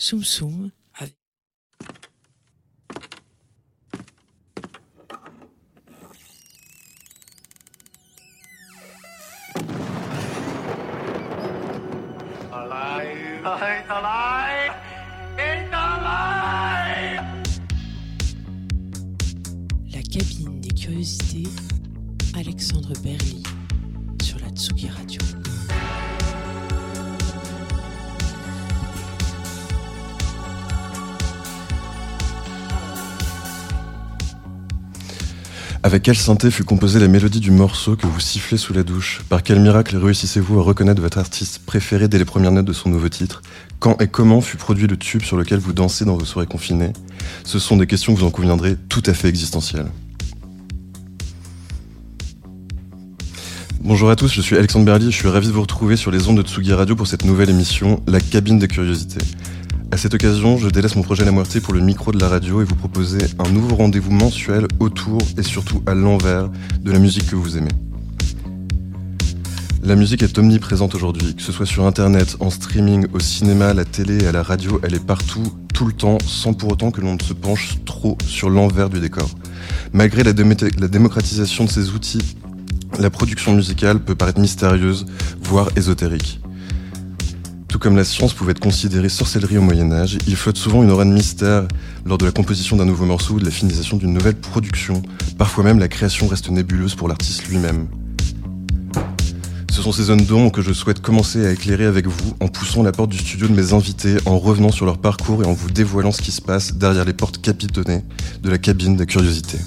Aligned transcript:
Soum 0.00 0.22
Soum 0.22 0.70
avec 13.44 13.88
la 19.92 20.02
cabine 20.02 20.60
des 20.60 20.70
curiosités, 20.70 21.42
Alexandre 22.36 22.92
Berly 23.02 23.42
sur 24.22 24.38
la 24.38 24.48
Tsugi 24.50 24.88
Avec 35.88 36.02
quelle 36.02 36.18
synthé 36.18 36.50
fut 36.50 36.64
composée 36.64 37.00
la 37.00 37.08
mélodie 37.08 37.40
du 37.40 37.50
morceau 37.50 37.96
que 37.96 38.06
vous 38.06 38.20
sifflez 38.20 38.58
sous 38.58 38.74
la 38.74 38.82
douche? 38.82 39.22
Par 39.30 39.42
quel 39.42 39.58
miracle 39.58 39.96
réussissez-vous 39.96 40.60
à 40.60 40.62
reconnaître 40.62 41.00
votre 41.00 41.16
artiste 41.16 41.62
préféré 41.64 42.08
dès 42.08 42.18
les 42.18 42.26
premières 42.26 42.52
notes 42.52 42.66
de 42.66 42.74
son 42.74 42.90
nouveau 42.90 43.08
titre? 43.08 43.40
Quand 43.78 43.98
et 44.02 44.06
comment 44.06 44.42
fut 44.42 44.58
produit 44.58 44.86
le 44.86 44.98
tube 44.98 45.22
sur 45.22 45.38
lequel 45.38 45.60
vous 45.60 45.72
dansez 45.72 46.04
dans 46.04 46.14
vos 46.14 46.26
soirées 46.26 46.46
confinées? 46.46 46.92
Ce 47.42 47.58
sont 47.58 47.78
des 47.78 47.86
questions, 47.86 48.12
vous 48.12 48.24
en 48.24 48.30
conviendrez, 48.30 48.76
tout 48.90 49.02
à 49.06 49.14
fait 49.14 49.28
existentielles. 49.28 49.86
Bonjour 53.80 54.10
à 54.10 54.16
tous, 54.16 54.30
je 54.30 54.42
suis 54.42 54.58
Alexandre 54.58 54.84
Berly, 54.84 55.10
je 55.10 55.16
suis 55.16 55.28
ravi 55.28 55.46
de 55.46 55.52
vous 55.52 55.62
retrouver 55.62 55.96
sur 55.96 56.10
les 56.10 56.28
ondes 56.28 56.36
de 56.36 56.46
Tsugi 56.46 56.74
Radio 56.74 56.96
pour 56.96 57.06
cette 57.06 57.24
nouvelle 57.24 57.48
émission, 57.48 58.02
La 58.06 58.20
cabine 58.20 58.58
des 58.58 58.68
curiosités. 58.68 59.24
À 59.90 59.96
cette 59.96 60.12
occasion, 60.12 60.58
je 60.58 60.68
délaisse 60.68 60.96
mon 60.96 61.02
projet 61.02 61.24
La 61.24 61.32
Moitié 61.32 61.62
pour 61.62 61.72
le 61.72 61.80
micro 61.80 62.12
de 62.12 62.20
la 62.20 62.28
radio 62.28 62.60
et 62.60 62.64
vous 62.64 62.74
proposer 62.74 63.18
un 63.38 63.48
nouveau 63.48 63.74
rendez-vous 63.74 64.12
mensuel 64.12 64.66
autour 64.80 65.18
et 65.38 65.42
surtout 65.42 65.82
à 65.86 65.94
l'envers 65.94 66.50
de 66.82 66.92
la 66.92 66.98
musique 66.98 67.30
que 67.30 67.36
vous 67.36 67.56
aimez. 67.56 67.70
La 69.82 69.96
musique 69.96 70.22
est 70.22 70.36
omniprésente 70.36 70.94
aujourd'hui, 70.94 71.34
que 71.34 71.42
ce 71.42 71.52
soit 71.52 71.64
sur 71.64 71.86
internet, 71.86 72.36
en 72.40 72.50
streaming, 72.50 73.06
au 73.14 73.18
cinéma, 73.18 73.68
à 73.68 73.74
la 73.74 73.86
télé, 73.86 74.26
à 74.26 74.32
la 74.32 74.42
radio, 74.42 74.78
elle 74.82 74.94
est 74.94 75.04
partout, 75.04 75.54
tout 75.72 75.86
le 75.86 75.94
temps, 75.94 76.18
sans 76.26 76.52
pour 76.52 76.70
autant 76.70 76.90
que 76.90 77.00
l'on 77.00 77.14
ne 77.14 77.22
se 77.22 77.32
penche 77.32 77.78
trop 77.86 78.18
sur 78.26 78.50
l'envers 78.50 78.90
du 78.90 79.00
décor. 79.00 79.30
Malgré 79.94 80.22
la, 80.22 80.32
la 80.32 80.88
démocratisation 80.88 81.64
de 81.64 81.70
ces 81.70 81.90
outils, 81.90 82.36
la 82.98 83.08
production 83.08 83.54
musicale 83.54 84.00
peut 84.00 84.14
paraître 84.14 84.40
mystérieuse, 84.40 85.06
voire 85.40 85.70
ésotérique. 85.76 86.40
Tout 87.68 87.78
comme 87.78 87.96
la 87.96 88.04
science 88.04 88.32
pouvait 88.32 88.52
être 88.52 88.60
considérée 88.60 89.10
sorcellerie 89.10 89.58
au 89.58 89.62
Moyen 89.62 89.92
Âge, 89.92 90.16
il 90.26 90.36
flotte 90.36 90.56
souvent 90.56 90.82
une 90.82 90.90
aura 90.90 91.04
de 91.04 91.10
mystère 91.10 91.68
lors 92.06 92.16
de 92.16 92.24
la 92.24 92.32
composition 92.32 92.76
d'un 92.76 92.86
nouveau 92.86 93.04
morceau 93.04 93.34
ou 93.34 93.40
de 93.40 93.44
la 93.44 93.50
finalisation 93.50 93.98
d'une 93.98 94.14
nouvelle 94.14 94.36
production. 94.36 95.02
Parfois 95.36 95.64
même, 95.64 95.78
la 95.78 95.88
création 95.88 96.26
reste 96.28 96.48
nébuleuse 96.48 96.94
pour 96.94 97.08
l'artiste 97.08 97.46
lui-même. 97.48 97.86
Ce 99.70 99.82
sont 99.82 99.92
ces 99.92 100.04
zones 100.04 100.24
d'ombre 100.24 100.50
que 100.50 100.62
je 100.62 100.72
souhaite 100.72 101.00
commencer 101.00 101.46
à 101.46 101.52
éclairer 101.52 101.84
avec 101.84 102.06
vous 102.06 102.34
en 102.40 102.48
poussant 102.48 102.82
la 102.82 102.90
porte 102.90 103.10
du 103.10 103.18
studio 103.18 103.46
de 103.46 103.52
mes 103.52 103.74
invités, 103.74 104.16
en 104.24 104.38
revenant 104.38 104.72
sur 104.72 104.86
leur 104.86 104.98
parcours 104.98 105.44
et 105.44 105.46
en 105.46 105.52
vous 105.52 105.70
dévoilant 105.70 106.10
ce 106.10 106.22
qui 106.22 106.32
se 106.32 106.40
passe 106.40 106.74
derrière 106.74 107.04
les 107.04 107.12
portes 107.12 107.40
capitonnées 107.40 108.02
de 108.42 108.50
la 108.50 108.56
cabine 108.56 108.96
des 108.96 109.06
curiosités. 109.06 109.58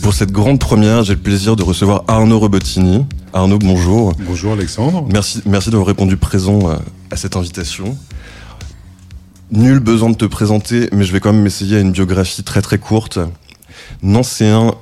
Pour 0.00 0.14
cette 0.14 0.32
grande 0.32 0.58
première, 0.58 1.04
j'ai 1.04 1.14
le 1.14 1.20
plaisir 1.20 1.56
de 1.56 1.62
recevoir 1.62 2.04
Arnaud 2.08 2.38
Robotini. 2.38 3.04
Arnaud, 3.32 3.58
bonjour. 3.58 4.14
Bonjour 4.26 4.52
Alexandre. 4.52 5.06
Merci, 5.10 5.42
merci 5.46 5.70
d'avoir 5.70 5.86
répondu 5.86 6.16
présent 6.16 6.70
euh, 6.70 6.76
à 7.10 7.16
cette 7.16 7.36
invitation. 7.36 7.96
Nul 9.50 9.80
besoin 9.80 10.10
de 10.10 10.16
te 10.16 10.24
présenter, 10.24 10.88
mais 10.92 11.04
je 11.04 11.12
vais 11.12 11.20
quand 11.20 11.32
même 11.32 11.46
essayer 11.46 11.76
à 11.76 11.80
une 11.80 11.92
biographie 11.92 12.42
très 12.42 12.62
très 12.62 12.78
courte. 12.78 13.18
Nancéen, 14.02 14.74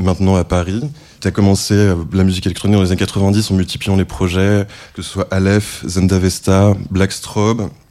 maintenant 0.00 0.36
à 0.36 0.44
Paris. 0.44 0.82
Tu 1.20 1.28
as 1.28 1.30
commencé 1.30 1.74
euh, 1.74 1.94
la 2.12 2.24
musique 2.24 2.46
électronique 2.46 2.76
dans 2.76 2.82
les 2.82 2.90
années 2.90 2.98
90 2.98 3.50
en 3.50 3.54
multipliant 3.54 3.96
les 3.96 4.04
projets, 4.04 4.66
que 4.94 5.02
ce 5.02 5.10
soit 5.10 5.28
Aleph, 5.30 5.84
Zenda 5.86 6.18
Vesta, 6.18 6.74
Blackstrobe. 6.90 7.68
Tu 7.68 7.83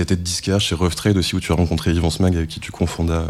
as 0.00 0.02
été 0.02 0.16
disquaire 0.16 0.60
chez 0.60 0.74
Rough 0.74 0.94
Trade 0.94 1.16
aussi, 1.16 1.34
où 1.34 1.40
tu 1.40 1.52
as 1.52 1.54
rencontré 1.54 1.92
Yvan 1.92 2.10
Smag, 2.10 2.36
avec 2.36 2.48
qui 2.48 2.60
tu 2.60 2.72
confondas 2.72 3.22
euh, 3.22 3.28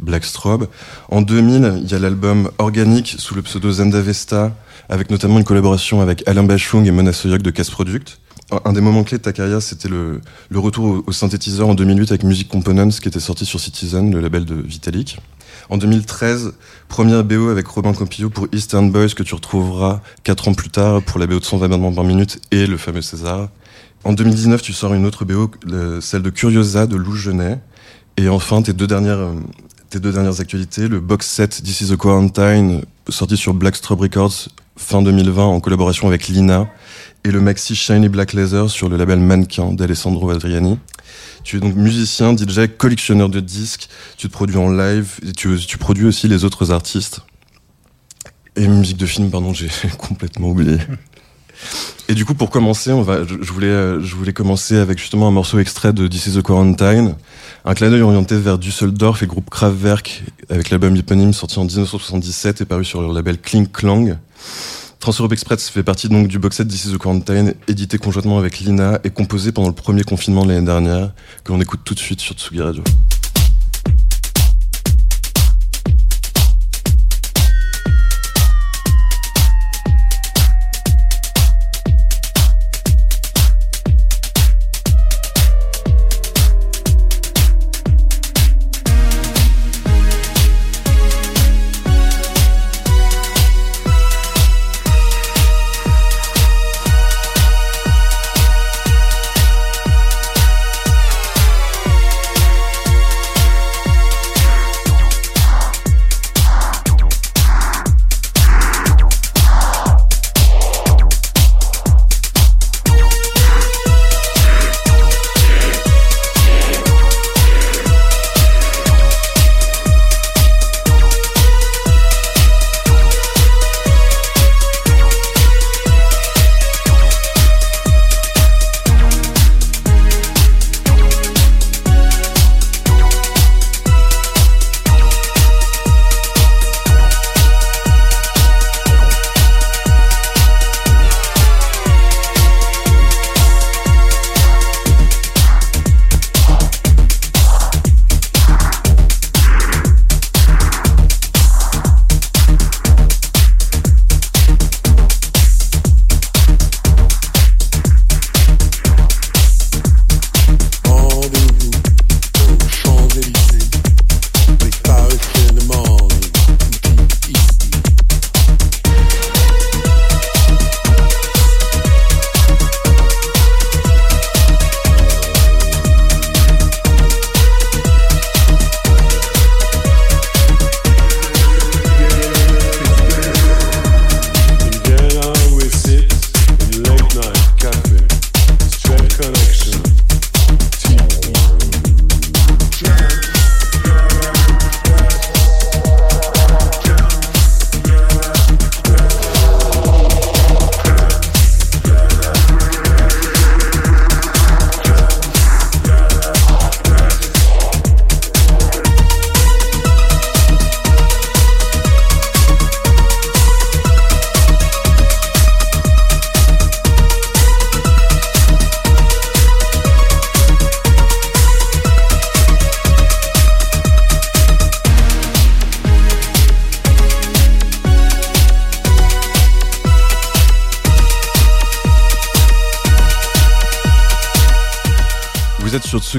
Blackstrobe. 0.00 0.68
En 1.10 1.22
2000, 1.22 1.80
il 1.82 1.90
y 1.90 1.94
a 1.94 1.98
l'album 1.98 2.50
Organique 2.58 3.16
sous 3.18 3.34
le 3.34 3.42
pseudo 3.42 3.70
Zenda 3.70 4.00
Vesta, 4.00 4.56
avec 4.88 5.10
notamment 5.10 5.38
une 5.38 5.44
collaboration 5.44 6.00
avec 6.00 6.26
Alain 6.26 6.44
Bachung 6.44 6.86
et 6.86 6.90
Mona 6.90 7.12
Soyoc 7.12 7.42
de 7.42 7.50
Casse 7.50 7.70
Product. 7.70 8.20
Un- 8.64 8.72
des 8.72 8.80
moments 8.80 9.04
clés 9.04 9.18
de 9.18 9.22
ta 9.22 9.34
carrière, 9.34 9.60
c'était 9.60 9.88
le, 9.88 10.22
retour 10.54 11.02
au, 11.06 11.12
synthétiseur 11.12 11.68
en 11.68 11.74
2008 11.74 12.10
avec 12.12 12.24
Music 12.24 12.48
Components, 12.48 12.88
qui 12.88 13.08
était 13.08 13.20
sorti 13.20 13.44
sur 13.44 13.60
Citizen, 13.60 14.10
le 14.10 14.20
label 14.20 14.46
de 14.46 14.54
Vitalik. 14.54 15.18
En 15.68 15.76
2013, 15.76 16.54
première 16.88 17.24
BO 17.24 17.50
avec 17.50 17.66
Robin 17.66 17.92
Campillo 17.92 18.30
pour 18.30 18.48
Eastern 18.52 18.90
Boys, 18.90 19.08
que 19.08 19.22
tu 19.22 19.34
retrouveras 19.34 20.00
quatre 20.24 20.48
ans 20.48 20.54
plus 20.54 20.70
tard 20.70 21.02
pour 21.02 21.18
la 21.18 21.26
BO 21.26 21.38
de 21.40 21.44
120 21.44 21.68
battements 21.68 21.92
par 21.92 22.04
minute 22.04 22.40
et 22.50 22.66
le 22.66 22.78
fameux 22.78 23.02
César. 23.02 23.48
En 24.08 24.14
2019, 24.14 24.62
tu 24.62 24.72
sors 24.72 24.94
une 24.94 25.04
autre 25.04 25.26
BO, 25.26 25.50
le- 25.66 26.00
celle 26.00 26.22
de 26.22 26.30
Curiosa 26.30 26.86
de 26.86 26.96
Lou 26.96 27.14
Genet. 27.14 27.58
Et 28.16 28.30
enfin, 28.30 28.62
tes 28.62 28.72
deux 28.72 28.86
dernières, 28.86 29.18
euh, 29.18 29.34
tes 29.90 30.00
deux 30.00 30.12
dernières 30.12 30.40
actualités, 30.40 30.88
le 30.88 30.98
box 30.98 31.26
set 31.28 31.62
This 31.62 31.82
is 31.82 31.92
a 31.92 31.96
Quarantine, 31.98 32.80
sorti 33.10 33.36
sur 33.36 33.52
Blackstrobe 33.52 34.00
Records 34.00 34.48
fin 34.78 35.02
2020 35.02 35.44
en 35.44 35.60
collaboration 35.60 36.08
avec 36.08 36.28
Lina, 36.28 36.70
et 37.24 37.30
le 37.30 37.42
maxi 37.42 37.76
Shiny 37.76 38.08
Black 38.08 38.32
Laser 38.32 38.70
sur 38.70 38.88
le 38.88 38.96
label 38.96 39.18
Mannequin 39.18 39.74
d'Alessandro 39.74 40.30
Adriani. 40.30 40.78
Tu 41.44 41.58
es 41.58 41.60
donc 41.60 41.74
musicien, 41.74 42.34
DJ, 42.34 42.60
collectionneur 42.78 43.28
de 43.28 43.40
disques, 43.40 43.90
tu 44.16 44.28
te 44.28 44.32
produis 44.32 44.56
en 44.56 44.70
live, 44.70 45.18
tu, 45.36 45.58
tu 45.58 45.76
produis 45.76 46.06
aussi 46.06 46.28
les 46.28 46.44
autres 46.46 46.72
artistes. 46.72 47.20
Et 48.56 48.66
musique 48.68 48.96
de 48.96 49.06
film, 49.06 49.30
pardon, 49.30 49.52
j'ai 49.52 49.68
complètement 49.98 50.48
oublié. 50.48 50.78
Et 52.08 52.14
du 52.14 52.24
coup, 52.24 52.34
pour 52.34 52.48
commencer, 52.48 52.90
on 52.90 53.02
va, 53.02 53.24
je, 53.24 53.52
voulais, 53.52 53.66
euh, 53.66 54.00
je 54.02 54.16
voulais 54.16 54.32
commencer 54.32 54.76
avec 54.76 54.98
justement 54.98 55.28
un 55.28 55.30
morceau 55.30 55.58
extrait 55.58 55.92
de 55.92 56.06
This 56.06 56.26
is 56.26 56.38
the 56.38 56.42
Quarantine, 56.42 57.14
un 57.66 57.74
clin 57.74 57.90
d'œil 57.90 58.00
orienté 58.00 58.38
vers 58.38 58.56
Düsseldorf 58.56 59.22
et 59.22 59.26
groupe 59.26 59.50
Kraftwerk, 59.50 60.22
avec 60.48 60.70
l'album 60.70 60.96
éponyme 60.96 61.34
sorti 61.34 61.58
en 61.58 61.64
1977 61.64 62.62
et 62.62 62.64
paru 62.64 62.84
sur 62.84 63.02
leur 63.02 63.12
label 63.12 63.38
Kling 63.38 63.68
Klang. 63.68 64.16
Trans-Europe 65.00 65.32
Express 65.32 65.68
fait 65.68 65.82
partie 65.82 66.08
donc 66.08 66.28
du 66.28 66.38
box 66.38 66.56
set 66.56 66.68
This 66.68 66.86
is 66.86 66.92
the 66.92 66.98
Quarantine, 66.98 67.54
édité 67.68 67.98
conjointement 67.98 68.38
avec 68.38 68.58
Lina 68.58 69.00
et 69.04 69.10
composé 69.10 69.52
pendant 69.52 69.68
le 69.68 69.74
premier 69.74 70.02
confinement 70.02 70.44
de 70.44 70.52
l'année 70.52 70.66
dernière, 70.66 71.12
que 71.44 71.52
l'on 71.52 71.60
écoute 71.60 71.80
tout 71.84 71.94
de 71.94 72.00
suite 72.00 72.20
sur 72.20 72.34
Tsugi 72.34 72.62
Radio. 72.62 72.82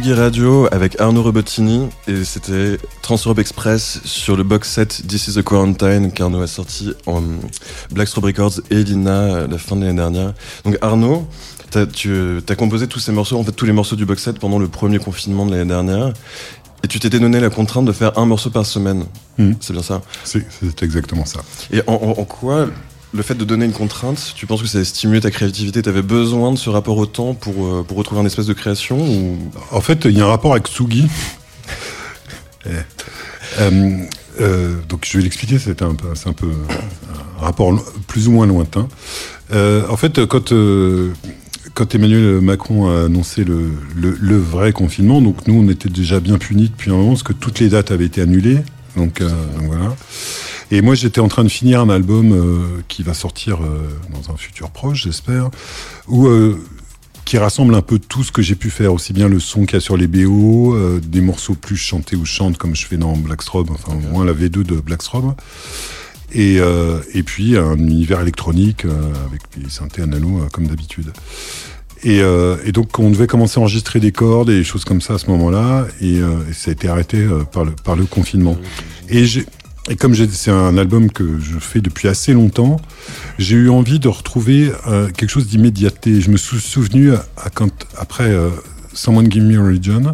Tsugi 0.10 0.20
Radio 0.22 0.68
avec 0.72 1.00
Arnaud 1.00 1.22
Robottini 1.22 1.88
et 2.08 2.24
c'était 2.24 2.80
Transeurope 3.04 3.38
Express 3.38 4.00
sur 4.06 4.36
le 4.36 4.42
box 4.42 4.68
set 4.68 5.04
This 5.08 5.28
is 5.28 5.34
the 5.36 5.44
Quarantine 5.44 6.12
qu'Arnaud 6.12 6.42
a 6.42 6.48
sorti 6.48 6.94
en 7.06 7.22
Blackstrobe 7.92 8.26
Records 8.26 8.60
et 8.72 8.84
Lina 8.84 9.12
euh, 9.12 9.48
la 9.48 9.60
fin 9.60 9.76
de 9.76 9.82
l'année 9.86 9.98
dernière. 9.98 10.34
Donc 10.66 10.80
Arnaud, 10.82 11.28
t'as, 11.70 11.86
tu 11.86 12.40
as 12.48 12.56
composé 12.56 12.88
tous 12.88 12.98
ces 13.00 13.12
morceaux, 13.12 13.38
en 13.38 13.44
fait 13.44 13.52
tous 13.52 13.66
les 13.68 13.72
morceaux 13.72 13.96
du 13.96 14.06
box 14.08 14.24
set 14.24 14.40
pendant 14.40 14.58
le 14.58 14.68
premier 14.68 14.98
confinement 14.98 15.46
de 15.46 15.52
l'année 15.52 15.70
dernière 15.70 16.12
et 16.84 16.88
tu 16.88 17.00
t'étais 17.00 17.20
donné 17.20 17.40
la 17.40 17.52
contrainte 17.52 17.86
de 17.86 17.92
faire 17.92 18.18
un 18.18 18.26
morceau 18.26 18.50
par 18.50 18.66
semaine. 18.66 19.04
Mhm. 19.38 19.58
C'est 19.60 19.74
bien 19.74 19.84
ça? 19.84 20.02
C'est 20.24 20.44
c'est 20.60 20.82
exactement 20.82 21.26
ça. 21.26 21.42
Et 21.72 21.82
en, 21.86 21.94
en- 21.94 22.20
en 22.20 22.26
quoi 22.26 22.68
le 23.14 23.24
fait 23.24 23.36
de 23.36 23.44
donner 23.44 23.66
une 23.66 23.74
contrainte, 23.74 24.34
tu 24.36 24.46
penses 24.46 24.62
que 24.62 24.68
ça 24.68 24.80
a 24.80 24.84
stimulé 24.84 25.22
ta 25.22 25.32
créativité? 25.32 25.82
Tu 25.82 25.90
avais 25.90 26.02
besoin 26.02 26.52
de 26.52 26.58
ce 26.58 26.70
rapport 26.70 26.98
au 26.98 27.06
temps 27.06 27.34
pour, 27.34 27.66
euh, 27.66 27.84
pour 27.88 27.98
retrouver 27.98 28.22
un 28.22 28.26
espèce 28.26 28.46
de 28.46 28.54
création 28.54 28.98
ou... 29.00 29.38
En 29.72 29.82
fait, 29.82 30.06
il 30.06 30.18
y 30.18 30.22
a 30.22 30.26
un 30.26 30.30
rapport 30.30 30.52
avec 30.52 30.68
Tsugi. 30.68 31.08
Eh. 32.66 32.72
Euh, 33.62 33.98
euh, 34.42 34.76
donc 34.90 35.06
je 35.10 35.18
vais 35.18 35.24
l'expliquer, 35.24 35.60
c'est 35.60 35.82
un, 35.82 35.92
un 35.92 36.34
peu 36.34 36.52
un 37.40 37.42
rapport 37.42 37.74
plus 38.06 38.28
ou 38.28 38.32
moins 38.32 38.46
lointain. 38.46 38.90
Euh, 39.54 39.88
en 39.90 39.96
fait, 39.96 40.26
quand, 40.26 40.54
quand 41.74 41.96
Emmanuel 41.96 42.42
Macron 42.42 42.90
a 42.90 43.06
annoncé 43.06 43.46
le, 43.46 43.72
le, 43.96 44.18
le 44.20 44.38
vrai 44.38 44.74
confinement, 44.74 45.22
donc 45.22 45.48
nous 45.48 45.56
on 45.56 45.70
était 45.70 45.88
déjà 45.88 46.20
bien 46.20 46.38
punis 46.38 46.68
depuis 46.68 46.92
un 46.92 46.96
moment 46.96 47.12
parce 47.12 47.24
que 47.24 47.32
toutes 47.32 47.60
les 47.60 47.70
dates 47.70 47.92
avaient 47.92 48.06
été 48.06 48.22
annulées. 48.22 48.60
Donc, 48.98 49.22
donc 49.22 49.32
voilà. 49.64 49.96
Et 50.72 50.82
moi 50.82 50.96
j'étais 50.96 51.22
en 51.22 51.28
train 51.28 51.44
de 51.44 51.50
finir 51.50 51.82
un 51.82 51.90
album 51.90 52.32
euh, 52.32 52.82
qui 52.88 53.04
va 53.04 53.14
sortir 53.14 53.60
euh, 53.62 53.90
dans 54.14 54.32
un 54.32 54.38
futur 54.38 54.70
proche, 54.70 55.04
j'espère, 55.04 55.50
où 56.08 56.28
euh, 56.28 56.58
qui 57.26 57.38
rassemble 57.38 57.76
un 57.76 57.82
peu 57.82 58.00
tout 58.00 58.24
ce 58.24 58.32
que 58.32 58.42
j'ai 58.42 58.56
pu 58.56 58.70
faire, 58.70 58.94
aussi 58.94 59.14
bien 59.14 59.28
le 59.28 59.40
son 59.40 59.66
qu'il 59.66 59.74
y 59.74 59.78
a 59.78 59.82
sur 59.82 59.98
les 59.98 60.08
BO, 60.08 60.76
euh, 60.76 61.00
des 61.00 61.22
morceaux 61.22 61.56
plus 61.56 61.78
chantés 61.78 62.16
ou 62.16 62.26
je 62.26 62.32
chante 62.32 62.58
comme 62.58 62.76
je 62.76 62.86
fais 62.86 62.98
dans 62.98 63.16
Blackstrobe, 63.16 63.70
enfin 63.72 63.94
au 63.94 64.00
moins 64.00 64.26
la 64.26 64.34
V2 64.34 64.64
de 64.64 64.76
Blackstrobe, 64.76 65.34
et, 66.32 66.60
euh, 66.60 67.00
et 67.14 67.24
puis 67.24 67.58
un 67.58 67.78
univers 67.78 68.22
électronique 68.22 68.86
euh, 68.86 69.14
avec 69.28 69.42
des 69.58 69.70
synthés 69.70 70.04
analo 70.04 70.42
comme 70.52 70.68
d'habitude. 70.68 71.12
Et, 72.04 72.22
euh, 72.22 72.56
et 72.64 72.72
donc 72.72 72.98
on 72.98 73.10
devait 73.10 73.28
commencer 73.28 73.60
à 73.60 73.62
enregistrer 73.62 74.00
des 74.00 74.12
cordes 74.12 74.50
et 74.50 74.58
des 74.58 74.64
choses 74.64 74.86
comme 74.86 75.02
ça 75.02 75.16
à 75.16 75.18
ce 75.18 75.28
moment-là, 75.28 75.86
et, 76.02 76.20
euh, 76.20 76.38
ça 76.54 76.70
a 76.70 76.74
été 76.74 76.88
arrêté 76.88 77.18
euh, 77.18 77.44
par, 77.44 77.66
le, 77.66 77.72
par 77.72 77.96
le 77.96 78.06
confinement. 78.06 78.58
Et 79.10 79.26
et 79.90 79.96
comme 79.96 80.14
j'ai- 80.14 80.28
c'est 80.30 80.52
un 80.52 80.78
album 80.78 81.12
que 81.12 81.40
je 81.40 81.58
fais 81.60 81.82
depuis 81.82 82.08
assez 82.08 82.34
longtemps, 82.34 82.78
j'ai 83.40 83.56
eu 83.56 83.70
envie 83.70 84.00
de 84.00 84.08
retrouver 84.08 84.72
euh, 84.88 85.10
quelque 85.10 85.30
chose 85.30 85.48
d'immédiaté. 85.48 86.22
Je 86.22 86.30
me 86.30 86.38
suis 86.38 86.60
souvenu 86.60 87.14
à, 87.14 87.26
à 87.38 87.50
quand, 87.50 87.72
après 87.98 88.30
euh, 88.30 88.50
Someone 88.94 89.32
Give 89.32 89.44
Me 89.44 89.60
a 89.60 89.64
Religion, 89.64 90.14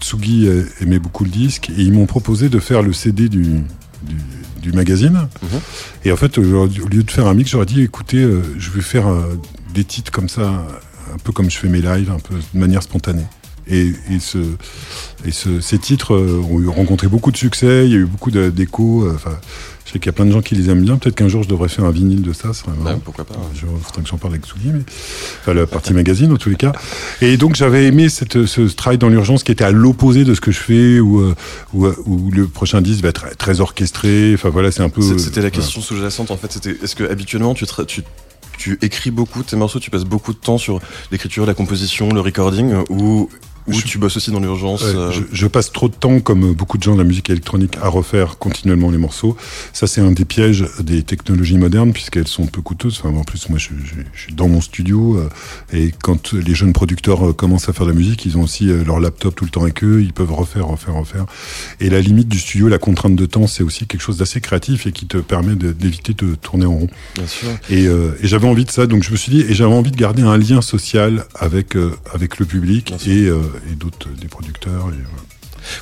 Tsugi 0.00 0.48
aimait 0.80 0.98
beaucoup 1.00 1.24
le 1.24 1.30
disque 1.30 1.70
et 1.70 1.82
ils 1.82 1.92
m'ont 1.92 2.06
proposé 2.06 2.48
de 2.48 2.58
faire 2.60 2.82
le 2.82 2.92
CD 2.92 3.28
du, 3.28 3.42
du, 3.42 4.16
du 4.62 4.72
magazine. 4.72 5.26
Et 6.04 6.12
en 6.12 6.16
fait, 6.16 6.38
au 6.38 6.66
lieu 6.66 7.02
de 7.02 7.10
faire 7.10 7.26
un 7.26 7.34
mix, 7.34 7.50
j'aurais 7.50 7.66
dit 7.66 7.82
écoutez, 7.82 8.18
euh, 8.22 8.40
je 8.58 8.70
vais 8.70 8.80
faire 8.82 9.08
euh, 9.08 9.36
des 9.74 9.82
titres 9.84 10.12
comme 10.12 10.28
ça, 10.28 10.64
un 11.12 11.18
peu 11.24 11.32
comme 11.32 11.50
je 11.50 11.58
fais 11.58 11.68
mes 11.68 11.80
lives, 11.80 12.10
un 12.12 12.20
peu 12.20 12.34
de 12.54 12.58
manière 12.60 12.82
spontanée. 12.84 13.26
Et, 13.70 13.88
et, 14.10 14.18
ce, 14.20 14.38
et 15.24 15.30
ce, 15.30 15.60
ces 15.60 15.78
titres 15.78 16.14
euh, 16.14 16.42
ont 16.50 16.60
eu- 16.60 16.68
rencontré 16.68 17.06
beaucoup 17.08 17.30
de 17.30 17.36
succès, 17.36 17.84
il 17.86 17.92
y 17.92 17.94
a 17.94 17.98
eu 17.98 18.06
beaucoup 18.06 18.30
d'échos. 18.30 19.04
euh, 19.04 19.12
Enfin, 19.14 19.36
je 19.84 19.92
sais 19.92 19.98
qu'il 19.98 20.06
y 20.06 20.10
a 20.10 20.12
plein 20.12 20.26
de 20.26 20.32
gens 20.32 20.42
qui 20.42 20.54
les 20.54 20.68
aiment 20.70 20.82
bien. 20.82 20.96
Peut-être 20.98 21.14
qu'un 21.16 21.28
jour 21.28 21.42
je 21.42 21.48
devrais 21.48 21.68
faire 21.70 21.84
un 21.86 21.90
vinyle 21.90 22.20
de 22.22 22.32
ça. 22.34 22.52
serait 22.52 22.72
marrant. 22.72 22.96
Bah, 22.96 23.00
pourquoi 23.04 23.24
pas 23.24 23.34
Je 23.54 23.60
faudrait 23.82 24.02
que 24.02 24.08
j'en 24.08 24.18
parle 24.18 24.34
avec 24.34 24.44
Soulier, 24.46 24.70
mais 24.72 24.80
enfin, 25.40 25.54
la 25.54 25.66
partie 25.66 25.92
magazine 25.94 26.30
en 26.32 26.36
tous 26.36 26.50
les 26.50 26.56
cas. 26.56 26.72
Et 27.22 27.36
donc 27.38 27.56
j'avais 27.56 27.86
aimé 27.86 28.08
cette, 28.10 28.44
ce 28.46 28.60
travail 28.62 28.98
dans 28.98 29.08
l'urgence 29.08 29.42
qui 29.44 29.52
était 29.52 29.64
à 29.64 29.70
l'opposé 29.70 30.24
de 30.24 30.34
ce 30.34 30.40
que 30.42 30.50
je 30.50 30.58
fais, 30.58 31.00
où, 31.00 31.20
euh, 31.20 31.34
où, 31.72 31.86
où 32.06 32.30
le 32.30 32.46
prochain 32.46 32.80
disque 32.82 33.02
va 33.02 33.08
être 33.08 33.34
très 33.38 33.60
orchestré. 33.60 34.32
Enfin 34.34 34.50
voilà, 34.50 34.70
c'est 34.72 34.82
un 34.82 34.90
peu. 34.90 35.00
C'était 35.00 35.36
la 35.36 35.48
voilà. 35.48 35.50
question 35.52 35.80
sous-jacente 35.80 36.30
en 36.30 36.36
fait. 36.36 36.52
C'était 36.52 36.76
est-ce 36.82 36.94
que 36.94 37.04
habituellement 37.04 37.54
tu, 37.54 37.64
tu 37.86 38.02
tu 38.58 38.76
écris 38.82 39.12
beaucoup 39.12 39.44
tes 39.44 39.54
morceaux, 39.54 39.78
tu 39.78 39.88
passes 39.90 40.04
beaucoup 40.04 40.32
de 40.32 40.38
temps 40.38 40.58
sur 40.58 40.80
l'écriture, 41.12 41.46
la 41.46 41.54
composition, 41.54 42.08
le 42.12 42.20
recording, 42.20 42.74
ou 42.90 43.30
ou 43.68 43.72
Je- 43.72 43.84
tu 43.84 43.98
bosses 43.98 44.16
aussi 44.16 44.30
dans 44.30 44.40
l'urgence 44.40 44.82
Ouais, 44.82 44.94
euh, 44.94 45.12
je, 45.12 45.22
je 45.32 45.46
passe 45.46 45.72
trop 45.72 45.88
de 45.88 45.94
temps, 45.94 46.20
comme 46.20 46.52
beaucoup 46.52 46.78
de 46.78 46.82
gens 46.82 46.94
de 46.94 46.98
la 46.98 47.04
musique 47.04 47.30
électronique, 47.30 47.76
à 47.82 47.88
refaire 47.88 48.38
continuellement 48.38 48.90
les 48.90 48.98
morceaux. 48.98 49.36
Ça, 49.72 49.86
c'est 49.86 50.00
un 50.00 50.10
des 50.10 50.24
pièges 50.24 50.66
des 50.80 51.02
technologies 51.02 51.58
modernes, 51.58 51.92
puisqu'elles 51.92 52.28
sont 52.28 52.46
peu 52.46 52.62
coûteuses. 52.62 53.00
Enfin, 53.02 53.16
en 53.16 53.24
plus, 53.24 53.48
moi, 53.48 53.58
je, 53.58 53.68
suis 54.18 54.32
dans 54.34 54.48
mon 54.48 54.60
studio, 54.60 55.16
euh, 55.18 55.28
et 55.72 55.92
quand 56.02 56.32
les 56.32 56.54
jeunes 56.54 56.72
producteurs 56.72 57.28
euh, 57.28 57.32
commencent 57.32 57.68
à 57.68 57.72
faire 57.72 57.86
de 57.86 57.92
la 57.92 57.96
musique, 57.96 58.24
ils 58.24 58.36
ont 58.38 58.42
aussi 58.42 58.66
leur 58.66 59.00
laptop 59.00 59.34
tout 59.36 59.44
le 59.44 59.50
temps 59.50 59.62
avec 59.62 59.84
eux, 59.84 60.02
ils 60.02 60.12
peuvent 60.12 60.32
refaire, 60.32 60.66
refaire, 60.66 60.94
refaire. 60.94 61.26
Et 61.80 61.90
la 61.90 62.00
limite 62.00 62.28
du 62.28 62.38
studio, 62.38 62.68
la 62.68 62.78
contrainte 62.78 63.16
de 63.16 63.26
temps, 63.26 63.46
c'est 63.46 63.62
aussi 63.62 63.86
quelque 63.86 64.00
chose 64.02 64.16
d'assez 64.18 64.40
créatif 64.40 64.86
et 64.86 64.92
qui 64.92 65.06
te 65.06 65.18
permet 65.18 65.54
d'éviter 65.54 66.14
de 66.14 66.34
tourner 66.34 66.66
en 66.66 66.74
rond. 66.78 66.88
Bien 67.16 67.26
sûr. 67.26 67.48
Et, 67.70 67.86
euh, 67.86 68.12
et 68.22 68.26
j'avais 68.28 68.48
envie 68.48 68.64
de 68.64 68.70
ça, 68.70 68.86
donc 68.86 69.02
je 69.02 69.10
me 69.10 69.16
suis 69.16 69.30
dit, 69.30 69.40
et 69.42 69.54
j'avais 69.54 69.72
envie 69.74 69.90
de 69.90 69.96
garder 69.96 70.22
un 70.22 70.36
lien 70.36 70.60
social 70.62 71.24
avec 71.34 71.76
euh, 71.76 71.92
avec 72.14 72.38
le 72.38 72.46
public 72.46 72.94
et, 73.06 73.26
euh, 73.26 73.38
et 73.70 73.74
d'autres, 73.74 74.08
des 74.20 74.28
producteurs. 74.28 74.88
Et, 74.90 75.02
voilà. 75.02 75.22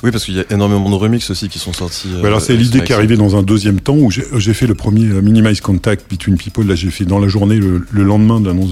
Oui, 0.03 0.11
parce 0.11 0.25
qu'il 0.25 0.35
y 0.35 0.39
a 0.39 0.45
énormément 0.49 0.89
de 0.89 0.95
remixes 0.95 1.29
aussi 1.29 1.49
qui 1.49 1.59
sont 1.59 1.71
sortis. 1.73 2.09
euh, 2.13 2.21
Bah 2.21 2.27
alors 2.29 2.41
c'est 2.41 2.53
avec 2.53 2.65
l'idée 2.65 2.83
qui 2.83 2.91
est 2.91 2.95
arrivée 2.95 3.15
dans 3.17 3.35
un 3.37 3.43
deuxième 3.43 3.79
temps 3.79 3.95
où 3.95 4.09
j'ai 4.11 4.23
j'ai 4.37 4.53
fait 4.53 4.67
le 4.67 4.73
premier 4.75 5.05
euh, 5.07 5.21
Minimize 5.21 5.61
Contact 5.61 6.09
Between 6.11 6.37
People. 6.37 6.65
Là, 6.67 6.75
j'ai 6.75 6.89
fait 6.89 7.05
dans 7.05 7.19
la 7.19 7.27
journée 7.27 7.57
le, 7.57 7.85
le 7.91 8.03
lendemain 8.03 8.39
de 8.41 8.47
l'annonce 8.47 8.71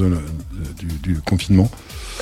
du, 0.80 0.88
du 1.14 1.20
confinement. 1.22 1.70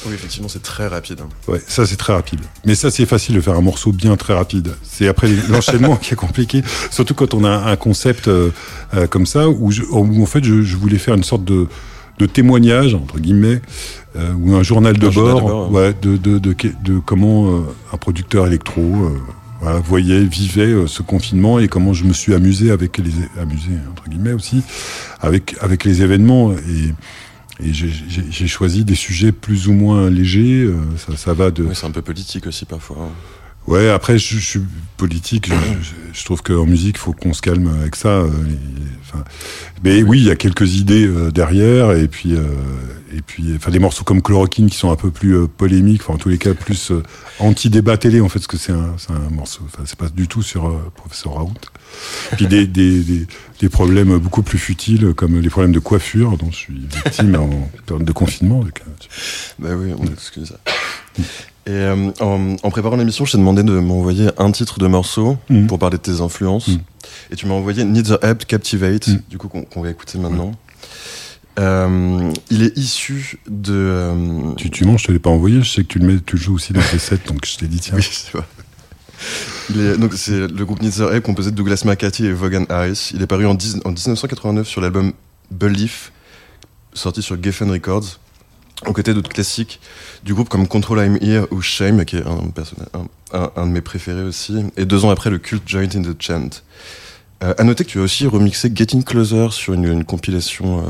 Oui, 0.06 0.14
effectivement, 0.16 0.50
c'est 0.50 0.62
très 0.62 0.88
rapide. 0.88 1.22
Ouais, 1.48 1.62
ça 1.66 1.86
c'est 1.86 1.96
très 1.96 2.12
rapide. 2.14 2.42
Mais 2.66 2.76
ça 2.76 2.92
c'est 2.92 3.06
facile 3.06 3.36
de 3.36 3.42
faire 3.42 3.56
un 3.56 3.62
morceau 3.62 3.94
bien 3.94 4.18
très 4.18 4.34
rapide. 4.34 4.76
C'est 4.84 5.08
après 5.08 5.30
l'enchaînement 5.50 5.96
qui 6.02 6.14
est 6.14 6.18
compliqué, 6.18 6.62
surtout 6.92 7.14
quand 7.14 7.34
on 7.34 7.46
a 7.46 7.50
un 7.72 7.76
concept 7.78 8.28
euh, 8.28 8.50
euh, 8.96 9.08
comme 9.08 9.26
ça 9.26 9.48
où, 9.50 9.72
je- 9.72 9.84
où 9.84 10.22
en 10.22 10.26
fait 10.26 10.44
je, 10.44 10.62
je 10.62 10.76
voulais 10.76 10.98
faire 10.98 11.14
une 11.16 11.24
sorte 11.24 11.46
de, 11.46 11.68
de 12.20 12.26
témoignage 12.26 12.94
entre 12.96 13.18
guillemets 13.20 13.62
euh, 14.16 14.34
ou 14.40 14.56
un 14.56 14.64
journal 14.64 14.98
de 14.98 15.08
Un 15.08 15.12
journal 15.12 15.34
bord, 15.34 15.44
de 15.44 15.48
bord, 15.48 15.72
ouais, 15.72 15.94
de, 16.02 16.18
de, 16.18 16.38
de, 16.40 17.00
comment 17.00 17.50
euh, 17.50 17.62
un 17.92 17.98
producteur 17.98 18.46
électro 18.48 18.82
euh, 18.82 19.10
voilà, 19.62 19.80
voyait, 19.80 20.24
vivait 20.24 20.74
ce 20.88 21.02
confinement 21.02 21.58
et 21.60 21.68
comment 21.68 21.94
je 21.94 22.04
me 22.04 22.14
suis 22.14 22.34
amusé 22.34 22.70
avec 22.72 22.98
les 22.98 23.12
amusé 23.42 23.72
entre 23.92 24.10
guillemets 24.10 24.34
aussi 24.34 24.62
avec 25.22 25.56
avec 25.62 25.84
les 25.86 26.02
événements 26.02 26.52
et 26.54 26.94
et 27.64 27.72
j'ai- 27.72 28.48
choisi 28.48 28.84
des 28.84 28.96
sujets 28.96 29.32
plus 29.32 29.68
ou 29.68 29.74
moins 29.74 30.10
légers. 30.10 30.68
ça, 30.98 31.16
ça 31.16 31.34
va 31.34 31.52
de. 31.52 31.64
Oui, 31.64 31.76
c'est 31.76 31.86
un 31.86 31.92
peu 31.92 32.02
politique 32.02 32.48
aussi 32.48 32.66
parfois. 32.66 32.98
hein. 33.00 33.10
Ouais, 33.68 33.90
après, 33.90 34.18
je, 34.18 34.38
suis 34.40 34.62
politique. 34.98 35.50
Je, 36.12 36.26
trouve 36.26 36.42
qu'en 36.42 36.66
musique, 36.66 36.98
il 36.98 37.00
faut 37.00 37.14
qu'on 37.14 37.34
se 37.34 37.42
calme 37.42 37.70
avec 37.82 37.96
ça. 37.96 38.10
euh, 38.10 38.30
mais 39.84 40.04
oui, 40.04 40.20
il 40.20 40.26
y 40.26 40.32
a 40.32 40.36
quelques 40.36 40.76
idées 40.76 41.06
euh, 41.06 41.32
derrière. 41.32 41.94
Et 41.94 42.08
puis, 42.08 42.36
euh, 42.36 42.44
et 43.16 43.22
puis 43.22 43.54
enfin, 43.56 43.72
des 43.72 43.80
morceaux 43.80 44.04
comme 44.04 44.22
Chloroquine 44.22 44.70
qui 44.70 44.78
sont 44.78 44.92
un 44.92 44.96
peu 44.98 45.12
plus 45.12 45.48
polémiques. 45.48 46.02
Enfin, 46.02 46.16
en 46.16 46.18
tous 46.18 46.30
les 46.30 46.38
cas, 46.38 46.54
plus 46.54 46.92
anti-débat 47.40 47.98
télé, 47.98 48.20
en 48.20 48.28
fait, 48.28 48.40
parce 48.40 48.48
que 48.48 48.58
c'est 48.58 48.74
un, 48.74 48.96
morceau. 49.32 49.62
Enfin, 49.66 49.84
c'est 49.86 49.98
pas 49.98 50.10
du 50.10 50.28
tout 50.28 50.42
sur 50.42 50.92
Professeur 50.96 51.36
Raoult. 51.36 51.54
Puis 52.36 52.48
des, 52.48 52.68
des, 52.68 53.26
des, 53.60 53.70
problèmes 53.70 54.18
beaucoup 54.18 54.42
plus 54.42 54.58
futiles, 54.58 55.14
comme 55.14 55.40
les 55.40 55.50
problèmes 55.50 55.74
de 55.74 55.80
coiffure, 55.80 56.38
dont 56.38 56.52
je 56.52 56.58
suis 56.58 56.88
victime 56.92 57.36
en 57.36 57.70
période 57.86 58.06
de 58.06 58.12
confinement. 58.12 58.66
Bah 59.60 59.70
oui, 59.78 59.94
on 59.98 60.06
a 60.06 60.46
ça. 60.46 60.60
Et 61.66 61.72
euh, 61.72 62.12
en, 62.20 62.56
en 62.62 62.70
préparant 62.72 62.98
l'émission, 62.98 63.24
je 63.26 63.32
t'ai 63.32 63.38
demandé 63.38 63.64
de 63.64 63.72
m'envoyer 63.80 64.30
un 64.38 64.52
titre 64.52 64.80
de 64.80 64.88
morceau 64.88 65.38
Mhm. 65.50 65.68
pour 65.68 65.80
parler 65.80 65.98
de 65.98 66.02
tes 66.04 66.20
influences. 66.22 66.68
Mhm. 66.68 66.80
Et 67.32 67.36
tu 67.38 67.46
m'as 67.46 67.54
envoyé 67.54 67.86
the 68.04 68.18
Help 68.22 68.46
Captivate, 68.46 69.08
Mhm. 69.08 69.22
du 69.30 69.38
coup 69.38 69.48
qu'on 69.48 69.82
va 69.82 69.90
écouter 69.90 70.18
maintenant. 70.18 70.52
Euh, 71.60 72.32
il 72.50 72.64
est 72.64 72.76
issu 72.78 73.40
de. 73.48 73.74
euh, 73.74 74.54
Tu, 74.58 74.72
tu 74.72 74.86
manges, 74.86 75.04
je 75.04 75.08
te 75.08 75.12
l'ai 75.12 75.20
pas 75.20 75.30
envoyé. 75.30 75.62
Je 75.62 75.70
sais 75.70 75.84
que 75.84 75.88
tu 75.88 76.00
le 76.00 76.08
mets, 76.08 76.20
tu 76.26 76.36
le 76.36 76.42
joues 76.42 76.56
aussi 76.56 76.74
dans 76.74 76.82
tes 76.82 76.98
sets, 77.00 77.20
donc 77.28 77.46
je 77.46 77.58
t'ai 77.58 77.68
dit 77.68 77.80
tiens. 77.80 77.96
Oui, 77.96 78.08
c'est 78.12 78.32
vrai. 78.34 78.46
Il 79.70 79.80
est, 79.80 79.98
donc 79.98 80.14
c'est 80.16 80.48
le 80.48 80.66
groupe 80.66 80.80
the 80.80 81.00
Help 81.00 81.24
composé 81.24 81.52
de 81.52 81.56
Douglas 81.56 81.84
McCarthy 81.86 82.26
et 82.26 82.34
Vaughan 82.34 82.66
Harris. 82.70 83.12
Il 83.14 83.22
est 83.22 83.28
paru 83.28 83.46
en, 83.46 83.54
10 83.54 83.78
en 83.86 83.92
1989 83.92 84.68
sur 84.68 84.82
l'album 84.82 85.14
Belief, 85.52 86.12
sorti 86.94 87.22
sur 87.22 87.42
Geffen 87.42 87.70
Records. 87.72 88.20
Aux 88.88 88.94
côtés 88.94 89.14
d'autres 89.14 89.30
classiques 89.30 89.80
du 90.24 90.34
groupe 90.34 90.50
comme 90.50 90.68
Control 90.68 91.00
I'm 91.06 91.18
Here 91.22 91.46
ou 91.52 91.62
Shame, 91.62 92.04
qui 92.06 92.18
est 92.18 92.26
un, 92.26 92.50
personnage- 92.54 92.90
un, 92.94 93.38
un- 93.40 93.52
un 93.56 93.68
de 93.68 93.72
mes 93.72 93.82
préférés 93.82 94.24
aussi. 94.24 94.66
Et 94.78 94.86
deux 94.86 95.06
ans 95.06 95.10
après, 95.10 95.30
le 95.30 95.38
culte 95.40 95.64
Joint 95.68 95.88
in 95.96 96.02
the 96.02 96.16
Chant. 96.22 96.50
Euh, 97.44 97.54
à 97.58 97.64
noter 97.64 97.84
que 97.86 97.90
tu 97.90 98.00
as 98.00 98.04
aussi 98.04 98.26
remixé 98.28 98.72
Getting 98.74 99.04
Closer 99.04 99.48
sur 99.52 99.74
une, 99.74 99.86
une 99.86 100.04
compilation 100.06 100.80
euh, 100.80 100.84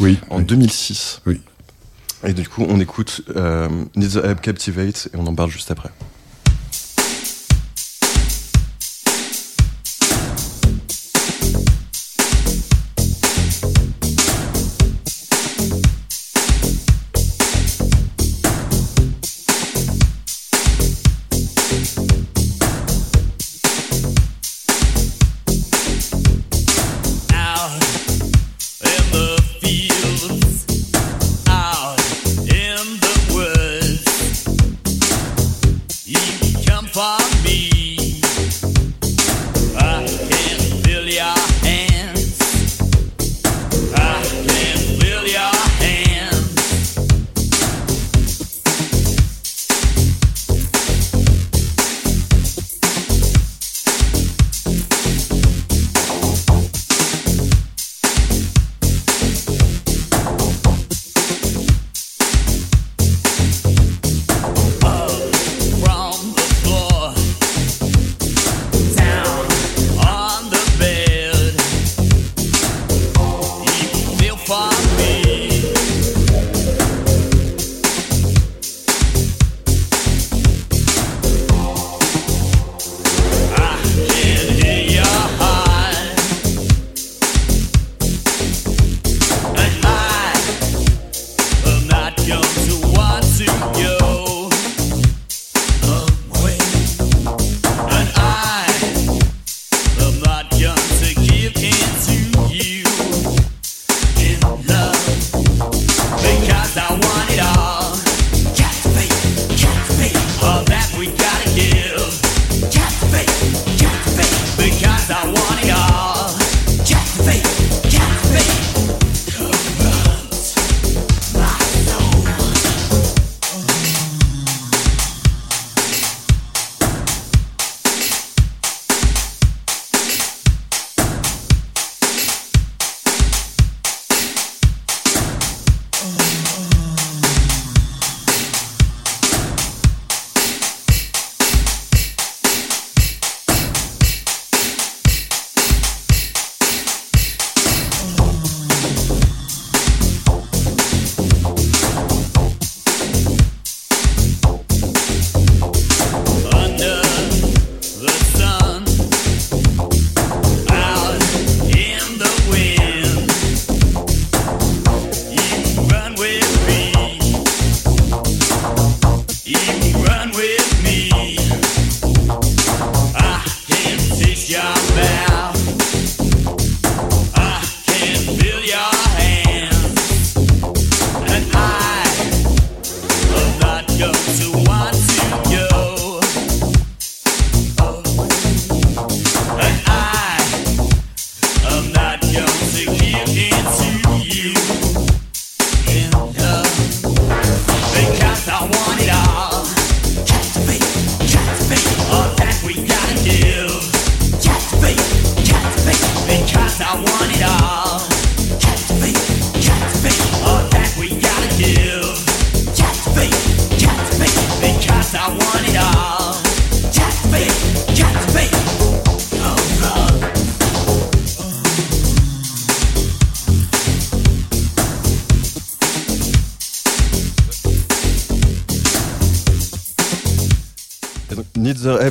Oui. 0.00 0.18
en 0.30 0.38
oui. 0.38 0.44
2006. 0.44 1.22
Oui. 1.26 1.40
Et 2.24 2.32
du 2.34 2.48
coup, 2.48 2.66
on 2.68 2.78
écoute 2.80 3.22
euh, 3.36 3.68
Need 3.96 4.12
the 4.12 4.24
Help 4.24 4.40
Captivate 4.42 5.08
et 5.12 5.16
on 5.16 5.26
en 5.26 5.34
parle 5.34 5.50
juste 5.50 5.70
après. 5.70 5.90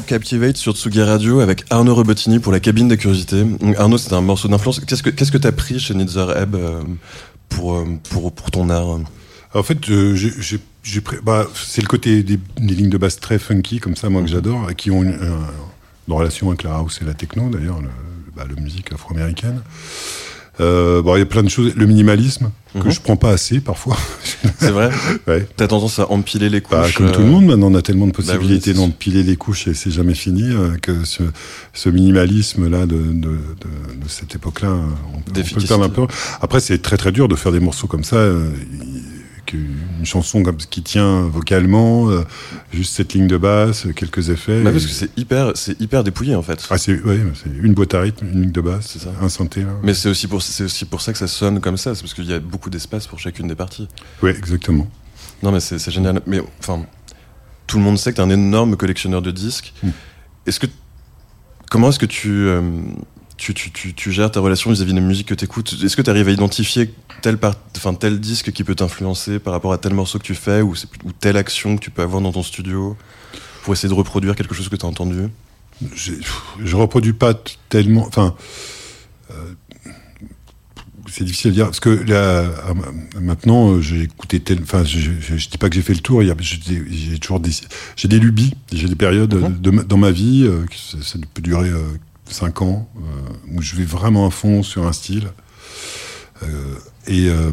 Captivate 0.10 0.58
sur 0.58 0.75
Tsugi 0.75 1.04
Radio 1.04 1.39
avec 1.39 1.66
Arnaud 1.70 1.94
Robotini 1.94 2.39
pour 2.39 2.51
la 2.51 2.60
cabine 2.60 2.88
des 2.88 2.98
curiosités. 2.98 3.46
Arnaud, 3.78 4.00
c'est 4.00 4.12
un 4.13 4.22
morceau 4.22 4.48
d'influence. 4.48 4.80
Qu'est-ce 4.80 5.04
que 5.04 5.12
qu'est-ce 5.12 5.32
que 5.32 5.38
t'as 5.38 5.51
pris 5.51 5.80
chez 5.80 5.94
Nitzer 5.94 6.25
Ebb 6.36 6.56
euh, 6.56 6.82
pour, 7.48 7.75
euh, 7.75 7.86
pour 8.10 8.34
pour 8.34 8.50
ton 8.50 8.72
art 8.72 9.01
En 9.54 9.62
fait, 9.62 9.88
euh, 9.92 10.16
j'ai. 10.16 10.60
Bah, 11.22 11.46
c'est 11.54 11.84
le 11.84 11.88
côté 11.88 12.24
des, 12.24 12.39
lignes 12.58 12.89
de 12.89 12.98
basse 12.98 13.20
très 13.20 13.38
funky 13.38 13.80
comme 13.80 13.96
ça, 13.96 14.10
moi 14.10 14.22
que 14.22 14.28
mhm. 14.28 14.34
j'adore, 14.34 14.75
qui 14.75 14.89
ont 14.89 15.04
une, 15.04 15.20
relation 16.08 16.48
avec 16.48 16.63
la 16.63 16.74
house 16.74 16.98
et 17.04 17.06
la 17.06 17.13
techno 17.13 17.48
d'ailleurs, 17.51 17.80
le, 17.80 17.89
bah, 18.36 18.46
la 18.50 18.60
musique 18.60 18.92
afro-américaine. 18.92 19.62
Euh, 20.60 21.01
bon, 21.01 21.16
il 21.16 21.20
y 21.20 21.22
a 21.22 21.25
plein 21.25 21.44
de 21.44 21.50
choses. 21.50 21.74
Le 21.75 21.86
minimalisme, 21.86 22.51
que 22.74 22.80
mhm. 22.80 22.92
je 22.92 23.00
prends 23.00 23.16
pas 23.16 23.32
assez 23.32 23.60
parfois. 23.62 23.98
C'est 24.60 24.72
vrai 24.72 24.92
ouais. 25.28 25.48
T'as 25.56 25.68
tendance 25.68 26.00
à 26.00 26.12
empiler 26.12 26.50
les 26.50 26.62
bah, 26.62 26.84
couches 26.84 26.96
Comme 26.96 27.12
tout 27.12 27.22
le 27.22 27.28
euh, 27.28 27.30
monde, 27.30 27.46
maintenant, 27.46 27.72
on 27.72 27.75
a 27.75 27.82
tellement 27.82 28.08
de 28.08 28.12
bah 28.12 28.18
possibilités 28.18 28.74
d'empiler 28.74 29.24
les 29.24 29.36
couches 29.36 29.68
et 29.68 29.74
c'est 29.74 29.92
jamais 29.92 30.13
fini 30.13 30.44
euh, 30.44 30.75
que 30.82 31.06
ce, 31.06 31.24
ce 31.74 31.89
minimalisme-là 31.89 32.86
de, 32.86 32.98
de, 32.98 32.98
de, 32.98 33.30
de, 34.01 34.08
cette 34.08 34.36
époque-là, 34.36 34.75
on, 35.13 35.22
peut 35.22 35.42
le 35.42 35.68
perdre 35.68 35.84
un 35.84 35.89
peu. 35.89 36.08
Après, 36.42 36.60
c'est 36.60 36.82
très 36.82 36.98
très 36.98 37.12
dur 37.12 37.28
de 37.28 37.36
faire 37.36 37.51
des 37.51 37.60
morceaux 37.60 37.88
comme 37.88 38.04
ça 38.04 38.18
une 39.53 40.06
chanson 40.06 40.44
comme 40.44 40.58
qui 40.58 40.82
tient 40.82 41.22
vocalement, 41.22 42.10
euh, 42.10 42.24
juste 42.74 42.96
cette 42.96 43.13
ligne 43.13 43.27
de 43.27 43.38
basse, 43.38 43.88
quelques 43.96 44.29
effets. 44.29 44.62
Bah 44.62 44.72
parce 44.72 44.86
que 44.86 44.91
c'est 44.91 45.18
hyper, 45.18 45.51
c'est 45.56 45.79
hyper 45.82 46.03
dépouillé 46.03 46.36
en 46.36 46.41
fait. 46.41 46.68
Ah 46.70 46.77
c'est, 46.77 47.00
c'est 47.00 47.50
une 47.62 47.74
boîte 47.74 47.94
à 47.94 48.01
rythme, 48.01 48.27
une 48.27 48.41
ligne 48.41 48.51
de 48.51 48.62
basse, 48.62 48.88
c'est 48.94 49.00
ça. 49.00 49.12
un 49.22 49.29
synthé. 49.29 49.65
Mais 49.84 49.94
c'est 49.94 50.10
aussi 50.10 50.27
pour, 50.27 50.41
c'est 50.41 50.63
aussi 50.63 50.86
pour 50.86 51.01
ça 51.01 51.12
que 51.12 51.20
ça 51.20 51.27
sonne 51.27 51.60
comme 51.60 51.77
ça, 51.77 51.96
c'est 51.96 52.01
parce 52.01 52.13
qu'il 52.13 52.25
y 52.25 52.34
a 52.34 52.39
beaucoup 52.39 52.70
d'espace 52.70 53.08
pour 53.08 53.20
chacune 53.20 53.48
des 53.48 53.56
parties. 53.56 53.88
Oui, 54.22 54.32
exactement. 54.32 54.89
Non 55.44 55.51
mais 55.51 55.60
c'est, 55.60 55.79
génial. 55.89 56.22
Mais 56.25 56.41
enfin, 56.60 56.86
tout 57.68 57.77
le 57.77 57.84
monde 57.84 57.98
sait 57.98 58.12
que 58.12 58.18
tu 58.18 58.22
es 58.22 58.25
un 58.25 58.29
énorme 58.29 58.75
collectionneur 58.75 59.22
de 59.22 59.32
disques. 59.32 59.74
Hmm. 59.84 59.89
Est-ce 60.46 60.60
que 60.60 60.68
comment 61.70 61.89
est-ce 61.89 62.00
que 62.00 62.06
tu 62.06 62.29
euh, 62.29 62.62
tu, 63.39 63.53
tu, 63.53 63.93
tu, 63.93 64.12
gères 64.12 64.29
ta 64.29 64.41
relation 64.41 64.69
vis-à-vis 64.69 64.93
des 64.93 65.00
musiques 65.00 65.27
que 65.27 65.34
tu 65.34 65.46
écoutes 65.46 65.74
Est-ce 65.81 65.96
que 65.96 66.01
tu 66.01 66.10
arrives 66.10 66.27
à 66.27 66.31
identifier 66.31 66.93
tel, 67.22 67.38
enfin, 67.77 67.93
tel 67.93 68.19
disque 68.19 68.51
qui 68.51 68.65
peut 68.65 68.75
t'influencer 68.75 69.39
par 69.39 69.53
rapport 69.53 69.72
à 69.72 69.77
tel 69.77 69.93
morceau 69.93 70.19
que 70.19 70.24
tu 70.24 70.36
fais 70.36 70.62
ou, 70.62 70.74
ou, 71.05 71.12
telle 71.13 71.38
action 71.38 71.77
que 71.77 71.81
tu 71.81 71.89
peux 71.89 72.01
avoir 72.01 72.22
dans 72.22 72.34
ton 72.34 72.43
studio 72.43 72.98
pour 73.63 73.74
essayer 73.74 73.88
de 73.89 73.93
reproduire 73.93 74.36
quelque 74.36 74.53
chose 74.53 74.67
que 74.67 74.75
tu 74.75 74.86
as 74.86 74.89
entendu 74.89 75.29
Je 75.96 76.75
reproduis 76.75 77.13
pas 77.13 77.34
tellement. 77.69 78.05
Enfin. 78.05 78.36
Euh, 79.31 79.36
c'est 81.08 81.24
difficile 81.24 81.51
à 81.51 81.53
dire 81.53 81.65
parce 81.65 81.79
que 81.79 81.89
là, 81.89 82.46
maintenant 83.19 83.81
j'ai 83.81 84.03
écouté 84.03 84.39
tel 84.39 84.60
enfin 84.62 84.84
je, 84.84 85.00
je, 85.19 85.50
dis 85.50 85.58
pas 85.58 85.67
que 85.67 85.75
j'ai 85.75 85.81
fait 85.81 85.96
le 85.96 86.01
tour 86.01 86.22
j'ai 86.22 87.17
toujours 87.17 87.39
des 87.39 87.50
j'ai 87.96 88.08
des 88.08 88.19
lubies 88.19 88.53
j'ai 88.72 88.88
des 88.88 88.96
périodes 88.96 89.34
mm-hmm. 89.34 89.88
dans 89.88 89.98
ma 89.98 90.12
vie 90.12 90.43
euh, 90.46 90.65
ça, 91.01 91.17
peut 91.34 91.41
durer 91.41 91.69
euh, 91.69 91.81
5 92.31 92.62
ans, 92.62 92.89
euh, 92.98 93.55
où 93.55 93.62
je 93.62 93.75
vais 93.75 93.83
vraiment 93.83 94.27
à 94.27 94.31
fond 94.31 94.63
sur 94.63 94.88
un 94.88 94.93
style. 94.93 95.29
Euh, 96.43 96.48
et 97.07 97.27
euh, 97.29 97.51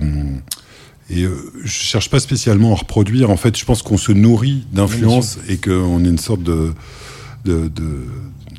et 1.08 1.24
je 1.62 1.68
cherche 1.68 2.10
pas 2.10 2.18
spécialement 2.18 2.72
à 2.72 2.76
reproduire. 2.76 3.30
En 3.30 3.36
fait, 3.36 3.56
je 3.56 3.64
pense 3.64 3.80
qu'on 3.80 3.96
se 3.96 4.10
nourrit 4.10 4.66
d'influence 4.72 5.38
et 5.48 5.56
qu'on 5.56 6.04
est 6.04 6.08
une 6.08 6.18
sorte 6.18 6.42
de, 6.42 6.72
de, 7.44 7.70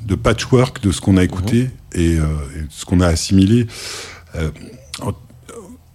de, 0.06 0.16
patchwork 0.16 0.82
de 0.82 0.94
ce 0.94 1.02
qu'on 1.02 1.18
a 1.18 1.26
écouté 1.26 1.64
mhm. 1.64 1.70
et, 2.02 2.14
et, 2.14 2.20
ce 2.70 2.86
qu'on 2.86 3.02
a 3.02 3.08
assimilé. 3.08 3.68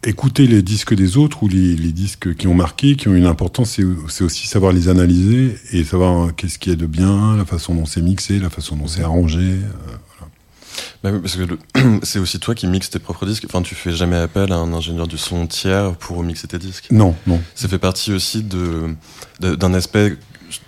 écouter 0.05 0.47
les 0.47 0.61
disques 0.61 0.93
des 0.93 1.17
autres 1.17 1.43
ou 1.43 1.49
les, 1.49 1.75
les, 1.75 1.93
disques 1.93 2.35
qui 2.35 2.47
ont 2.47 2.55
marqué, 2.55 2.97
qui 2.97 3.09
ont 3.09 3.15
une 3.15 3.25
importance, 3.25 3.81
c'est 4.09 4.25
aussi 4.25 4.47
savoir 4.47 4.73
les 4.73 4.91
analyser 4.91 5.57
et 5.73 5.85
savoir 5.85 6.35
qu'est-ce 6.37 6.59
qui 6.59 6.71
est 6.71 6.77
de 6.77 6.87
bien, 6.87 7.35
la 7.35 7.47
façon 7.47 7.75
dont 7.75 7.87
c'est 7.87 8.03
mixé, 8.03 8.39
la 8.39 8.51
façon 8.51 8.77
dont 8.77 8.89
c'est 8.89 9.03
arrangé. 9.03 9.57
Bah 11.03 11.11
parce 11.13 11.37
que 11.37 11.43
c'est 12.03 12.19
aussi 12.19 12.39
toi 12.39 12.55
qui 12.55 12.67
mixes 12.67 12.91
tes 12.91 12.99
propres 12.99 13.27
disques. 13.27 13.45
Enfin, 13.47 13.63
tu 13.63 13.75
fais 13.75 13.93
jamais 13.93 14.17
appel 14.17 14.53
à 14.53 14.57
un 14.57 14.73
ingénieur 14.73 15.07
du 15.07 15.19
son 15.19 15.47
tiers 15.47 15.95
pour 15.97 16.23
mixer 16.23 16.49
tes 16.49 16.59
disques. 16.59 16.87
Non, 16.91 17.15
non. 17.27 17.41
Ça 17.55 17.69
fait 17.69 17.79
partie 17.79 18.13
aussi 18.13 18.43
de 18.43 18.95
d'un 19.41 19.75
aspect 19.75 20.17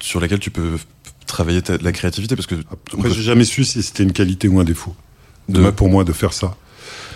sur 0.01 0.21
lequel 0.21 0.39
tu 0.39 0.51
peux 0.51 0.79
travailler 1.27 1.63
ta, 1.63 1.77
la 1.79 1.93
créativité 1.93 2.37
parce 2.37 2.47
que 2.47 2.57
après 2.93 3.11
j'ai 3.11 3.23
jamais 3.23 3.45
su 3.45 3.65
si 3.65 3.83
c'était 3.83 4.03
une 4.03 4.13
qualité 4.13 4.49
ou 4.49 4.61
un 4.61 4.65
défaut 4.65 4.95
de... 5.49 5.71
pour 5.71 5.89
moi 5.89 6.05
de 6.05 6.13
faire 6.13 6.33
ça 6.33 6.57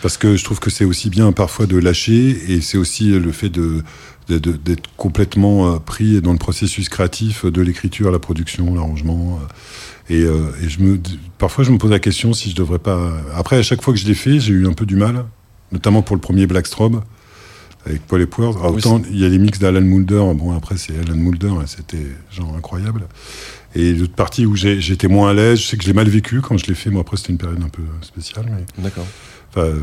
parce 0.02 0.16
que 0.16 0.36
je 0.36 0.44
trouve 0.44 0.60
que 0.60 0.70
c'est 0.70 0.84
aussi 0.84 1.10
bien 1.10 1.32
parfois 1.32 1.66
de 1.66 1.76
lâcher 1.76 2.52
et 2.52 2.60
c'est 2.60 2.78
aussi 2.78 3.10
le 3.10 3.32
fait 3.32 3.48
de 3.48 3.82
d'être 4.28 4.90
complètement 4.98 5.72
euh, 5.72 5.78
pris 5.78 6.20
dans 6.20 6.32
le 6.32 6.38
processus 6.38 6.90
créatif 6.90 7.46
de 7.46 7.62
l'écriture, 7.62 8.10
la 8.10 8.18
production, 8.18 8.74
l'arrangement. 8.74 9.40
Euh, 10.10 10.14
et, 10.14 10.22
euh, 10.24 10.64
et, 10.64 10.68
je 10.68 10.80
me, 10.80 10.98
parfois, 11.38 11.64
je 11.64 11.70
me 11.70 11.78
pose 11.78 11.90
la 11.90 11.98
question 11.98 12.32
si 12.32 12.50
je 12.50 12.56
devrais 12.56 12.78
pas. 12.78 13.12
Après, 13.34 13.56
à 13.56 13.62
chaque 13.62 13.82
fois 13.82 13.92
que 13.94 14.00
je 14.00 14.06
l'ai 14.06 14.14
fait, 14.14 14.40
j'ai 14.40 14.52
eu 14.52 14.66
un 14.66 14.72
peu 14.72 14.86
du 14.86 14.96
mal, 14.96 15.24
notamment 15.72 16.02
pour 16.02 16.16
le 16.16 16.20
premier 16.20 16.46
Blackstrobe, 16.46 17.02
avec 17.86 18.02
Paul 18.06 18.22
Epworth. 18.22 18.56
Alors, 18.58 18.72
Oui, 18.72 18.78
autant 18.78 19.02
il 19.10 19.18
y 19.18 19.24
a 19.24 19.28
les 19.28 19.38
mix 19.38 19.58
d'Alan 19.58 19.80
Moulder, 19.80 20.22
bon 20.34 20.56
après 20.56 20.76
c'est 20.76 20.98
Alan 20.98 21.16
Moulder, 21.16 21.52
et 21.62 21.66
c'était 21.66 22.06
genre 22.30 22.54
incroyable. 22.56 23.06
Et 23.74 23.92
l'autre 23.92 24.14
partie 24.14 24.46
où 24.46 24.56
j'étais 24.56 25.08
moins 25.08 25.30
à 25.30 25.34
l'aise, 25.34 25.60
je 25.60 25.66
sais 25.66 25.76
que 25.76 25.82
je 25.82 25.88
l'ai 25.88 25.94
mal 25.94 26.08
vécu 26.08 26.40
quand 26.40 26.56
je 26.56 26.66
l'ai 26.66 26.74
fait, 26.74 26.90
moi 26.90 27.02
après 27.02 27.16
c'était 27.16 27.32
une 27.32 27.38
période 27.38 27.62
un 27.62 27.68
peu 27.68 27.82
spéciale, 28.02 28.46
mais 28.50 28.82
D'accord. 28.82 29.06
enfin, 29.50 29.66
euh, 29.66 29.80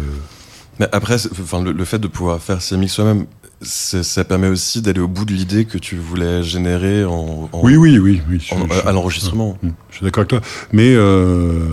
Mais 0.79 0.88
après, 0.91 1.15
enfin, 1.15 1.61
le, 1.63 1.71
le 1.71 1.85
fait 1.85 1.99
de 1.99 2.07
pouvoir 2.07 2.41
faire 2.41 2.61
ces 2.61 2.77
mix 2.77 2.93
soi-même, 2.93 3.25
ça 3.62 4.24
permet 4.24 4.48
aussi 4.48 4.82
d'aller 4.82 5.00
au 5.00 5.08
bout 5.08 5.26
de 5.26 5.32
l'idée 5.34 5.65
que 5.65 5.78
tu 5.78 5.96
voulais 5.98 6.44
générer 6.44 7.04
en, 7.06 7.50
en- 7.52 7.62
oui, 7.63 7.76
oui, 7.78 7.98
oui, 8.00 8.22
oui. 8.30 8.39
je- 8.39 8.54
en- 8.56 8.68
je- 8.68 8.88
à 8.88 8.91
l'enregistrement. 8.91 9.58
Mm, 9.63 9.70
Je 9.89 9.96
suis 9.96 10.04
d'accord 10.04 10.22
avec 10.22 10.30
toi. 10.30 10.41
Mais 10.72 10.94
euh, 10.94 11.68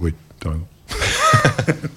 oui, 0.00 0.14
t'as 0.40 0.50
raison. 0.50 0.66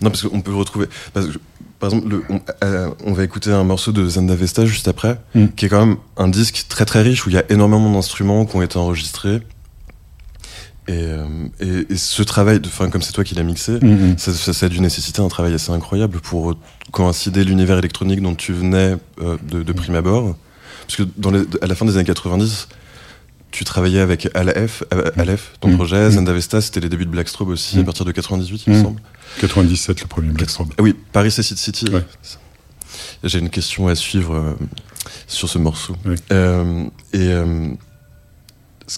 Non, 0.00 0.10
parce 0.10 0.22
qu'on 0.22 0.40
peut 0.40 0.54
retrouver. 0.54 0.86
Parce 1.12 1.26
que, 1.26 1.38
par 1.78 1.90
exemple, 1.90 2.08
le- 2.08 2.22
on, 2.30 2.40
euh, 2.64 2.90
on 3.04 3.12
va 3.12 3.24
écouter 3.24 3.50
un 3.50 3.64
morceau 3.64 3.92
de 3.92 4.06
Zenda 4.08 4.34
Vesta 4.34 4.64
juste 4.66 4.88
après, 4.88 5.20
Mm. 5.34 5.46
qui 5.56 5.66
est 5.66 5.68
quand 5.68 5.84
même 5.84 5.96
un 6.16 6.28
disque 6.28 6.64
très 6.68 6.84
très 6.84 7.02
riche 7.02 7.26
où 7.26 7.30
il 7.30 7.34
y 7.34 7.38
a 7.38 7.44
énormément 7.50 7.92
d'instruments 7.92 8.46
qui 8.46 8.56
ont 8.56 8.62
été 8.62 8.76
enregistrés. 8.78 9.42
Et, 10.86 10.92
euh, 10.92 11.24
et, 11.60 11.92
et 11.92 11.96
ce 11.96 12.22
travail, 12.22 12.60
de, 12.60 12.66
enfin, 12.68 12.90
comme 12.90 13.00
c'est 13.02 13.12
toi 13.12 13.24
qui 13.24 13.34
l'as 13.34 13.42
mixé, 13.42 13.72
mm. 13.80 14.18
ça, 14.18 14.34
ça, 14.34 14.52
ça 14.52 14.66
a 14.66 14.68
dû 14.68 14.80
nécessiter 14.80 15.22
un 15.22 15.28
travail 15.28 15.54
assez 15.54 15.70
incroyable 15.72 16.20
pour 16.20 16.54
coïncider 16.92 17.42
l'univers 17.44 17.78
électronique 17.78 18.20
dont 18.20 18.34
tu 18.34 18.52
venais 18.52 18.96
euh, 19.22 19.36
de, 19.50 19.62
de 19.62 19.72
prime 19.72 19.94
abord. 19.94 20.36
Parce 20.86 20.96
que 20.96 21.02
dans 21.16 21.30
les- 21.30 21.44
à 21.62 21.66
la 21.66 21.74
fin 21.74 21.86
des 21.86 21.96
années 21.96 22.04
90, 22.04 22.68
tu 23.50 23.64
travaillais 23.64 24.00
avec 24.00 24.28
Aleph, 24.34 24.82
euh, 24.92 25.10
Aleph 25.16 25.52
ton 25.60 25.74
projet, 25.74 26.08
Mm. 26.08 26.10
Zenda 26.10 26.32
Vesta, 26.34 26.60
c'était 26.60 26.80
les 26.80 26.88
débuts 26.90 27.06
de 27.06 27.10
Blackstrobe 27.10 27.48
aussi, 27.48 27.78
à 27.78 27.84
partir 27.84 28.04
de 28.04 28.12
98, 28.12 28.64
il 28.66 28.72
me 28.74 28.82
semble. 28.82 29.00
97, 29.40 30.02
le 30.02 30.06
premier 30.06 30.28
Blackstrobe. 30.32 30.72
Ah 30.76 30.82
oui, 30.82 30.94
Paris 31.12 31.32
Acid 31.38 31.56
City. 31.56 31.86
Ouais. 31.90 32.04
J'ai 33.24 33.38
une 33.38 33.48
question 33.50 33.88
à 33.88 33.94
suivre 33.94 34.34
euh, 34.34 34.52
sur 35.26 35.48
ce 35.48 35.56
morceau. 35.58 35.96
Oui. 36.04 36.16
Euh, 36.30 36.84
et 37.12 37.18
euh, 37.32 37.68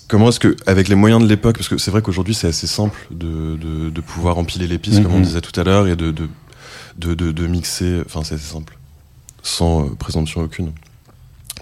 comment 0.09 0.29
est-ce 0.29 0.41
que, 0.41 0.57
avec 0.67 0.89
les 0.89 0.95
moyens 0.95 1.23
de 1.23 1.29
l'époque, 1.29 1.57
parce 1.57 1.69
que 1.69 1.79
c'est 1.79 1.91
vrai 1.91 2.03
qu'aujourd'hui 2.03 2.35
c'est 2.35 2.49
assez 2.49 2.67
simple 2.67 2.99
de, 3.11 3.57
de, 3.57 3.91
de 3.91 4.01
pouvoir 4.01 4.39
empiler 4.39 4.67
les 4.67 4.79
pistes, 4.79 5.03
comme 5.03 5.13
on 5.15 5.19
Mhm. 5.19 5.25
disait 5.25 5.41
tout 5.41 5.59
à 5.61 5.65
l'heure, 5.65 5.87
et 5.89 5.97
de, 5.97 6.11
de, 6.11 6.29
de, 6.99 7.15
de, 7.15 7.33
de 7.33 7.47
mixer, 7.47 8.03
enfin 8.07 8.23
c'est 8.25 8.35
assez 8.35 8.53
simple, 8.53 8.77
sans 9.43 9.87
euh, 9.87 9.91
présomption 9.99 10.43
aucune. 10.43 10.73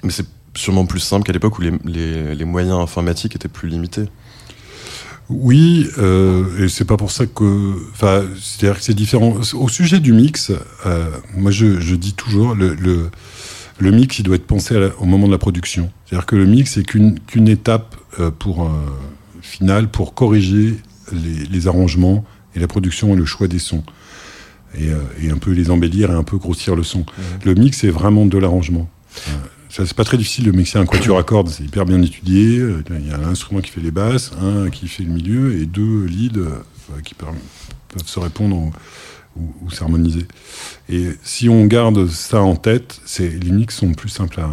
Mais 0.02 0.10
c'est 0.10 0.26
sûrement 0.56 0.87
plus 0.87 1.00
simple 1.00 1.24
qu'à 1.26 1.32
l'époque 1.32 1.58
où 1.58 1.62
les, 1.62 1.72
les, 1.84 2.34
les 2.34 2.44
moyens 2.44 2.78
informatiques 2.78 3.34
étaient 3.37 3.48
plus 3.48 3.68
limités. 3.68 4.04
Oui, 5.30 5.88
euh, 5.98 6.64
et 6.64 6.68
c'est 6.68 6.84
pas 6.84 6.98
pour 6.98 7.10
ça 7.10 7.24
que. 7.26 7.74
Enfin, 7.92 8.24
c'est-à-dire 8.40 8.78
que 8.78 8.84
c'est 8.84 8.92
différent. 8.94 9.34
Au 9.54 9.68
sujet 9.68 9.98
du 9.98 10.12
mix, 10.12 10.52
euh, 10.84 11.10
moi 11.34 11.50
je, 11.50 11.80
je 11.80 11.94
dis 11.94 12.12
toujours, 12.12 12.54
le, 12.54 12.74
le, 12.74 13.10
le 13.78 13.90
mix, 13.90 14.18
il 14.18 14.22
doit 14.22 14.37
être 14.37 14.46
pensé 14.46 14.78
la- 14.78 14.96
au 15.00 15.04
moment 15.04 15.26
de 15.26 15.32
la 15.32 15.38
production. 15.38 15.90
C'est-à-dire 16.06 16.26
que 16.26 16.37
le 16.37 16.46
mix, 16.46 16.72
c'est 16.74 16.84
qu'une 16.84 17.48
étape 17.48 17.96
euh, 18.20 18.30
pour, 18.30 18.64
euh, 18.64 18.68
finale 19.42 19.88
pour 19.88 20.14
corriger 20.14 20.76
les, 21.12 21.44
les 21.50 21.66
arrangements 21.66 22.24
et 22.54 22.60
la 22.60 22.68
production 22.68 23.12
et 23.14 23.16
le 23.16 23.24
choix 23.24 23.48
des 23.48 23.58
sons. 23.58 23.82
Et, 24.78 24.88
euh, 24.90 24.96
et 25.22 25.30
un 25.30 25.38
peu 25.38 25.52
les 25.52 25.70
embellir 25.70 26.10
et 26.10 26.14
un 26.14 26.22
peu 26.24 26.37
grossir 26.38 26.74
le 26.76 26.82
son. 26.82 27.04
Le 27.44 27.54
mix, 27.54 27.78
c'est 27.78 27.90
vraiment 27.90 28.26
de 28.26 28.38
l'arrangement. 28.38 28.88
Euh, 29.28 29.30
ça, 29.68 29.84
c'est 29.87 29.96
pas 29.96 30.04
très 30.04 30.16
difficile 30.18 30.44
de 30.44 30.52
mixer 30.52 30.78
un 30.78 30.87
quatuor 30.87 31.18
à 31.18 31.22
cordes, 31.24 31.48
c'est 31.48 31.64
hyper 31.64 31.84
bien 31.84 32.00
étudié. 32.00 32.58
Euh, 32.58 32.82
Il 32.90 33.08
y 33.08 33.10
a 33.12 33.16
un 33.18 33.24
instrument 33.24 33.60
qui 33.60 33.70
fait 33.70 33.80
les 33.80 33.90
basses, 33.90 34.30
un 34.40 34.70
qui 34.70 34.87
fait 34.88 35.02
le 35.02 35.10
milieu 35.12 35.60
et 35.60 35.66
deux 35.66 36.04
leads 36.06 36.40
qui 37.04 37.14
peuvent 37.14 37.28
se 38.06 38.18
répondre 38.20 38.70
ou- 39.36 39.54
ou 39.62 39.70
s'harmoniser. 39.70 40.26
Et 40.88 41.10
si 41.22 41.48
on 41.48 41.66
garde 41.66 42.06
ça 42.08 42.40
en 42.40 42.56
tête, 42.56 43.00
les 43.18 43.50
mix 43.50 43.76
sont 43.76 43.92
plus 43.92 44.08
simples 44.08 44.40
à, 44.40 44.50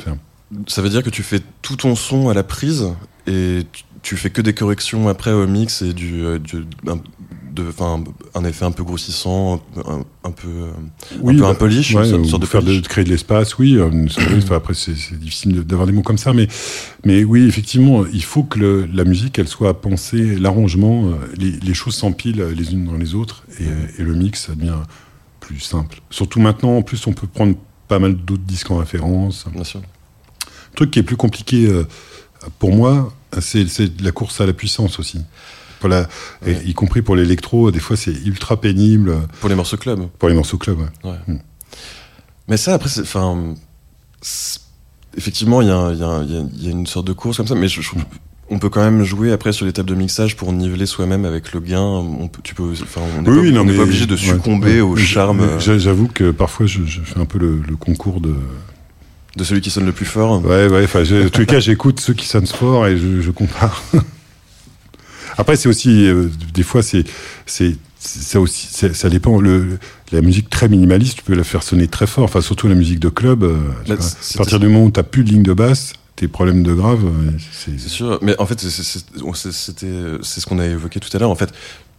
faire. 0.00 0.16
Ça 0.68 0.82
veut 0.82 0.90
dire 0.90 1.02
que 1.02 1.10
tu 1.10 1.22
fais 1.22 1.40
tout 1.62 1.76
ton 1.76 1.94
son 1.96 2.28
à 2.28 2.34
la 2.34 2.42
prise 2.42 2.86
et 3.26 3.62
tu, 3.72 3.84
tu 4.02 4.16
fais 4.16 4.30
que 4.30 4.42
des 4.42 4.52
corrections 4.54 5.08
après 5.08 5.32
au 5.32 5.46
mix 5.46 5.82
et 5.82 5.92
du, 5.94 6.24
euh, 6.24 6.38
du- 6.38 6.64
un, 6.86 6.98
de, 7.52 7.64
un 8.34 8.44
effet 8.44 8.64
un 8.64 8.72
peu 8.72 8.82
grossissant, 8.84 9.62
un, 9.86 10.04
un 10.24 10.30
peu, 10.30 10.48
euh, 10.48 10.70
un 11.22 11.32
peu 11.34 11.40
bah, 11.40 11.48
un 11.48 11.54
polish, 11.54 11.94
ouais, 11.94 12.08
une 12.10 12.24
sorte- 12.24 12.42
de 12.42 12.46
faire 12.46 12.62
de, 12.62 12.80
créer 12.80 13.04
de 13.04 13.10
l'espace, 13.10 13.58
oui. 13.58 13.76
euh, 13.76 13.90
enfin, 14.38 14.56
après, 14.56 14.74
c'est, 14.74 14.92
difficile 15.18 15.62
d'avoir 15.62 15.86
des 15.86 15.92
mots 15.92 16.02
comme 16.02 16.18
ça, 16.18 16.32
mais, 16.32 16.48
mais 17.04 17.24
oui, 17.24 17.44
effectivement, 17.46 18.04
il 18.06 18.22
faut 18.24 18.42
que 18.42 18.58
le- 18.58 18.86
la 18.92 19.04
musique, 19.04 19.38
elle 19.38 19.48
soit 19.48 19.80
pensée, 19.80 20.36
l'arrangement, 20.36 21.06
euh, 21.06 21.14
les, 21.36 21.52
les 21.52 21.74
choses 21.74 21.94
s'empilent 21.94 22.42
les 22.42 22.72
unes 22.72 22.86
dans 22.86 22.96
les 22.96 23.14
autres, 23.14 23.44
et, 23.60 24.00
et 24.00 24.02
le 24.04 24.14
mix, 24.14 24.46
ça 24.46 24.54
devient 24.54 24.78
plus 25.40 25.60
simple. 25.60 26.00
Surtout 26.10 26.40
maintenant, 26.40 26.76
en 26.78 26.82
plus, 26.82 27.06
on 27.06 27.12
peut 27.12 27.26
prendre 27.26 27.54
pas 27.88 27.98
mal 27.98 28.14
d'autres 28.14 28.42
disques 28.44 28.70
en 28.70 28.78
référence. 28.78 29.44
Bien 29.52 29.64
sûr. 29.64 29.80
Le 29.80 30.76
truc 30.76 30.90
qui 30.90 30.98
est 31.00 31.02
plus 31.02 31.16
compliqué 31.16 31.66
euh, 31.66 31.84
pour 32.58 32.72
moi, 32.74 33.12
c'est 33.40 33.66
la 34.00 34.12
course 34.12 34.40
à 34.40 34.46
la 34.46 34.52
puissance 34.52 34.98
aussi. 34.98 35.20
Pour 35.82 35.88
la, 35.88 36.08
et 36.46 36.52
Ouais. 36.52 36.62
y 36.64 36.74
compris 36.74 37.02
pour 37.02 37.16
l'électro, 37.16 37.72
des 37.72 37.80
fois 37.80 37.96
c'est 37.96 38.12
ultra 38.24 38.60
pénible. 38.60 39.16
Pour 39.40 39.48
les 39.48 39.56
morceaux 39.56 39.76
club. 39.76 40.06
Pour 40.20 40.28
les 40.28 40.34
morceaux 40.36 40.56
club, 40.58 40.78
ouais. 40.78 41.10
Ouais. 41.10 41.16
Mm. 41.26 41.38
Mais 42.46 42.56
ça, 42.56 42.74
après, 42.74 42.88
enfin, 43.00 43.54
effectivement, 45.16 45.60
il 45.60 45.68
y, 45.68 45.70
a 45.72 45.92
y 45.92 46.64
y 46.66 46.70
une 46.70 46.86
sorte 46.86 47.06
de 47.08 47.12
course 47.12 47.36
comme 47.36 47.46
ça, 47.48 47.54
mais 47.56 47.66
je, 47.68 47.80
je- 47.80 47.90
on 48.50 48.58
peut 48.58 48.68
quand 48.68 48.82
même 48.82 49.02
jouer 49.02 49.32
après 49.32 49.52
sur 49.52 49.66
les 49.66 49.72
tables 49.72 49.88
de 49.88 49.94
mixage 49.94 50.36
pour 50.36 50.52
niveler 50.52 50.86
soi-même 50.86 51.24
avec 51.24 51.52
le 51.52 51.60
gain. 51.60 51.80
On 51.80 52.28
peut, 52.28 52.42
tu 52.44 52.54
peux, 52.54 52.70
enfin, 52.82 53.00
on 53.18 53.22
n'est 53.22 53.28
Oui, 53.30 53.52
pas, 53.52 53.82
obligé 53.82 54.06
de 54.06 54.14
succomber 54.16 54.74
ouais. 54.76 54.80
au 54.82 54.94
charme 54.96 55.40
euh, 55.40 55.58
j'a- 55.58 55.78
J'avoue 55.78 56.06
que 56.08 56.30
parfois 56.30 56.66
je, 56.66 56.84
je 56.86 57.00
fais 57.00 57.18
un 57.18 57.24
peu 57.24 57.38
le, 57.38 57.60
le 57.66 57.76
concours 57.76 58.20
de. 58.20 58.34
de 59.36 59.44
celui 59.44 59.60
qui 59.62 59.70
sonne 59.70 59.86
le 59.86 59.92
plus 59.92 60.04
fort. 60.06 60.44
Ouais, 60.44 60.68
ouais. 60.68 60.84
Enfin, 60.84 61.00
en 61.00 61.38
les 61.38 61.46
cas, 61.46 61.58
j'écoute 61.60 61.98
ceux 62.00 62.14
qui 62.14 62.26
sonnent 62.26 62.46
fort 62.46 62.86
et 62.86 62.96
je, 62.98 63.20
je 63.20 63.30
compare. 63.32 63.82
Après, 65.38 65.56
c'est 65.56 65.68
aussi 65.68 66.06
euh, 66.06 66.28
des 66.54 66.62
fois, 66.62 66.82
c'est 66.82 67.04
c'est 67.46 67.76
ça 67.98 68.40
aussi, 68.40 68.66
ça 68.94 69.08
dépend. 69.08 69.40
Le, 69.40 69.78
la 70.10 70.20
musique 70.22 70.50
très 70.50 70.68
minimaliste, 70.68 71.18
tu 71.18 71.22
peux 71.22 71.34
la 71.34 71.44
faire 71.44 71.62
sonner 71.62 71.86
très 71.86 72.06
fort. 72.06 72.24
Enfin, 72.24 72.40
surtout 72.40 72.66
la 72.68 72.74
musique 72.74 72.98
de 72.98 73.08
club. 73.08 73.44
euh, 73.44 73.56
Bah, 73.88 73.94
vois. 73.96 74.06
à 74.06 74.36
partir 74.38 74.58
du 74.60 74.66
moment 74.66 74.84
où 74.86 74.90
t'as 74.90 75.04
plus 75.04 75.22
de 75.24 75.30
ligne 75.30 75.42
de 75.44 75.52
basse, 75.52 75.92
tes 76.16 76.26
problèmes 76.28 76.62
de 76.64 76.74
grave, 76.74 77.04
euh, 77.04 77.30
c'est 77.52 77.78
sûr, 77.78 78.18
mais 78.22 78.34
en 78.40 78.46
fait, 78.46 78.60
c'était, 78.60 79.86
c'est 80.22 80.40
ce 80.40 80.46
qu'on 80.46 80.58
a 80.58 80.66
évoqué 80.66 81.00
tout 81.00 81.08
à 81.16 81.18
l'heure. 81.20 81.30
En 81.30 81.34
fait, 81.36 81.52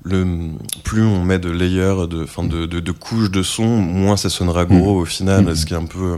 le, 0.04 0.50
plus 0.84 1.02
on 1.04 1.24
met 1.24 1.40
de 1.40 1.50
layers, 1.50 2.08
de, 2.10 2.24
enfin, 2.24 2.44
de, 2.44 2.66
de, 2.66 2.80
de 2.82 2.92
couches 2.92 3.32
de 3.32 3.42
son, 3.42 3.66
moins 3.66 4.18
ça 4.18 4.30
sonnera 4.30 4.66
gros 4.66 5.00
au 5.00 5.06
final. 5.06 5.46
Mhm. 5.46 5.56
Ce 5.56 5.66
qui 5.66 5.74
est 5.74 5.78
un 5.78 5.86
peu, 5.86 6.18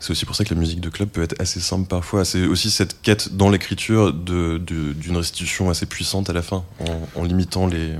c'est 0.00 0.10
aussi 0.12 0.24
pour 0.24 0.36
ça 0.36 0.44
que 0.44 0.54
la 0.54 0.60
musique 0.60 0.80
de 0.80 0.88
club 0.88 1.08
peut 1.08 1.22
être 1.22 1.34
assez 1.40 1.60
simple 1.60 1.88
parfois. 1.88 2.24
C'est 2.24 2.46
aussi 2.46 2.70
cette 2.70 3.00
quête 3.02 3.36
dans 3.36 3.50
l'écriture 3.50 4.12
de, 4.12 4.58
de- 4.58 4.92
d'une 4.92 5.16
restitution 5.16 5.70
assez 5.70 5.86
puissante 5.86 6.30
à 6.30 6.32
la 6.32 6.42
fin, 6.42 6.64
en, 6.80 7.20
en 7.20 7.24
limitant 7.24 7.66
les. 7.66 7.94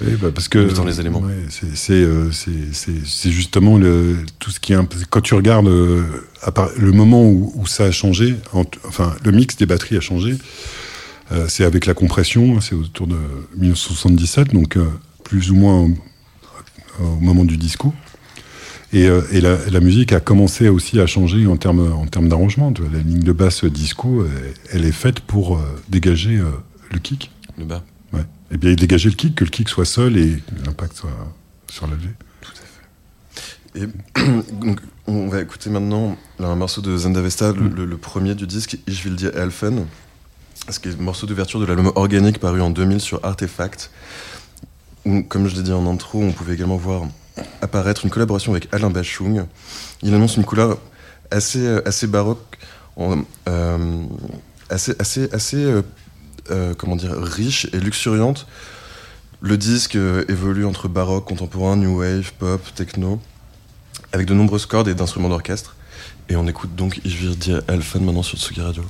Oui, 0.00 0.14
bah, 0.20 0.30
parce 0.34 0.48
que 0.48 0.58
les 0.84 0.98
éléments. 1.00 1.20
ouais, 1.20 1.36
c'est 1.50 1.76
c'est 1.76 1.92
euh, 1.92 2.32
c'est- 2.32 3.30
justement 3.30 3.78
le, 3.78 4.16
tout 4.40 4.50
ce 4.50 4.58
qui 4.58 4.72
est 4.72 4.76
un 4.76 4.88
quand 5.08 5.20
tu 5.20 5.34
regardes 5.34 5.68
euh, 5.68 6.02
le 6.76 6.90
moment 6.90 7.22
où, 7.24 7.52
où 7.54 7.66
ça 7.68 7.84
a 7.84 7.90
changé, 7.92 8.34
en- 8.52 8.64
enfin 8.88 9.14
le 9.24 9.30
mix 9.30 9.56
des 9.56 9.66
batteries 9.66 9.96
a 9.96 10.00
changé. 10.00 10.34
euh, 11.30 11.46
c'est 11.48 11.64
avec 11.64 11.86
la 11.86 11.94
compression, 11.94 12.60
c'est 12.60 12.74
autour 12.74 13.06
de 13.06 13.16
1977, 13.56 14.52
donc 14.52 14.76
euh, 14.76 14.84
plus 15.22 15.52
ou 15.52 15.54
moins 15.54 15.82
au, 15.82 15.90
au 17.04 17.16
moment 17.20 17.44
du 17.44 17.56
disco. 17.56 17.94
Et, 18.94 19.08
euh, 19.08 19.22
et 19.32 19.40
la, 19.40 19.56
la 19.70 19.80
musique 19.80 20.12
a 20.12 20.20
commencé 20.20 20.68
aussi 20.68 21.00
à 21.00 21.06
changer 21.06 21.46
en 21.48 21.56
termes 21.56 21.92
en 21.92 22.06
termes 22.06 22.28
d'arrangement. 22.28 22.72
La 22.92 23.00
ligne 23.00 23.20
de 23.24 23.32
basse 23.32 23.64
disco, 23.64 24.24
elle, 24.24 24.54
elle 24.70 24.84
est 24.84 24.92
faite 24.92 25.18
pour 25.20 25.56
euh, 25.56 25.60
dégager 25.88 26.36
euh, 26.38 26.50
le 26.92 27.00
kick. 27.00 27.30
le 27.58 27.64
bas. 27.64 27.82
Ouais. 28.12 28.22
Et 28.52 28.56
bien 28.56 28.72
dégager 28.74 29.08
le 29.08 29.16
kick, 29.16 29.34
que 29.34 29.44
le 29.44 29.50
kick 29.50 29.68
soit 29.68 29.84
seul 29.84 30.16
et 30.16 30.40
l'impact 30.64 30.96
soit 30.96 31.10
sur 31.68 31.88
la 31.88 31.96
vie. 31.96 32.06
Et 33.74 33.88
donc, 34.52 34.78
on 35.08 35.26
va 35.26 35.40
écouter 35.42 35.70
maintenant 35.70 36.16
un 36.38 36.54
morceau 36.54 36.80
de 36.80 36.96
Zenda 36.96 37.20
Vesta, 37.20 37.52
le, 37.52 37.62
Mm. 37.62 37.84
le- 37.84 37.96
premier 37.96 38.36
du 38.36 38.46
disque, 38.46 38.78
Ich 38.86 39.04
will 39.04 39.16
dir 39.16 39.36
helfen. 39.36 39.86
Ce 40.70 40.78
qui 40.78 40.88
est 40.88 40.92
le 40.96 41.02
morceau 41.02 41.26
d'ouverture 41.26 41.58
de 41.58 41.64
l'album 41.66 41.90
Organique 41.96 42.38
paru 42.38 42.60
en 42.60 42.70
2000 42.70 43.00
sur 43.00 43.18
Artefact. 43.24 43.90
Où, 45.04 45.22
comme 45.24 45.48
je 45.48 45.56
l'ai 45.56 45.62
dit 45.64 45.72
en 45.72 45.84
intro, 45.90 46.22
on 46.22 46.30
pouvait 46.30 46.54
également 46.54 46.76
voir 46.76 47.02
apparaître 47.60 48.04
une 48.04 48.10
collaboration 48.10 48.52
avec 48.52 48.68
Alain 48.72 48.90
Bachung. 48.90 49.46
Il 50.02 50.14
annonce 50.14 50.36
une 50.36 50.44
couleur 50.44 50.78
assez, 51.30 51.66
euh, 51.66 51.86
assez 51.86 52.06
baroque, 52.06 52.58
assez, 54.70 54.94
assez, 54.98 55.28
assez 55.32 55.56
euh, 55.56 55.82
euh, 56.50 56.74
comment 56.74 56.96
dire, 56.96 57.12
riche 57.12 57.66
et 57.72 57.80
luxuriante. 57.80 58.46
Le 59.40 59.58
disque 59.58 59.96
évolue 60.28 60.64
entre 60.64 60.88
baroque, 60.88 61.26
contemporain, 61.26 61.76
new 61.76 62.00
wave, 62.00 62.32
pop, 62.38 62.62
techno 62.74 63.20
avec 64.12 64.26
de 64.26 64.34
nombreuses 64.34 64.66
cordes 64.66 64.88
et 64.88 64.94
d'instruments 64.94 65.28
d'orchestre. 65.28 65.76
Et 66.28 66.36
on 66.36 66.46
écoute 66.46 66.74
donc 66.74 67.00
dir 67.02 67.62
helfen 67.68 68.04
maintenant 68.04 68.22
sur 68.22 68.38
Tsugi 68.38 68.62
Radio. 68.62 68.84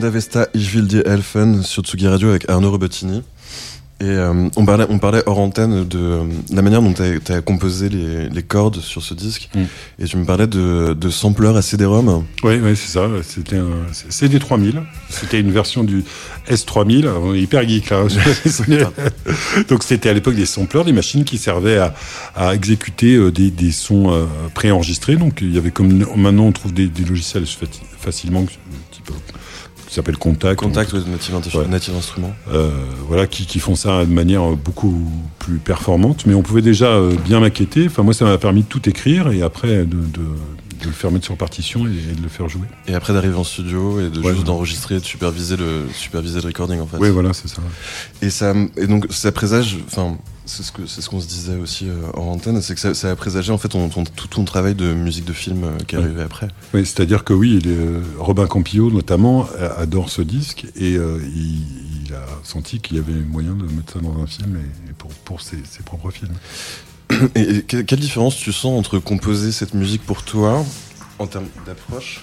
Zenda 0.00 0.14
Vesta, 0.14 0.48
Ich 0.54 0.74
will 0.74 0.88
die 0.88 1.04
Elfen 1.04 1.62
sur 1.62 1.82
Tsugi 1.82 2.08
Radio 2.08 2.30
avec 2.30 2.48
Arnaud 2.48 2.70
Robottini. 2.70 3.22
Et 4.00 4.04
euh, 4.04 4.48
on, 4.56 4.64
parlait, 4.64 4.86
on 4.88 4.98
parlait 4.98 5.22
hors 5.26 5.38
antenne 5.38 5.86
de 5.86 5.98
euh, 5.98 6.24
la 6.50 6.62
manière 6.62 6.80
dont 6.80 6.94
tu 6.94 7.02
as, 7.02 7.42
composé 7.42 7.90
les, 7.90 8.30
les, 8.30 8.42
cordes 8.42 8.80
sur 8.80 9.02
ce 9.02 9.12
disque. 9.12 9.50
Mm. 9.54 9.60
Et 9.98 10.04
tu 10.06 10.16
me 10.16 10.24
parlais 10.24 10.46
de, 10.46 10.94
de 10.94 11.10
sampleurs 11.10 11.54
à 11.54 11.60
CD-ROM. 11.60 12.24
Oui, 12.42 12.60
ouais, 12.60 12.74
c'est 12.76 12.92
ça. 12.92 13.06
C'était 13.22 13.58
un 13.58 13.68
CD3000. 14.08 14.82
C'était 15.10 15.38
une 15.38 15.52
version 15.52 15.84
du 15.84 16.02
S3000. 16.48 17.08
On 17.08 17.34
est 17.34 17.42
hyper 17.42 17.68
geek 17.68 17.90
là. 17.90 18.06
Donc 19.68 19.82
c'était 19.82 20.08
à 20.08 20.14
l'époque 20.14 20.34
des 20.34 20.46
sampleurs, 20.46 20.86
des 20.86 20.94
machines 20.94 21.24
qui 21.24 21.36
servaient 21.36 21.76
à, 21.76 21.94
à 22.34 22.54
exécuter 22.54 23.16
euh, 23.16 23.30
des, 23.30 23.50
des 23.50 23.70
sons 23.70 24.10
euh, 24.10 24.24
préenregistrés. 24.54 25.16
Donc 25.16 25.42
il 25.42 25.54
y 25.54 25.58
avait 25.58 25.72
comme 25.72 26.06
maintenant 26.16 26.44
on 26.44 26.52
trouve 26.52 26.72
des, 26.72 26.86
des 26.86 27.04
logiciels 27.04 27.44
facilement 27.98 28.46
type 28.90 29.10
qui 29.90 29.96
s'appelle 29.96 30.18
Contact. 30.18 30.60
Contact, 30.60 30.94
de 30.94 31.10
Native, 31.68 31.94
Instruments. 31.96 32.32
Euh, 32.52 32.70
voilà, 33.08 33.26
qui, 33.26 33.44
qui, 33.44 33.58
font 33.58 33.74
ça 33.74 34.04
de 34.04 34.12
manière 34.12 34.52
beaucoup 34.52 34.96
plus 35.40 35.58
performante. 35.58 36.26
Mais 36.26 36.34
on 36.34 36.42
pouvait 36.42 36.62
déjà 36.62 36.86
euh, 36.86 37.16
bien 37.24 37.40
maqueter. 37.40 37.86
Enfin, 37.86 38.04
moi, 38.04 38.14
ça 38.14 38.24
m'a 38.24 38.38
permis 38.38 38.62
de 38.62 38.68
tout 38.68 38.88
écrire 38.88 39.32
et 39.32 39.42
après 39.42 39.78
de, 39.78 39.84
de, 39.84 39.96
de, 39.96 40.84
le 40.84 40.92
faire 40.92 41.10
mettre 41.10 41.24
sur 41.24 41.36
partition 41.36 41.86
et, 41.86 42.14
de 42.14 42.22
le 42.22 42.28
faire 42.28 42.48
jouer. 42.48 42.68
Et 42.86 42.94
après 42.94 43.12
d'arriver 43.12 43.34
en 43.34 43.42
studio 43.42 44.00
et 44.00 44.10
de 44.10 44.22
juste 44.22 44.44
d'enregistrer 44.44 44.94
et 44.94 45.00
de 45.00 45.04
superviser 45.04 45.56
le, 45.56 45.88
superviser 45.92 46.40
le 46.40 46.46
recording, 46.46 46.78
en 46.78 46.86
fait. 46.86 46.98
Oui, 46.98 47.10
voilà, 47.10 47.32
c'est 47.32 47.48
ça. 47.48 47.60
Et, 48.22 48.30
ça, 48.30 48.54
et 48.76 48.86
donc, 48.86 49.06
ça 49.10 49.32
présage, 49.32 49.76
enfin, 49.86 50.16
c'est 50.50 51.00
ce 51.00 51.08
qu'on 51.08 51.20
se 51.20 51.26
disait 51.26 51.56
aussi 51.56 51.88
euh, 51.88 52.10
en 52.14 52.32
antenne, 52.32 52.60
c'est 52.60 52.74
que 52.74 52.80
ça, 52.80 52.92
ça, 52.94 53.10
a 53.10 53.16
présagé 53.16 53.52
en 53.52 53.58
fait 53.58 53.68
tout 53.68 54.28
ton 54.28 54.44
travail 54.44 54.74
de 54.74 54.92
musique 54.92 55.24
de 55.24 55.32
film 55.32 55.64
euh, 55.64 55.78
qui 55.86 55.94
est 55.94 55.98
arrivé 55.98 56.22
après. 56.22 56.48
Oui, 56.74 56.84
c'est-à-dire 56.84 57.22
que 57.24 57.32
oui, 57.32 57.60
euh, 57.66 58.02
Robin 58.18 58.46
Campillo 58.46 58.90
notamment 58.90 59.48
adore 59.76 60.10
ce 60.10 60.22
disque 60.22 60.66
et 60.76 60.94
il, 60.94 62.14
a 62.14 62.26
senti 62.42 62.80
qu'il 62.80 62.96
y 62.96 63.00
avait 63.00 63.12
moyen 63.12 63.52
de 63.52 63.62
mettre 63.62 63.92
ça 63.92 64.00
dans 64.00 64.20
un 64.20 64.26
film 64.26 64.56
et, 64.56 64.92
pour, 64.94 65.10
pour 65.10 65.40
ses, 65.40 65.58
ses, 65.70 65.84
propres 65.84 66.10
films. 66.10 66.34
Et, 67.36 67.62
quelle 67.62 68.00
différence 68.00 68.36
tu 68.36 68.52
sens 68.52 68.78
entre 68.78 68.98
composer 68.98 69.52
cette 69.52 69.74
musique 69.74 70.02
pour 70.02 70.24
toi 70.24 70.64
en 71.20 71.26
termes 71.26 71.46
d'approche 71.66 72.22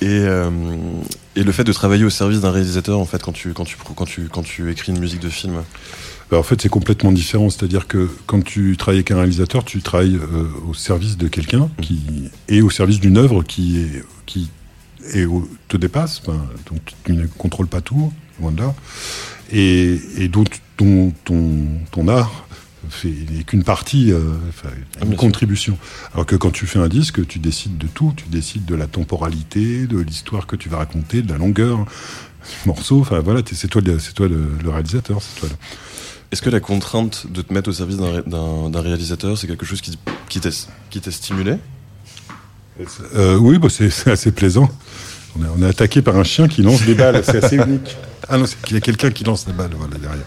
et, 0.00 0.24
et 1.36 1.42
le 1.42 1.52
fait 1.52 1.64
de 1.64 1.72
travailler 1.72 2.04
au 2.04 2.10
service 2.10 2.40
d'un 2.40 2.50
réalisateur 2.50 2.98
en 2.98 3.04
fait 3.04 3.22
quand 3.22 3.32
tu 3.32 3.52
quand 3.52 3.64
tu 3.64 3.76
quand 3.96 4.04
tu 4.04 4.28
quand 4.28 4.42
tu 4.42 4.70
écris 4.70 4.92
une 4.92 5.00
musique 5.00 5.20
de 5.20 5.28
film? 5.28 5.62
Bah, 6.30 6.38
en 6.38 6.42
fait, 6.42 6.60
c'est 6.60 6.68
complètement 6.68 7.12
différent. 7.12 7.50
C'est-à-dire 7.50 7.86
que 7.86 8.08
quand 8.26 8.42
tu 8.42 8.76
travailles 8.76 8.98
avec 8.98 9.10
un 9.10 9.16
réalisateur, 9.16 9.64
tu 9.64 9.82
travailles 9.82 10.16
euh, 10.16 10.46
au 10.68 10.74
service 10.74 11.16
de 11.16 11.28
quelqu'un 11.28 11.68
qui 11.80 12.02
est 12.48 12.60
au 12.60 12.70
service 12.70 13.00
d'une 13.00 13.18
œuvre 13.18 13.42
qui 13.42 13.78
est 13.80 14.04
qui 14.26 14.50
est 15.12 15.28
te 15.68 15.76
dépasse. 15.76 16.22
donc 16.22 16.80
tu 17.04 17.12
ne 17.12 17.26
contrôles 17.26 17.66
pas 17.66 17.82
tout, 17.82 18.10
loin 18.40 18.52
de 18.52 18.60
là, 18.60 18.74
et, 19.52 20.00
et 20.16 20.28
donc 20.28 20.60
ton, 20.76 21.12
ton, 21.24 21.66
ton 21.90 22.08
art 22.08 22.46
n'est 23.04 23.44
qu'une 23.44 23.64
partie, 23.64 24.12
euh, 24.12 24.20
une 25.02 25.12
ah, 25.12 25.16
contribution. 25.16 25.78
Alors 26.12 26.26
que 26.26 26.36
quand 26.36 26.50
tu 26.50 26.66
fais 26.66 26.78
un 26.78 26.88
disque, 26.88 27.26
tu 27.26 27.38
décides 27.38 27.78
de 27.78 27.86
tout. 27.86 28.12
Tu 28.16 28.26
décides 28.28 28.64
de 28.64 28.74
la 28.74 28.86
temporalité, 28.86 29.86
de 29.86 29.98
l'histoire 29.98 30.46
que 30.46 30.56
tu 30.56 30.68
vas 30.68 30.78
raconter, 30.78 31.22
de 31.22 31.32
la 31.32 31.38
longueur 31.38 31.78
du 31.78 32.66
morceau. 32.66 33.00
Enfin 33.00 33.20
voilà, 33.20 33.40
c'est 33.50 33.68
toi, 33.68 33.82
toi 34.14 34.28
le, 34.28 34.48
le 34.62 34.70
réalisateur, 34.70 35.22
c'est 35.22 35.40
toi. 35.40 35.48
Le... 35.48 35.56
Est-ce 36.34 36.42
que 36.42 36.50
la 36.50 36.58
contrainte 36.58 37.28
de 37.30 37.42
te 37.42 37.54
mettre 37.54 37.70
au 37.70 37.72
service 37.72 37.96
d'un 37.96 38.80
réalisateur, 38.80 39.38
c'est 39.38 39.46
quelque 39.46 39.64
chose 39.64 39.80
qui, 39.80 39.96
qui 40.28 40.40
t'a 40.40 41.10
stimulé? 41.12 41.58
Euh, 43.14 43.36
Oui, 43.36 43.58
bah 43.58 43.68
c'est 43.70 44.10
assez 44.10 44.32
plaisant. 44.32 44.68
On 45.38 45.44
est, 45.44 45.48
on 45.56 45.62
est, 45.62 45.68
attaqué 45.68 46.02
par 46.02 46.16
un 46.16 46.24
chien 46.24 46.48
qui 46.48 46.62
lance 46.62 46.82
des 46.82 46.94
balles, 46.94 47.22
c'est 47.24 47.44
assez 47.44 47.54
unique. 47.54 47.96
Ah 48.28 48.38
non, 48.38 48.46
qu'il 48.64 48.74
y 48.74 48.78
a 48.78 48.80
quelqu'un 48.80 49.10
qui 49.10 49.22
lance 49.22 49.44
des 49.44 49.52
balles 49.52 49.72
voilà, 49.76 49.98
derrière. 49.98 50.24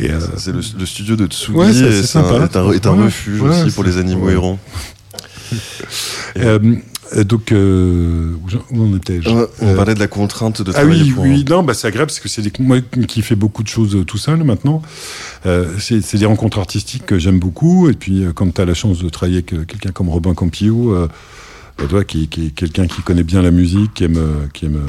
Euh, 0.00 0.26
c'est 0.38 0.50
le, 0.50 0.60
le, 0.78 0.86
studio 0.86 1.14
de 1.14 1.26
Tsugi 1.26 1.58
ouais, 1.58 1.68
et 1.68 2.02
c'est 2.02 2.18
un, 2.18 2.24
un, 2.24 3.04
refuge 3.04 3.42
aussi 3.42 3.70
pour 3.70 3.84
les 3.84 3.98
animaux 3.98 4.30
errants. 4.30 4.58
Euh, 6.38 6.76
donc, 7.24 7.52
euh, 7.52 8.32
où 8.70 8.82
en 8.82 8.96
étais-je 8.96 9.28
On 9.28 9.46
euh, 9.62 9.76
parlait 9.76 9.94
de 9.94 10.00
la 10.00 10.08
contrainte 10.08 10.62
de 10.62 10.72
travailler. 10.72 11.12
Ah 11.16 11.20
oui, 11.20 11.30
oui, 11.30 11.44
non, 11.48 11.62
bah 11.62 11.74
c'est 11.74 11.86
agréable 11.86 12.08
parce 12.08 12.20
que 12.20 12.28
c'est 12.28 12.58
moi 12.58 12.78
qui 13.08 13.22
fais 13.22 13.34
beaucoup 13.34 13.62
de 13.62 13.68
choses 13.68 14.04
tout 14.06 14.18
seul 14.18 14.42
maintenant. 14.44 14.82
Euh, 15.46 15.66
c'est 15.78 16.16
des 16.16 16.26
rencontres 16.26 16.58
artistiques 16.58 17.06
que 17.06 17.18
j'aime 17.18 17.38
beaucoup. 17.38 17.88
Et 17.90 17.94
puis, 17.94 18.24
quand 18.34 18.52
tu 18.54 18.60
as 18.60 18.64
la 18.64 18.74
chance 18.74 19.02
de 19.02 19.08
travailler 19.08 19.38
avec 19.38 19.66
quelqu'un 19.66 19.90
comme 19.90 20.08
Robin 20.08 20.34
Campillo, 20.34 20.94
euh, 20.94 21.08
bah, 21.78 21.84
toi, 21.88 22.04
qui, 22.04 22.28
qui 22.28 22.46
est 22.46 22.50
quelqu'un 22.50 22.86
qui 22.86 23.02
connaît 23.02 23.24
bien 23.24 23.42
la 23.42 23.50
musique, 23.50 23.94
qui 23.94 24.04
aime, 24.04 24.48
qui 24.52 24.66
aime, 24.66 24.80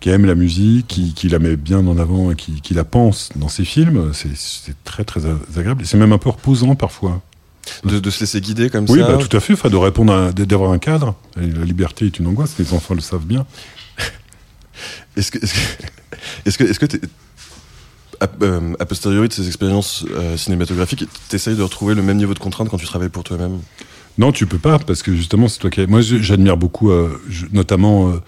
qui 0.00 0.10
aime 0.10 0.24
la 0.26 0.34
musique, 0.34 0.86
qui, 0.86 1.14
qui 1.14 1.28
la 1.28 1.38
met 1.38 1.56
bien 1.56 1.86
en 1.86 1.98
avant 1.98 2.30
et 2.30 2.36
qui, 2.36 2.60
qui 2.60 2.74
la 2.74 2.84
pense 2.84 3.30
dans 3.36 3.48
ses 3.48 3.64
films, 3.64 4.12
c'est 4.12 4.76
très 4.84 5.04
très 5.04 5.22
agréable. 5.56 5.82
Et 5.82 5.84
c'est 5.84 5.98
même 5.98 6.12
un 6.12 6.18
peu 6.18 6.30
reposant 6.30 6.74
parfois. 6.74 7.22
De, 7.84 8.10
se 8.10 8.20
laisser 8.20 8.40
guider 8.40 8.70
comme 8.70 8.86
ça 8.86 8.92
Oui, 8.92 9.00
bah, 9.00 9.18
tout 9.18 9.36
à 9.36 9.40
fait. 9.40 9.52
Enfin, 9.52 9.68
de 9.68 9.76
répondre, 9.76 10.32
d'avoir 10.32 10.72
un 10.72 10.78
cadre. 10.78 11.14
la 11.36 11.64
liberté 11.64 12.06
est 12.06 12.18
une 12.18 12.26
angoisse. 12.26 12.54
Les 12.58 12.72
enfants 12.72 12.94
le 12.94 13.00
savent 13.00 13.26
bien. 13.26 13.46
est-ce 15.16 15.30
que, 15.30 15.38
est-ce 16.44 16.58
que, 16.58 16.64
est-ce 16.64 16.78
que, 16.78 16.86
euh, 18.42 18.74
a, 18.78 18.86
posteriori 18.86 19.28
de 19.28 19.32
ces 19.32 19.46
expériences 19.46 20.04
euh, 20.10 20.36
cinématographiques, 20.36 21.04
t'essayes 21.28 21.56
de 21.56 21.62
retrouver 21.62 21.94
le 21.94 22.02
même 22.02 22.16
niveau 22.16 22.34
de 22.34 22.38
contrainte 22.38 22.68
quand 22.68 22.78
tu 22.78 22.86
travailles 22.86 23.08
pour 23.08 23.24
toi-même? 23.24 23.60
Non, 24.18 24.32
tu 24.32 24.46
peux 24.46 24.58
pas, 24.58 24.78
parce 24.78 25.02
que 25.02 25.14
justement, 25.14 25.48
c'est 25.48 25.58
toi 25.58 25.70
qui. 25.70 25.86
Moi, 25.86 26.00
j'admire 26.00 26.56
beaucoup, 26.56 26.90
euh, 26.90 27.20
notamment 27.52 28.08
euh, 28.08 28.22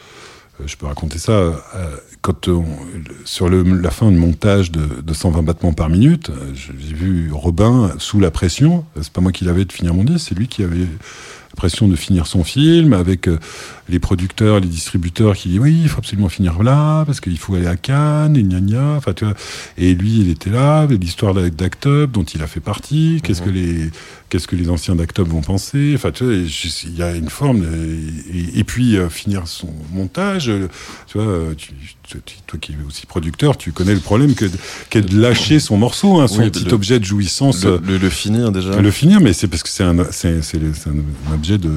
je 0.67 0.77
peux 0.77 0.87
raconter 0.87 1.19
ça, 1.19 1.53
euh, 2.27 2.31
quand 2.33 2.49
sur 3.25 3.49
le, 3.49 3.63
la 3.63 3.91
fin 3.91 4.11
du 4.11 4.17
montage 4.17 4.71
de, 4.73 5.03
de 5.03 5.15
120 5.15 5.43
battements 5.43 5.73
par 5.73 5.89
minute, 5.89 6.31
euh, 6.31 6.53
j'ai 6.55 6.95
vu 6.95 7.31
Robin 7.33 7.93
sous 7.99 8.21
la 8.21 8.31
pression, 8.31 8.85
c'est 9.01 9.13
pas 9.13 9.21
moi 9.21 9.33
qui 9.33 9.45
l'avais 9.45 9.65
de 9.65 9.73
finir 9.73 9.95
mon 9.95 10.05
disque, 10.05 10.29
c'est 10.29 10.35
lui 10.35 10.49
qui 10.49 10.63
avait 10.63 10.79
la 10.79 11.57
pression 11.57 11.89
de 11.89 11.97
finir 11.97 12.27
son 12.27 12.45
film, 12.45 12.93
avec 12.93 13.29
les 13.89 13.99
producteurs, 13.99 14.61
les 14.61 14.67
distributeurs 14.67 15.35
qui 15.37 15.49
disent 15.49 15.59
oui, 15.59 15.81
il 15.83 15.89
faut 15.89 15.99
absolument 15.99 16.29
finir 16.29 16.63
là, 16.63 17.05
parce 17.05 17.21
qu'il 17.21 17.39
faut 17.39 17.55
aller 17.55 17.67
à 17.67 17.77
Cannes, 17.77 18.37
et 18.37 18.43
gna 18.43 18.61
gna, 18.61 18.95
enfin 18.97 19.13
tu 19.13 19.25
vois, 19.25 19.35
et 19.77 19.95
lui 19.95 20.21
il 20.21 20.31
était 20.31 20.51
là, 20.51 20.87
l'histoire 20.87 21.35
d'Actub 21.35 22.11
dont 22.11 22.25
il 22.25 22.43
a 22.43 22.47
fait 22.47 22.61
partie, 22.61 23.21
qu'est-ce 23.23 23.43
que 23.43 23.51
mhm. 23.51 23.55
les 23.55 23.91
qu'est-ce 24.29 24.47
que 24.47 24.57
les 24.57 24.69
anciens 24.69 24.95
d'Actub 24.95 25.27
vont 25.27 25.41
penser, 25.41 25.93
enfin 25.95 26.11
tu 26.11 26.25
vois, 26.25 26.35
il 26.35 26.97
y 26.97 27.03
a 27.03 27.15
une 27.15 27.31
forme, 27.31 27.65
et, 27.65 28.59
et 28.59 28.65
puis 28.65 28.97
finir 29.09 29.49
son 29.49 29.73
montage, 29.93 30.53
tu 31.07 31.19
vois, 31.19 31.55
tu, 31.57 31.73
toi 32.47 32.59
qui 32.59 32.73
es 32.73 32.77
aussi 32.87 33.07
producteur, 33.07 33.57
tu 33.57 33.73
connais 33.73 33.95
le 33.95 34.01
problème 34.01 34.35
que, 34.35 34.47
que 34.91 34.99
de 34.99 35.21
lâcher 35.21 35.61
son 35.61 35.77
morceau, 35.77 36.21
hein, 36.21 36.29
son 36.29 36.43
petit 36.49 36.73
objet 36.73 36.99
de 36.99 37.05
jouissance. 37.05 37.65
Le, 37.65 37.99
le, 37.99 38.11
finir 38.11 38.51
déjà. 38.53 38.81
Le 38.81 38.91
finir, 38.91 39.21
mais 39.21 39.33
c'est 39.33 39.49
parce 39.49 39.63
que 39.63 39.69
c'est 39.69 39.85
un, 39.85 39.97
c'est, 40.11 40.43
c'est, 40.43 40.59
un 40.59 41.35
objet 41.35 41.59
de, 41.59 41.71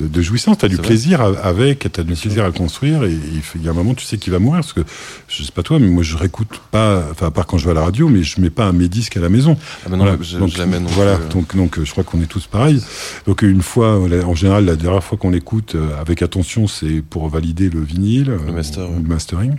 de, 0.00 0.06
de 0.06 0.22
jouissance. 0.22 0.58
T'as 0.58 0.68
du 0.68 0.78
plaisir 0.78 1.20
avec, 1.20 1.90
t'as 1.92 2.02
du 2.02 2.14
plaisir 2.14 2.44
à 2.44 2.52
construire, 2.52 3.04
et 3.04 3.16
il 3.54 3.62
y 3.62 3.68
a 3.68 3.70
un 3.70 3.74
moment, 3.74 3.94
tu 3.94 4.04
sais 4.04 4.18
qu'il 4.18 4.32
va 4.32 4.38
mourir, 4.38 4.60
parce 4.60 4.72
que 4.72 4.82
je 5.28 5.42
sais 5.42 5.52
pas 5.52 5.62
toi, 5.62 5.78
mais 5.78 5.88
moi 5.88 6.02
je 6.02 6.16
réécoute 6.16 6.60
pas, 6.70 7.04
enfin 7.10 7.26
à 7.26 7.30
part 7.30 7.46
quand 7.46 7.58
je 7.58 7.64
vais 7.64 7.72
à 7.72 7.74
la 7.74 7.84
radio, 7.84 8.08
mais 8.08 8.22
je 8.22 8.40
mets 8.40 8.50
pas 8.50 8.72
mes 8.72 8.88
disques 8.88 9.16
à 9.16 9.20
la 9.20 9.28
maison. 9.28 9.56
Ah 9.84 9.88
ben 9.88 9.96
non, 9.96 10.04
voilà. 10.04 10.18
je, 10.20 10.38
donc, 10.38 10.56
l'amène. 10.58 10.86
Voilà, 10.88 11.12
euh. 11.12 11.28
donc 11.28 11.56
donc 11.56 11.82
je 11.82 11.90
crois 11.90 12.04
qu'on 12.04 12.20
est 12.22 12.26
tous 12.26 12.46
pareils. 12.46 12.82
Donc 13.26 13.42
une 13.42 13.62
fois, 13.62 13.98
en 13.98 14.34
général, 14.34 14.64
la 14.64 14.76
dernière 14.76 15.04
fois 15.04 15.18
qu'on 15.18 15.30
l'écoute 15.30 15.74
euh, 15.74 16.00
avec 16.00 16.22
attention, 16.22 16.66
c'est 16.66 17.02
pour 17.02 17.28
valider 17.28 17.70
le 17.70 17.80
vinyle, 17.80 18.36
le, 18.46 18.52
master, 18.52 18.88
le 18.88 19.08
mastering. 19.08 19.54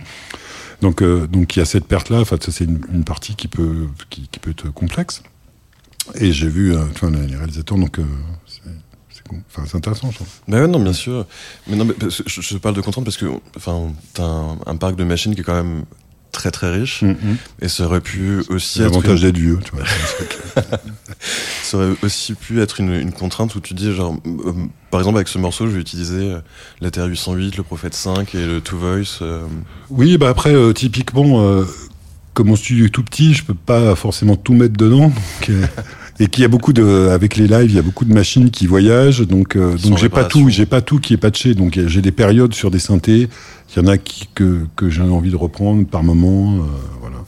Donc, 0.80 1.02
euh, 1.02 1.26
donc 1.26 1.56
il 1.56 1.58
y 1.58 1.62
a 1.62 1.64
cette 1.64 1.86
perte-là. 1.86 2.20
Enfin, 2.20 2.36
c'est 2.40 2.64
une, 2.64 2.80
une, 2.92 3.04
partie 3.04 3.34
qui 3.34 3.48
peut, 3.48 3.88
qui, 4.10 4.28
qui, 4.30 4.38
peut 4.38 4.50
être 4.50 4.72
complexe. 4.72 5.22
Et 6.14 6.32
j'ai 6.32 6.48
vu, 6.48 6.74
euh, 6.74 6.84
tu 6.94 7.06
vois, 7.06 7.10
les 7.10 7.36
réalisateurs, 7.36 7.78
donc 7.78 7.98
euh, 7.98 8.04
Enfin, 9.50 9.62
c'est 9.66 9.76
intéressant, 9.76 10.10
je 10.10 10.16
trouve. 10.16 10.28
Ouais, 10.48 10.66
non, 10.66 10.80
bien 10.80 10.92
sûr. 10.92 11.26
Mais 11.66 11.76
non, 11.76 11.84
mais 11.84 11.94
je, 12.00 12.40
je, 12.40 12.56
parle 12.58 12.74
de 12.74 12.80
contrainte 12.80 13.04
parce 13.04 13.16
que, 13.16 13.26
enfin, 13.56 13.92
t'as 14.14 14.24
un, 14.24 14.58
un, 14.66 14.76
parc 14.76 14.96
de 14.96 15.04
machines 15.04 15.34
qui 15.34 15.40
est 15.40 15.44
quand 15.44 15.54
même 15.54 15.84
très 16.32 16.50
très 16.50 16.70
riche 16.70 17.02
mm 17.02 17.12
-hmm. 17.12 17.36
et 17.62 17.68
ça 17.68 17.86
aurait 17.86 18.00
pu 18.02 18.42
aussi 18.50 18.80
être 18.80 18.88
l'avantage 18.88 19.22
d'être 19.22 19.38
vieux 19.38 19.58
tu 19.64 19.72
vois 19.74 19.84
ça 21.62 21.76
aurait 21.78 21.94
aussi 22.02 22.34
pu 22.34 22.60
être 22.60 22.80
une, 22.80 22.92
une, 22.92 23.12
contrainte 23.12 23.54
où 23.56 23.60
tu 23.60 23.72
dis 23.74 23.92
genre 23.94 24.14
euh, 24.26 24.52
par 24.90 25.00
exemple 25.00 25.16
avec 25.16 25.28
ce 25.28 25.38
morceau 25.38 25.66
je 25.66 25.72
vais 25.72 25.80
utiliser 25.80 26.24
euh, 26.32 26.40
la 26.80 26.90
Terre 26.90 27.06
808 27.06 27.56
le 27.56 27.62
Prophète 27.62 27.94
5 27.94 28.34
et 28.34 28.46
le 28.46 28.60
Two 28.60 28.78
Voice 28.78 29.18
euh... 29.22 29.46
oui 29.90 30.18
bah 30.18 30.28
après 30.28 30.54
typiquement 30.74 31.64
comme 32.34 32.48
mon 32.48 32.56
studio 32.56 32.84
est 32.86 32.94
tout 32.98 33.04
petit 33.10 33.32
je 33.34 33.42
peux 33.48 33.60
pas 33.72 33.94
forcément 33.96 34.36
tout 34.36 34.54
mettre 34.54 34.76
dedans 34.76 35.08
donc, 35.08 35.50
et 36.20 36.26
qu'il 36.26 36.42
y 36.42 36.44
a 36.44 36.48
beaucoup 36.48 36.72
de 36.72 37.08
avec 37.10 37.36
les 37.36 37.46
lives 37.46 37.70
il 37.70 37.74
y 37.76 37.78
a 37.78 37.82
beaucoup 37.82 38.04
de 38.04 38.12
machines 38.12 38.50
qui 38.50 38.66
voyagent 38.66 39.26
donc 39.26 39.56
euh, 39.56 39.76
donc 39.76 39.98
j'ai 39.98 40.08
pas 40.08 40.24
tout 40.24 40.48
j'ai 40.48 40.66
pas 40.66 40.80
tout 40.80 40.98
qui 40.98 41.14
est 41.14 41.18
patché 41.18 41.54
donc 41.54 41.78
j'ai 41.86 42.02
des 42.02 42.12
périodes 42.12 42.54
sur 42.54 42.70
des 42.70 42.78
synthés 42.78 43.28
il 43.70 43.82
y 43.82 43.84
en 43.84 43.86
a 43.86 43.98
qui 43.98 44.28
que 44.34 44.64
que 44.76 44.90
j'ai 44.90 45.02
envie 45.02 45.30
de 45.30 45.36
reprendre 45.36 45.86
par 45.86 46.02
moment 46.02 46.54
euh, 46.54 46.60
voilà 47.00 47.18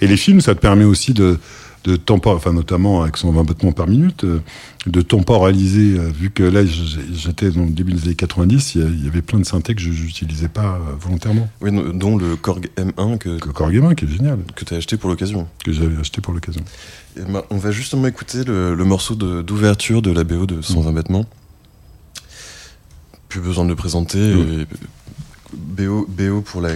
et, 0.00 0.06
les 0.06 0.16
films 0.16 0.40
ça 0.40 0.54
te 0.54 0.60
permet 0.60 0.84
aussi 0.84 1.12
de 1.12 1.38
de 1.84 1.96
tempor, 1.96 2.36
enfin 2.36 2.52
notamment 2.52 3.02
avec 3.02 3.16
120 3.16 3.44
battements 3.44 3.72
par 3.72 3.88
minute, 3.88 4.24
euh, 4.24 4.40
de 4.86 5.02
temporaliser, 5.02 5.98
euh, 5.98 6.10
vu 6.10 6.30
que 6.30 6.42
là 6.42 6.64
j'étais 6.64 7.50
dans 7.50 7.64
le 7.64 7.70
début 7.70 7.92
des 7.92 8.04
années 8.04 8.14
90, 8.14 8.76
il 8.76 9.04
y, 9.04 9.08
avait 9.08 9.22
plein 9.22 9.38
de 9.38 9.44
synthés 9.44 9.74
que 9.74 9.80
je 9.80 9.90
n'utilisais 9.90 10.48
pas 10.48 10.80
volontairement. 11.00 11.48
Oui, 11.60 11.70
dont 11.94 12.16
le 12.16 12.36
Korg 12.36 12.68
M1 12.76 13.18
que, 13.18 13.30
le 13.30 13.52
Korg 13.52 13.74
M1 13.74 13.94
qui 13.94 14.04
est 14.04 14.08
génial. 14.08 14.38
Que 14.54 14.64
tu 14.64 14.74
as 14.74 14.76
acheté 14.76 14.96
pour 14.96 15.10
l'occasion. 15.10 15.48
Que 15.64 15.72
j'avais 15.72 15.96
acheté 15.98 16.20
pour 16.20 16.32
l'occasion. 16.32 16.62
Ben, 17.16 17.42
on 17.50 17.58
va 17.58 17.70
justement 17.70 18.06
écouter 18.06 18.44
le, 18.44 18.74
morceau 18.84 19.14
d'ouverture 19.14 20.02
de, 20.02 20.10
la 20.10 20.24
BO 20.24 20.46
de 20.46 20.62
120 20.62 20.90
mmh. 20.90 20.94
battements. 20.94 21.26
Plus 23.28 23.40
besoin 23.40 23.64
de 23.64 23.70
le 23.70 23.76
présenter. 23.76 24.66
BO, 25.52 26.06
BO 26.08 26.40
pour, 26.40 26.60
la, 26.60 26.70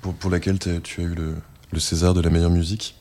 pour, 0.00 0.30
laquelle 0.30 0.58
tu 0.58 1.00
as 1.00 1.04
eu 1.04 1.14
le, 1.14 1.34
le 1.72 1.80
César 1.80 2.14
de 2.14 2.20
la 2.20 2.30
meilleure 2.30 2.50
musique 2.50 2.96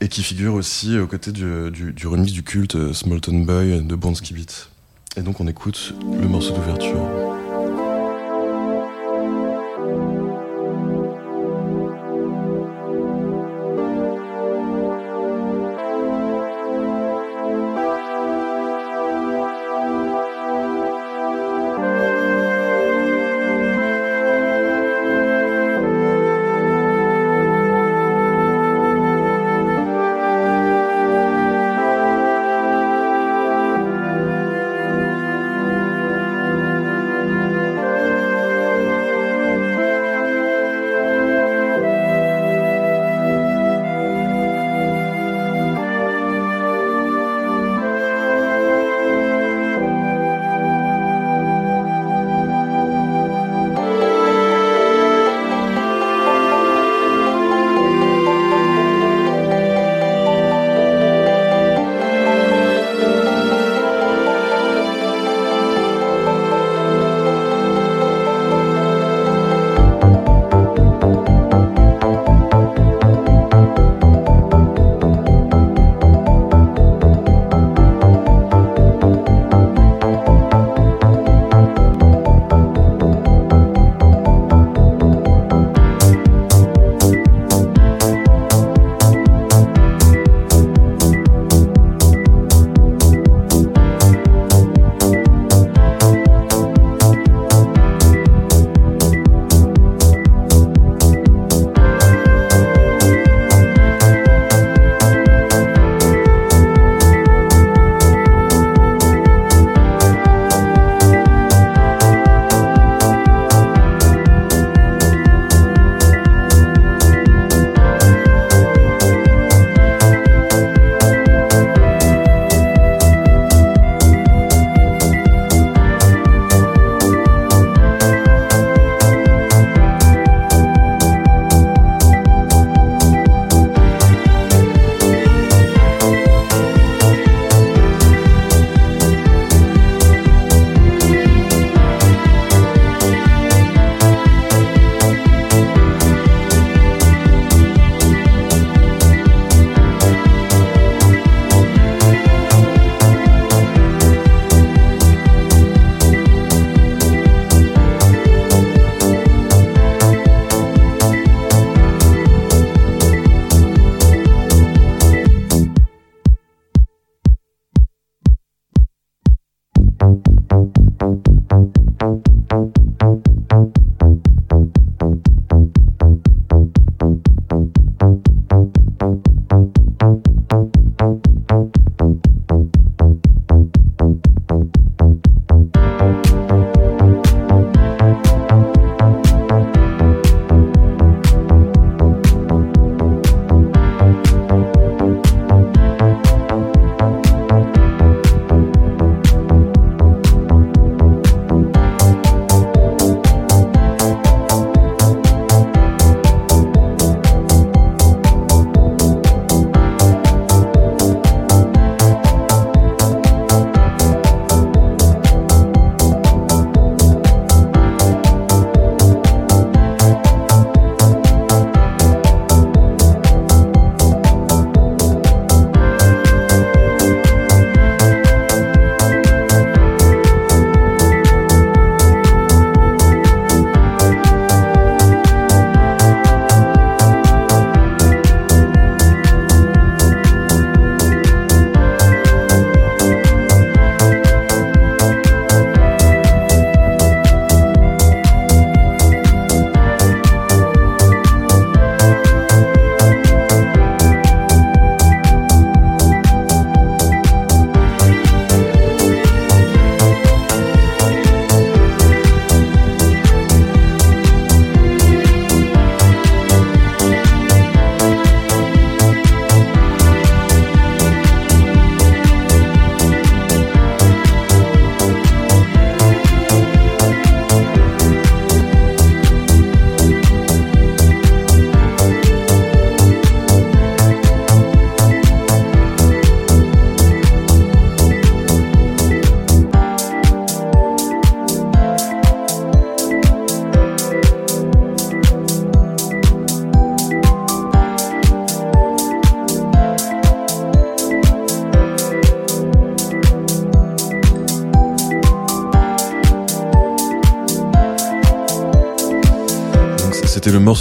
et 0.00 0.08
qui 0.08 0.22
figure 0.22 0.54
aussi 0.54 0.98
aux 0.98 1.06
côtés 1.06 1.32
du, 1.32 1.70
du, 1.70 2.06
remix 2.06 2.32
du 2.32 2.42
culte 2.42 2.74
euh, 2.74 2.92
Smolton 2.92 3.44
Boy 3.44 3.82
de 3.82 3.94
Bonsky 3.94 4.34
Beat. 4.34 4.68
Et 5.16 5.22
donc 5.22 5.40
on 5.40 5.46
écoute 5.46 5.94
le 6.20 6.28
morceau 6.28 6.52
d'ouverture. 6.52 7.43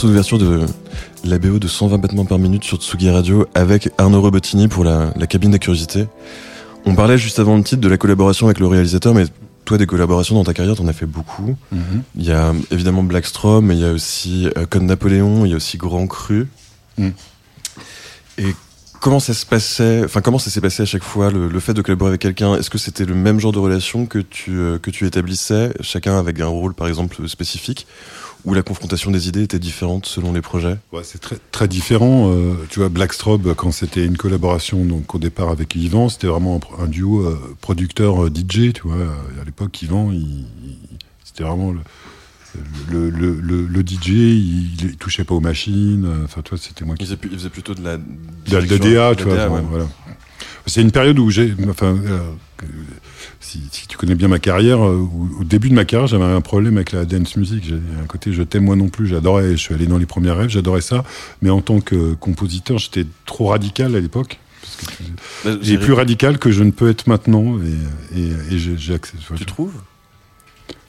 Morceau 0.03 0.07
d'ouverture 0.07 0.39
de 0.39 0.65
la 1.23 1.39
BO 1.39 1.59
de 1.59 1.67
120 1.67 1.97
battements 1.97 2.25
par 2.25 2.37
minute 2.37 2.63
sur 2.63 2.77
Tsugi 2.77 3.09
Radio 3.09 3.47
avec 3.53 3.89
Arnaud 3.97 4.21
Robottini 4.21 4.67
pour 4.67 4.83
la, 4.83 5.13
la 5.15 5.27
cabine 5.27 5.51
de 5.51 5.57
curiosité. 5.57 6.07
On 6.85 6.93
parlait 6.95 7.17
juste 7.17 7.39
avant 7.39 7.55
le 7.55 7.63
titre 7.63 7.79
de 7.79 7.87
la 7.87 7.97
collaboration 7.97 8.47
avec 8.47 8.59
le 8.59 8.67
réalisateur, 8.67 9.13
mais 9.13 9.25
toi, 9.63 9.77
des 9.77 9.85
collaborations 9.85 10.35
dans 10.35 10.43
ta 10.43 10.53
carrière, 10.53 10.75
t'en 10.75 10.87
as 10.87 10.93
fait 10.93 11.05
beaucoup. 11.05 11.55
Mhm. 11.71 12.03
Il 12.17 12.25
y 12.25 12.31
a 12.33 12.53
évidemment 12.71 13.03
Blackstrom, 13.03 13.65
mais 13.65 13.75
il 13.75 13.81
y 13.81 13.85
a 13.85 13.93
aussi 13.93 14.49
euh, 14.57 14.65
Code 14.65 14.83
Napoléon, 14.83 15.45
il 15.45 15.51
y 15.51 15.53
a 15.53 15.57
aussi 15.57 15.77
Grand 15.77 16.05
Cru. 16.07 16.47
Mm. 16.97 17.09
Et 18.39 18.55
comment 18.99 19.21
ça 19.21 19.33
se 19.33 19.45
passait, 19.45 20.01
enfin 20.03 20.19
comment 20.19 20.39
ça 20.39 20.49
s'est 20.49 20.61
passé 20.61 20.83
à 20.83 20.85
chaque 20.85 21.03
fois 21.03 21.31
le, 21.31 21.47
le 21.47 21.59
fait 21.61 21.73
de 21.73 21.81
collaborer 21.81 22.09
avec 22.09 22.21
quelqu'un? 22.21 22.55
Est-ce 22.55 22.69
que 22.69 22.77
c'était 22.77 23.05
le 23.05 23.15
même 23.15 23.39
genre 23.39 23.53
de 23.53 23.59
relation 23.59 24.05
que 24.05 24.19
tu 24.19 24.59
euh, 24.59 24.79
que 24.79 24.91
tu 24.91 25.05
établissais, 25.05 25.73
chacun 25.79 26.19
avec 26.19 26.41
un 26.41 26.47
rôle 26.47 26.73
par 26.73 26.89
exemple 26.89 27.27
spécifique, 27.29 27.87
ou 28.45 28.53
la 28.53 28.61
confrontation 28.61 29.09
des 29.11 29.27
idées 29.29 29.43
était 29.43 29.59
différente 29.59 30.05
selon 30.05 30.33
les 30.33 30.41
projets? 30.41 30.77
Ouais, 30.91 31.03
c'est 31.03 31.19
très, 31.19 31.37
très 31.51 31.67
différent. 31.67 32.31
Euh, 32.33 32.53
tu 32.69 32.79
vois, 32.79 32.89
Blackstrobe, 32.89 33.53
quand 33.55 33.71
c'était 33.71 34.05
une 34.05 34.17
collaboration, 34.17 34.83
donc 34.85 35.15
au 35.15 35.19
départ 35.19 35.49
avec 35.49 35.75
Yvan, 35.75 36.09
c'était 36.09 36.27
vraiment 36.27 36.59
un, 36.79 36.83
un 36.83 36.87
duo 36.87 37.21
euh, 37.25 37.39
producteur-DJ, 37.61 38.73
tu 38.73 38.81
vois. 38.83 38.95
À 39.41 39.45
l'époque, 39.45 39.81
Yvan, 39.81 40.11
il, 40.11 40.19
il- 40.19 40.77
c'était 41.23 41.43
vraiment 41.45 41.71
le, 41.71 41.79
le, 42.91 43.09
le, 43.09 43.39
le- 43.41 43.65
le 43.65 43.81
DJ, 43.81 44.09
il, 44.09 44.75
il 44.83 44.97
touchait 44.97 45.23
pas 45.23 45.33
aux 45.35 45.39
machines. 45.39 46.05
euh, 46.05 46.25
Enfin, 46.25 46.41
toi, 46.41 46.57
c'était 46.59 46.85
moi 46.85 46.95
qui 46.95 47.03
il 47.03 47.05
faisait, 47.07 47.17
pu- 47.17 47.29
il 47.31 47.37
faisait 47.37 47.49
plutôt 47.49 47.73
de 47.73 47.81
la 47.83 47.97
de 47.97 48.03
la 48.51 48.61
DA, 48.61 49.15
tu 49.15 49.23
vois. 49.23 49.47
Ouais. 49.49 49.61
voilà. 49.69 49.85
C'est 50.67 50.81
une 50.81 50.91
période 50.91 51.17
où 51.19 51.29
j'ai, 51.29 51.53
enfin, 51.69 51.97
euh, 52.05 52.19
si, 53.53 53.61
si 53.71 53.87
tu 53.87 53.97
connais 53.97 54.15
bien 54.15 54.27
ma 54.27 54.39
carrière, 54.39 54.83
euh, 54.83 55.07
au 55.39 55.43
début 55.43 55.69
de 55.69 55.75
ma 55.75 55.85
carrière, 55.85 56.07
j'avais 56.07 56.23
un 56.23 56.41
problème 56.41 56.77
avec 56.77 56.91
la 56.91 57.05
dance 57.05 57.35
music. 57.35 57.63
J'ai 57.67 57.75
un 58.01 58.05
côté, 58.07 58.33
je 58.33 58.41
t'aime 58.43 58.63
moi 58.65 58.75
non 58.75 58.89
plus. 58.89 59.07
J'adorais, 59.07 59.51
je 59.51 59.55
suis 59.57 59.73
allé 59.73 59.85
dans 59.85 59.97
les 59.97 60.05
premiers 60.05 60.31
rêves, 60.31 60.49
j'adorais 60.49 60.81
ça. 60.81 61.03
Mais 61.41 61.49
en 61.49 61.61
tant 61.61 61.79
que 61.81 62.13
compositeur, 62.15 62.77
j'étais 62.79 63.05
trop 63.25 63.47
radical 63.47 63.95
à 63.95 63.99
l'époque. 63.99 64.39
Et 65.45 65.49
j'ai- 65.61 65.77
plus 65.77 65.93
radical 65.93 66.37
que 66.39 66.51
je 66.51 66.63
ne 66.63 66.71
peux 66.71 66.89
être 66.89 67.07
maintenant. 67.07 67.57
Et, 68.15 68.19
et, 68.19 68.55
et 68.55 68.97
Tu 69.35 69.45
trouves? 69.45 69.73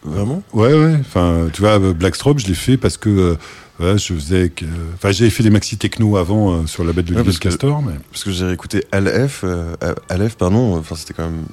Vraiment? 0.03 0.43
Ouais, 0.53 0.73
ouais. 0.75 0.97
Enfin, 1.01 1.49
tu 1.53 1.61
vois, 1.62 1.79
Blackstrobe, 1.79 2.39
je 2.39 2.47
l'ai 2.47 2.55
fait 2.55 2.77
parce 2.77 2.97
que 2.99 3.09
euh, 3.09 3.35
voilà, 3.79 3.97
je 3.97 4.12
faisais 4.15 4.51
que. 4.51 4.65
Enfin, 4.95 5.12
j'avais 5.12 5.31
fait 5.31 5.43
des 5.43 5.51
maxi 5.51 5.77
techno 5.79 6.17
avant 6.17 6.53
euh, 6.53 6.67
sur 6.67 6.85
la 6.85 6.93
bête 6.93 7.07
de 7.07 7.11
Ouais, 7.12 7.17
Lionel 7.17 7.27
parce 7.27 7.39
que- 7.39 7.49
Castor, 7.49 7.83
mais. 7.83 7.95
Parce 8.11 8.23
que 8.25 8.31
j'ai 8.31 8.51
écouté 8.53 8.85
Aleph, 8.93 9.41
euh, 9.45 9.75
Aleph, 10.09 10.37
pardon, 10.37 10.77
enfin 10.77 10.95
c'était 10.95 11.15
quand 11.15 11.25
même 11.25 11.45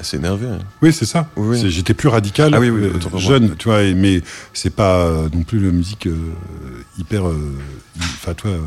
assez 0.00 0.16
énervé. 0.16 0.46
hein. 0.46 0.58
Oui, 0.82 0.92
c'est 0.92 1.06
ça. 1.06 1.30
Oui, 1.36 1.48
oui. 1.50 1.60
C'est- 1.60 1.70
J'étais 1.70 1.94
plus 1.94 2.08
radical, 2.08 2.52
Ah 2.54 2.60
oui, 2.60 2.70
oui, 2.70 2.82
euh, 2.84 3.18
jeune, 3.18 3.54
tu 3.56 3.68
vois, 3.68 3.82
mais 3.94 4.20
c'est 4.52 4.74
pas 4.74 5.06
euh, 5.06 5.28
non 5.34 5.42
plus 5.42 5.58
la 5.64 5.70
musique 5.72 6.06
euh, 6.06 6.16
hyper. 6.98 7.28
euh, 7.28 7.52
Enfin, 7.98 8.34
toi. 8.34 8.50
euh, 8.50 8.58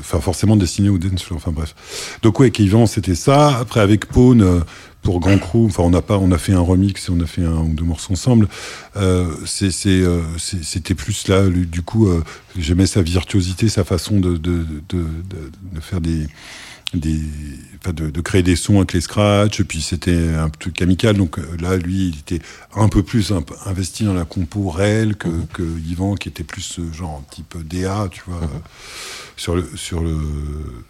Enfin, 0.00 0.20
forcément 0.20 0.54
destiné 0.56 0.90
au 0.90 0.98
dance 0.98 1.24
enfin 1.30 1.50
bref. 1.50 1.74
Donc, 2.22 2.40
ouais, 2.40 2.50
Keyvan, 2.50 2.84
c'était 2.84 3.14
ça. 3.14 3.56
Après, 3.56 3.80
avec 3.80 4.04
Pone, 4.06 4.42
euh, 4.42 4.60
pour 5.00 5.18
Grand 5.18 5.38
Crew, 5.38 5.64
enfin, 5.64 5.82
on 5.82 5.94
a 5.94 6.02
pas, 6.02 6.18
on 6.18 6.30
a 6.30 6.36
fait 6.36 6.52
un 6.52 6.60
remix 6.60 7.08
et 7.08 7.10
on 7.10 7.20
a 7.20 7.26
fait 7.26 7.44
un 7.44 7.56
ou 7.60 7.72
deux 7.72 7.84
morceaux 7.84 8.12
ensemble. 8.12 8.48
C'est, 9.46 9.70
c'est, 9.70 10.02
c'est- 10.36 10.62
c'était 10.62 10.94
plus 10.94 11.28
là, 11.28 11.48
du 11.48 11.80
coup, 11.80 12.06
euh, 12.08 12.22
j'aimais 12.58 12.86
sa 12.86 13.00
virtuosité, 13.00 13.70
sa 13.70 13.82
façon 13.84 14.20
de, 14.20 14.36
de, 14.36 14.66
de, 14.90 14.98
de, 15.72 15.80
faire 15.80 16.02
des, 16.02 16.26
des, 16.92 17.20
de, 17.92 18.10
de 18.10 18.20
créer 18.20 18.42
des 18.42 18.56
sons 18.56 18.76
avec 18.78 18.92
les 18.92 19.00
scratchs, 19.00 19.60
et 19.60 19.64
puis 19.64 19.80
c'était 19.80 20.34
un 20.34 20.48
truc 20.48 20.80
amical. 20.82 21.16
Donc 21.16 21.38
euh, 21.38 21.42
là, 21.60 21.76
lui, 21.76 22.08
il 22.08 22.18
était 22.18 22.44
un 22.74 22.88
peu 22.88 23.02
plus 23.02 23.32
investi 23.66 24.04
dans 24.04 24.14
la 24.14 24.24
compo 24.24 24.68
réelle 24.70 25.16
que, 25.16 25.28
que 25.52 25.62
Yvan, 25.62 26.14
qui 26.16 26.28
était 26.28 26.44
plus 26.44 26.78
euh, 26.78 26.92
genre 26.92 27.22
type 27.30 27.56
DA, 27.66 28.08
tu 28.10 28.22
vois. 28.26 28.42
euh, 28.42 28.46
sur 29.36 29.54
le 29.54 29.64
sur 29.76 30.00
le 30.02 30.16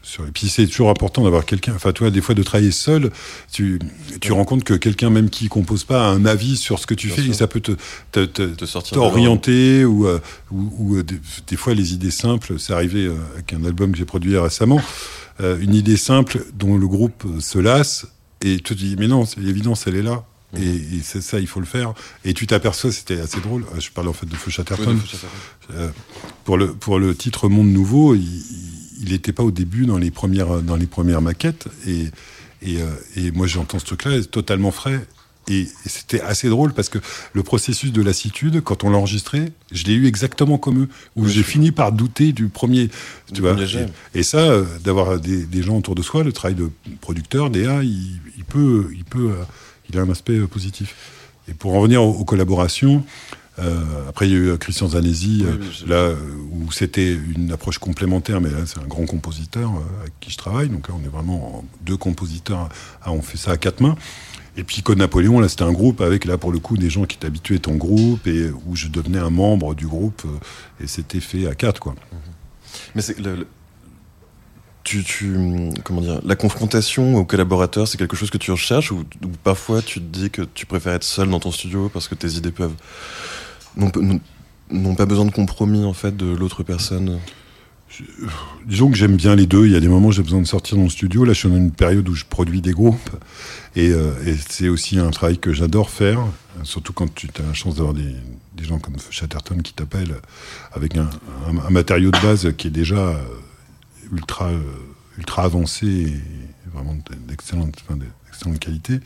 sur 0.02 0.26
et 0.26 0.30
puis 0.30 0.48
c'est 0.48 0.66
toujours 0.66 0.88
important 0.88 1.22
d'avoir 1.22 1.44
quelqu'un 1.44 1.74
enfin 1.74 1.92
tu 1.92 2.02
vois 2.02 2.10
des 2.10 2.22
fois 2.22 2.34
de 2.34 2.42
travailler 2.42 2.70
seul 2.70 3.10
tu 3.52 3.78
tu 4.22 4.32
rends 4.32 4.46
compte 4.46 4.64
que 4.64 4.72
quelqu'un 4.72 5.10
même 5.10 5.28
qui 5.28 5.48
compose 5.48 5.84
pas 5.84 6.06
a 6.06 6.08
un 6.12 6.24
avis 6.24 6.56
sur 6.56 6.78
ce 6.78 6.86
que 6.86 6.94
tu 6.94 7.08
Bien 7.08 7.16
fais 7.16 7.22
sûr. 7.24 7.30
et 7.32 7.34
ça 7.34 7.46
peut 7.46 7.60
te 7.60 7.72
te, 8.10 8.24
te- 8.24 8.90
t'orienter 8.94 9.84
ou, 9.84 10.06
ou, 10.50 10.72
ou, 10.78 11.02
des, 11.02 11.20
des 11.46 11.56
fois 11.56 11.74
les 11.74 11.92
idées 11.92 12.10
simples 12.10 12.58
c'est 12.58 12.72
arrivé 12.72 13.10
avec 13.34 13.52
un 13.52 13.64
album 13.66 13.92
que 13.92 13.98
j'ai 13.98 14.06
produit 14.06 14.34
récemment 14.38 14.80
euh, 15.40 15.58
une 15.60 15.74
idée 15.74 15.96
simple 15.96 16.44
dont 16.54 16.76
le 16.76 16.86
groupe 16.88 17.24
se 17.40 17.58
lasse 17.58 18.06
et 18.42 18.56
tu 18.56 18.62
te 18.62 18.74
dis 18.74 18.96
mais 18.98 19.08
non 19.08 19.24
c'est 19.26 19.40
l'évidence 19.40 19.86
elle 19.86 19.96
est 19.96 20.02
là. 20.02 20.24
Mhm. 20.54 20.62
et, 20.62 20.66
et 20.96 21.00
c'est 21.02 21.20
ça 21.20 21.38
il 21.40 21.46
faut 21.46 21.60
le 21.60 21.66
faire. 21.66 21.92
Et 22.24 22.32
tu 22.34 22.46
t'aperçois 22.46 22.90
c'était 22.92 23.20
assez 23.20 23.40
drôle 23.40 23.64
Euh, 23.74 23.80
je 23.80 23.90
parle 23.90 24.08
en 24.08 24.12
fait 24.14 24.26
de 24.26 24.34
Feu 24.34 24.50
Chatterton 24.50 24.98
euh, 25.74 25.90
pour 26.44 26.56
le 26.56 26.72
pour 26.72 26.98
le 26.98 27.14
titre 27.14 27.48
Monde 27.48 27.68
Nouveau, 27.68 28.14
il- 28.14 28.42
il 29.00 29.12
n'était 29.12 29.32
pas 29.32 29.44
au 29.44 29.50
début 29.52 29.86
dans 29.86 29.98
les 29.98 30.10
premières 30.10 30.60
dans 30.62 30.74
les 30.76 30.86
premières 30.86 31.20
maquettes. 31.22 31.68
Et 31.86 32.06
et, 32.62 32.82
euh, 32.82 32.86
et 33.14 33.30
moi 33.30 33.46
j'entends 33.46 33.78
ce 33.78 33.84
truc-là 33.84 34.20
totalement 34.24 34.72
frais 34.72 35.06
et, 35.48 35.66
c'était 35.86 36.20
assez 36.20 36.48
drôle 36.48 36.72
parce 36.74 36.88
que 36.88 36.98
le 37.32 37.42
processus 37.42 37.92
de 37.92 38.02
lassitude 38.02 38.60
quand 38.62 38.84
on 38.84 38.90
l'a 38.90 38.98
enregistré, 38.98 39.52
je 39.72 39.84
l'ai 39.84 39.94
eu 39.94 40.06
exactement 40.06 40.58
comme 40.58 40.82
eux 40.82 40.88
où 41.16 41.24
Oui, 41.24 41.30
j'ai 41.30 41.42
fini 41.42 41.70
par 41.72 41.92
douter 41.92 42.32
du 42.32 42.48
premier 42.48 42.88
tu 43.26 43.34
Du 43.34 43.40
vois. 43.40 43.54
premier 43.54 43.86
et, 44.14 44.20
et 44.20 44.22
ça 44.22 44.38
euh, 44.38 44.64
d'avoir 44.84 45.18
des, 45.20 45.44
des 45.44 45.62
gens 45.62 45.76
autour 45.78 45.94
de 45.94 46.02
soi, 46.02 46.22
le 46.24 46.32
travail 46.32 46.54
de 46.56 46.70
producteur, 47.00 47.50
DA, 47.50 47.82
il, 47.82 48.20
il 48.36 48.44
peut 48.44 48.90
il 48.94 49.04
peut 49.04 49.30
euh, 49.30 49.44
il 49.90 49.98
a 49.98 50.02
un 50.02 50.10
aspect 50.10 50.38
euh, 50.38 50.46
positif. 50.46 50.94
Et 51.48 51.54
pour 51.54 51.74
en 51.74 51.80
revenir 51.80 52.02
aux, 52.02 52.12
aux 52.12 52.24
collaborations, 52.24 53.04
après 54.08 54.28
il 54.28 54.32
y 54.32 54.36
a 54.36 54.38
eu 54.54 54.58
Christian 54.58 54.88
Zanesi, 54.90 55.42
Oui, 55.44 55.52
oui, 55.60 55.66
je- 55.80 55.86
là 55.86 56.12
où 56.52 56.70
c'était 56.70 57.12
une 57.36 57.50
approche 57.50 57.78
complémentaire, 57.78 58.40
mais 58.40 58.50
là 58.50 58.58
c'est 58.66 58.78
un 58.78 58.86
grand 58.86 59.04
compositeur 59.04 59.72
avec 60.00 60.12
qui 60.20 60.30
je 60.30 60.36
travaille, 60.36 60.68
donc 60.68 60.86
là 60.88 60.94
on 60.96 61.04
est 61.04 61.08
vraiment 61.10 61.58
en- 61.58 61.64
deux 61.84 61.96
compositeurs, 61.96 62.68
on 63.06 63.20
fait 63.20 63.36
ça 63.36 63.50
à 63.52 63.56
quatre 63.56 63.80
mains. 63.80 63.96
Et 64.58 64.64
puis 64.64 64.82
Code 64.82 64.98
Napoléon, 64.98 65.38
là 65.38 65.48
c'était 65.48 65.62
un 65.62 65.72
groupe 65.72 66.00
avec 66.00 66.24
là 66.24 66.36
pour 66.36 66.50
le 66.50 66.58
coup 66.58 66.76
des 66.76 66.90
gens 66.90 67.04
qui 67.04 67.16
être 67.54 67.68
en 67.68 67.76
groupe 67.76 68.26
et 68.26 68.50
où 68.66 68.74
je 68.74 68.88
devenais 68.88 69.20
un 69.20 69.30
membre 69.30 69.76
du 69.76 69.86
groupe 69.86 70.22
euh, 70.26 70.84
et 70.84 70.88
c'était 70.88 71.20
fait 71.20 71.46
à 71.46 71.54
quatre 71.54 71.80
quoi. 71.80 71.94
Mais 72.96 73.00
c'est 73.00 73.16
tu, 74.82 75.04
tu, 75.04 75.36
comment 75.84 76.00
dire, 76.00 76.20
la 76.24 76.34
confrontation 76.34 77.16
aux 77.16 77.24
collaborateurs, 77.24 77.86
c'est 77.86 77.98
quelque 77.98 78.16
chose 78.16 78.30
que 78.30 78.38
tu 78.38 78.50
recherches 78.50 78.90
ou, 78.90 79.04
ou 79.22 79.28
parfois 79.44 79.80
tu 79.80 80.00
te 80.00 80.06
dis 80.06 80.30
que 80.30 80.42
tu 80.42 80.66
préfères 80.66 80.94
être 80.94 81.04
seul 81.04 81.28
dans 81.28 81.40
ton 81.40 81.52
studio 81.52 81.88
parce 81.88 82.08
que 82.08 82.16
tes 82.16 82.32
idées 82.32 82.50
peuvent 82.50 82.74
n'ont 83.76 84.94
pas 84.96 85.06
besoin 85.06 85.24
de 85.24 85.30
compromis 85.30 85.84
en 85.84 85.92
fait 85.92 86.16
de 86.16 86.26
l'autre 86.26 86.64
personne? 86.64 87.20
Disons 88.66 88.90
que 88.90 88.96
j'aime 88.96 89.16
bien 89.16 89.34
les 89.34 89.46
deux. 89.46 89.66
Il 89.66 89.72
y 89.72 89.76
a 89.76 89.80
des 89.80 89.88
moments 89.88 90.08
où 90.08 90.12
j'ai 90.12 90.22
besoin 90.22 90.40
de 90.40 90.46
sortir 90.46 90.76
dans 90.76 90.84
le 90.84 90.90
studio. 90.90 91.24
Là, 91.24 91.32
je 91.32 91.38
suis 91.40 91.48
dans 91.48 91.56
une 91.56 91.72
période 91.72 92.08
où 92.08 92.14
je 92.14 92.24
produis 92.24 92.60
des 92.60 92.72
groupes. 92.72 93.10
Et, 93.76 93.90
euh, 93.90 94.12
c'est 94.48 94.68
aussi 94.68 94.98
un 94.98 95.10
travail 95.10 95.38
que 95.38 95.52
j'adore 95.52 95.90
faire. 95.90 96.20
Surtout 96.64 96.92
quand 96.92 97.12
tu 97.14 97.28
as 97.38 97.46
la 97.46 97.54
chance 97.54 97.76
d'avoir 97.76 97.94
des, 97.94 98.14
gens 98.60 98.78
comme 98.78 98.96
Chatterton 99.10 99.62
qui 99.62 99.72
t'appellent 99.72 100.16
avec 100.72 100.96
un, 100.96 101.08
matériau 101.70 102.10
de 102.10 102.20
base 102.20 102.52
qui 102.56 102.66
est 102.66 102.72
déjà 102.72 102.96
euh, 102.96 103.22
ultra, 104.12 104.46
euh, 104.48 104.60
ultra 105.16 105.44
avancé 105.44 105.86
et 105.86 106.22
vraiment 106.72 106.96
d'excellente 107.26 107.76
qualité. 108.60 109.00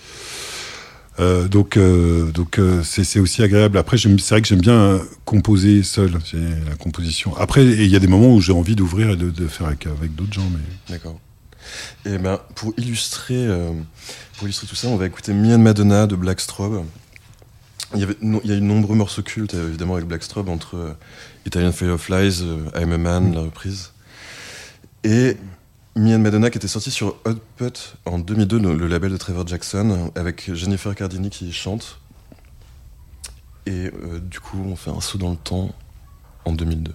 Euh, 1.20 1.46
donc, 1.46 1.76
euh, 1.76 2.30
donc 2.30 2.58
euh, 2.58 2.82
c'est 2.82 3.20
aussi 3.20 3.42
agréable. 3.42 3.78
Après, 3.78 3.98
c'est 3.98 4.08
vrai 4.08 4.42
que 4.42 4.48
j'aime 4.48 4.60
bien 4.60 5.00
composer 5.24 5.82
seul. 5.82 6.12
La 6.32 6.76
composition. 6.76 7.36
Après, 7.36 7.64
il 7.64 7.86
y 7.86 7.96
a 7.96 7.98
des 7.98 8.06
moments 8.06 8.34
où 8.34 8.40
j'ai 8.40 8.52
envie 8.52 8.76
d'ouvrir 8.76 9.10
et 9.10 9.16
de, 9.16 9.48
faire 9.48 9.66
avec, 9.66 9.86
avec 9.86 10.14
d'autres 10.14 10.32
gens. 10.32 10.48
Mais 10.50 10.94
D'accord. 10.94 11.20
Et 12.04 12.18
ben 12.18 12.40
pour 12.56 12.74
illustrer, 12.76 13.46
pour 14.36 14.48
illustrer 14.48 14.66
tout 14.66 14.74
ça, 14.74 14.88
on 14.88 14.96
va 14.96 15.06
écouter 15.06 15.32
Me 15.32 15.54
and 15.54 15.58
Madonna 15.58 16.06
de 16.06 16.16
Black 16.16 16.40
Strobe. 16.40 16.84
Il 17.94 18.00
y, 18.00 18.04
a 18.04 18.08
eu 18.08 18.14
de 18.60 18.64
nombreux 18.64 18.96
morceaux 18.96 19.22
cultes 19.22 19.52
évidemment 19.52 19.94
avec 19.94 20.06
Black 20.06 20.22
Strobe 20.22 20.48
entre 20.48 20.96
Italian 21.46 21.72
Fire 21.72 21.92
of 21.92 22.08
Lies, 22.08 22.40
euh, 22.42 22.68
I'm 22.74 22.92
a 22.92 22.98
Man, 22.98 23.34
la 23.34 23.40
reprise. 23.42 23.90
Et 25.04 25.36
Me 25.94 26.14
and 26.14 26.20
Madonna 26.20 26.50
qui 26.50 26.56
était 26.58 26.68
sorti 26.68 26.90
sur 26.90 27.16
Hot 27.26 27.74
en 28.06 28.18
2002, 28.18 28.58
le, 28.58 28.74
le 28.76 28.86
label 28.86 29.12
de 29.12 29.16
Trevor 29.18 29.46
Jackson, 29.46 30.10
avec 30.14 30.52
Jennifer 30.54 30.94
Cardini 30.94 31.28
qui 31.28 31.52
chante. 31.52 31.98
Et 33.66 33.90
euh, 33.92 34.18
du 34.18 34.40
coup, 34.40 34.58
on 34.66 34.74
fait 34.74 34.90
un 34.90 35.00
saut 35.00 35.18
dans 35.18 35.30
le 35.30 35.36
temps 35.36 35.70
en 36.44 36.52
2002. 36.52 36.92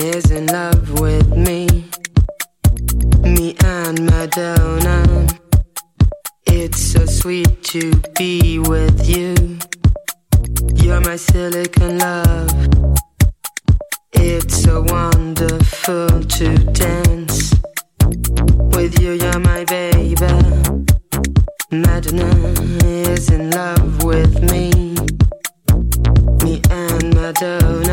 Is 0.00 0.30
in 0.30 0.46
love 0.46 0.98
with 0.98 1.28
me. 1.36 1.66
Me 3.22 3.54
and 3.64 4.00
Madonna 4.06 5.26
It's 6.46 6.80
so 6.80 7.04
sweet 7.04 7.62
to 7.64 7.92
be 8.18 8.58
with 8.58 9.06
you. 9.06 9.34
You're 10.74 11.00
my 11.02 11.16
silicon 11.16 11.98
love. 11.98 12.50
It's 14.12 14.62
so 14.62 14.82
wonderful 14.88 16.08
to 16.08 16.46
dance 16.72 17.54
with 18.74 19.00
you. 19.00 19.12
You're 19.12 19.40
my 19.40 19.64
baby. 19.64 20.14
Madonna 21.70 22.32
is 22.84 23.30
in 23.30 23.50
love 23.50 24.02
with 24.02 24.34
me. 24.50 24.70
Me 26.42 26.62
and 26.70 27.14
Madonna. 27.14 27.89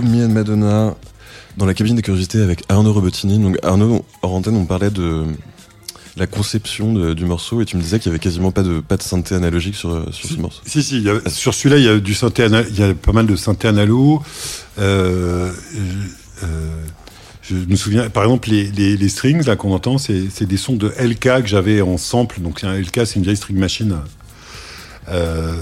Blackstrom, 0.00 0.08
Me 0.08 0.24
and 0.24 0.28
Madonna, 0.30 0.94
dans 1.56 1.66
la 1.66 1.74
cabine 1.74 1.96
des 1.96 2.02
curiosités 2.02 2.40
avec 2.40 2.62
Arnaud 2.68 2.92
Robottini. 2.92 3.38
Donc 3.38 3.58
Arnaud, 3.62 4.04
hors 4.22 4.34
antenne, 4.34 4.56
on 4.56 4.64
parlait 4.64 4.90
de 4.90 5.24
la 6.16 6.26
conception 6.26 6.92
de- 6.92 7.14
du 7.14 7.24
morceau 7.24 7.62
et 7.62 7.64
tu 7.64 7.76
me 7.76 7.82
disais 7.82 7.98
qu'il 7.98 8.10
y 8.10 8.12
avait 8.14 8.18
quasiment 8.18 8.50
pas 8.52 8.62
de, 8.62 8.80
pas 8.80 8.96
de 8.98 9.02
synthé 9.02 9.34
analogique 9.34 9.74
sur, 9.74 10.12
sur 10.14 10.28
ce 10.28 10.34
morceau. 10.36 10.60
Si, 10.66 10.82
si, 10.82 10.96
il 10.98 11.04
y 11.04 11.08
a- 11.10 11.20
sur 11.30 11.54
celui-là, 11.54 11.78
il 11.78 11.84
y 11.84 11.88
a 11.88 11.98
du 11.98 12.14
synthé, 12.14 12.42
ana- 12.44 12.64
il 12.68 12.78
y 12.78 12.82
a 12.82 12.92
pas 12.94 13.12
mal 13.12 13.26
de 13.26 13.34
synthé 13.36 13.68
analo. 13.68 14.22
Euh, 14.78 15.50
euh, 16.42 16.46
je 17.42 17.54
me 17.56 17.76
souviens, 17.76 18.08
par 18.10 18.24
exemple, 18.24 18.50
les, 18.50 18.70
les, 18.70 18.96
les 18.96 19.08
strings 19.08 19.44
là 19.46 19.56
qu'on 19.56 19.72
entend, 19.72 19.96
c'est 19.98 20.24
c'est 20.30 20.46
des 20.46 20.56
sons 20.58 20.76
de 20.76 20.92
LK 20.98 21.42
que 21.42 21.46
j'avais 21.46 21.80
en 21.80 21.96
sample. 21.96 22.40
Donc 22.40 22.62
un 22.62 22.74
LK, 22.78 23.06
c'est 23.06 23.16
une 23.16 23.22
vieille 23.22 23.36
string 23.36 23.58
machine 23.58 23.96
euh, 25.08 25.54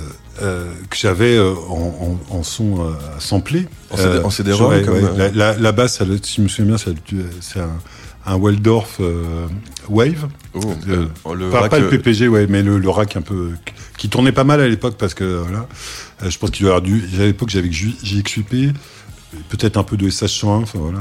euh, 0.42 0.72
que 0.88 0.96
j'avais 0.96 1.36
euh, 1.36 1.54
en, 1.68 2.18
en, 2.30 2.36
en 2.38 2.42
son 2.42 2.80
euh, 2.86 2.92
à 3.16 3.20
sampler. 3.20 3.66
En 3.90 3.96
CD 3.96 4.18
en 4.20 4.30
CD-ROM, 4.30 4.70
ouais, 4.70 4.82
comme, 4.82 4.94
ouais. 4.94 5.02
euh, 5.04 5.16
La, 5.16 5.52
la, 5.52 5.56
la 5.58 5.72
basse, 5.72 5.98
ça 5.98 6.04
si 6.22 6.36
je 6.36 6.42
me 6.42 6.48
souviens 6.48 6.76
bien, 6.76 6.94
c'est 7.40 7.60
un, 7.60 7.70
un 8.26 8.36
Waldorf 8.36 8.98
euh, 9.00 9.46
Wave. 9.88 10.28
Oh, 10.54 10.60
Euh, 10.88 11.06
euh, 11.26 11.34
le 11.34 11.50
Pas, 11.50 11.60
rack, 11.62 11.70
pas 11.70 11.78
le 11.78 11.86
euh, 11.86 11.90
PPG, 11.90 12.28
ouais, 12.28 12.46
mais 12.48 12.62
le, 12.62 12.78
le 12.78 12.88
rack 12.90 13.16
un 13.16 13.22
peu 13.22 13.50
qui 13.98 14.08
tournait 14.08 14.32
pas 14.32 14.44
mal 14.44 14.60
à 14.60 14.68
l'époque 14.68 14.94
parce 14.98 15.14
que 15.14 15.24
voilà, 15.42 15.66
Euh, 16.22 16.30
je 16.30 16.38
pense 16.38 16.50
qu'il 16.50 16.64
doit 16.64 16.76
avoir 16.76 16.82
du. 16.82 17.02
À 17.18 17.24
l'époque, 17.26 17.48
j'avais 17.50 17.70
JXUP, 17.70 18.74
peut-être 19.48 19.76
un 19.76 19.82
peu 19.84 19.96
de 19.96 20.08
SH101, 20.08 20.46
enfin 20.62 20.78
voilà. 20.78 21.00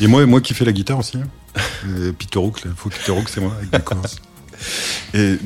Et 0.00 0.06
moi, 0.06 0.24
moi 0.26 0.40
qui 0.40 0.54
fais 0.54 0.64
la 0.64 0.72
guitare 0.72 0.98
aussi. 0.98 1.18
hein. 1.18 1.28
Et 2.00 2.12
Peter 2.12 2.38
Hook, 2.38 2.64
là, 2.64 2.70
faut 2.76 2.88
Peter 2.88 3.12
Hook, 3.12 3.28
c'est 3.28 3.40
moi 3.40 3.52
avec 3.58 3.70
des. 3.70 5.18
Et 5.20 5.38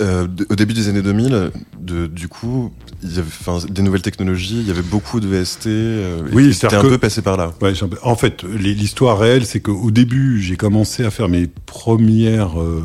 euh, 0.00 0.26
au 0.50 0.54
début 0.56 0.74
des 0.74 0.88
années 0.88 1.02
2000, 1.02 1.50
de, 1.80 2.06
du 2.06 2.28
coup, 2.28 2.72
il 3.02 3.14
y 3.14 3.18
avait 3.18 3.66
des 3.70 3.82
nouvelles 3.82 4.02
technologies, 4.02 4.58
il 4.60 4.66
y 4.66 4.70
avait 4.70 4.82
beaucoup 4.82 5.20
de 5.20 5.26
VST. 5.26 5.66
euh, 5.66 6.22
Oui, 6.32 6.52
c'est-à-dire 6.54 6.80
un 6.80 6.82
que- 6.82 6.88
peu 6.88 6.98
passé 6.98 7.22
par 7.22 7.36
là. 7.36 7.52
Ouais, 7.62 7.72
en 8.02 8.16
fait, 8.16 8.42
l'histoire 8.44 9.18
réelle, 9.18 9.46
c'est 9.46 9.60
qu'au 9.60 9.90
début, 9.90 10.40
j'ai 10.42 10.56
commencé 10.56 11.04
à 11.04 11.10
faire 11.10 11.28
mes 11.28 11.46
premières 11.66 12.60
euh, 12.60 12.82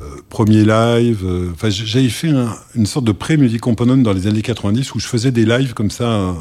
euh, 0.00 0.04
premiers 0.28 0.64
lives. 0.64 1.24
euh, 1.24 1.50
Enfin, 1.52 1.68
j'avais 1.70 2.08
fait 2.08 2.30
un- 2.30 2.54
une 2.74 2.86
sorte 2.86 3.04
de 3.04 3.12
pré-music 3.12 3.60
component 3.60 3.96
dans 3.98 4.12
les 4.12 4.26
années 4.26 4.42
90 4.42 4.94
où 4.94 5.00
je 5.00 5.06
faisais 5.06 5.30
des 5.30 5.44
lives 5.44 5.74
comme 5.74 5.90
ça 5.90 6.08
en, 6.08 6.36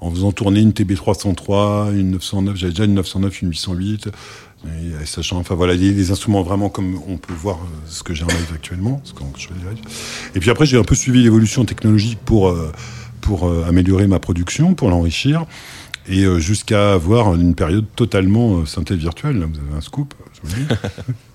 en 0.00 0.10
faisant 0.10 0.32
tourner 0.32 0.60
une 0.60 0.72
TB303, 0.72 1.94
une 1.98 2.10
909. 2.12 2.56
J'avais 2.56 2.72
déjà 2.72 2.84
une 2.84 2.94
909, 2.94 3.40
une 3.42 3.48
808. 3.50 4.08
Et 4.66 5.06
sachant, 5.06 5.38
enfin 5.38 5.54
voilà, 5.54 5.76
des, 5.76 5.92
des 5.92 6.10
instruments 6.10 6.42
vraiment 6.42 6.68
comme 6.68 6.98
on 7.06 7.16
peut 7.16 7.34
voir 7.34 7.56
euh, 7.56 7.68
ce 7.86 8.02
que 8.02 8.14
j'ai 8.14 8.24
en 8.24 8.28
live 8.28 8.52
actuellement, 8.54 9.00
ce 9.04 9.12
quand 9.12 9.30
je 9.36 9.48
lives. 9.48 9.82
Et 10.34 10.40
puis 10.40 10.50
après, 10.50 10.66
j'ai 10.66 10.78
un 10.78 10.84
peu 10.84 10.94
suivi 10.94 11.22
l'évolution 11.22 11.64
technologique 11.64 12.18
pour 12.24 12.48
euh, 12.48 12.72
pour 13.24 13.48
euh, 13.48 13.64
améliorer 13.66 14.06
ma 14.06 14.18
production, 14.18 14.74
pour 14.74 14.90
l'enrichir. 14.90 15.46
Et 16.06 16.24
euh, 16.24 16.38
jusqu'à 16.38 16.92
avoir 16.92 17.34
une 17.34 17.54
période 17.54 17.86
totalement 17.96 18.58
euh, 18.58 18.66
synthé 18.66 18.94
virtuelle. 18.94 19.38
Là, 19.38 19.46
vous 19.46 19.58
avez 19.58 19.78
un 19.78 19.80
scoop. 19.80 20.12
je 20.34 20.48
vous 20.48 20.54
dis. 20.54 20.66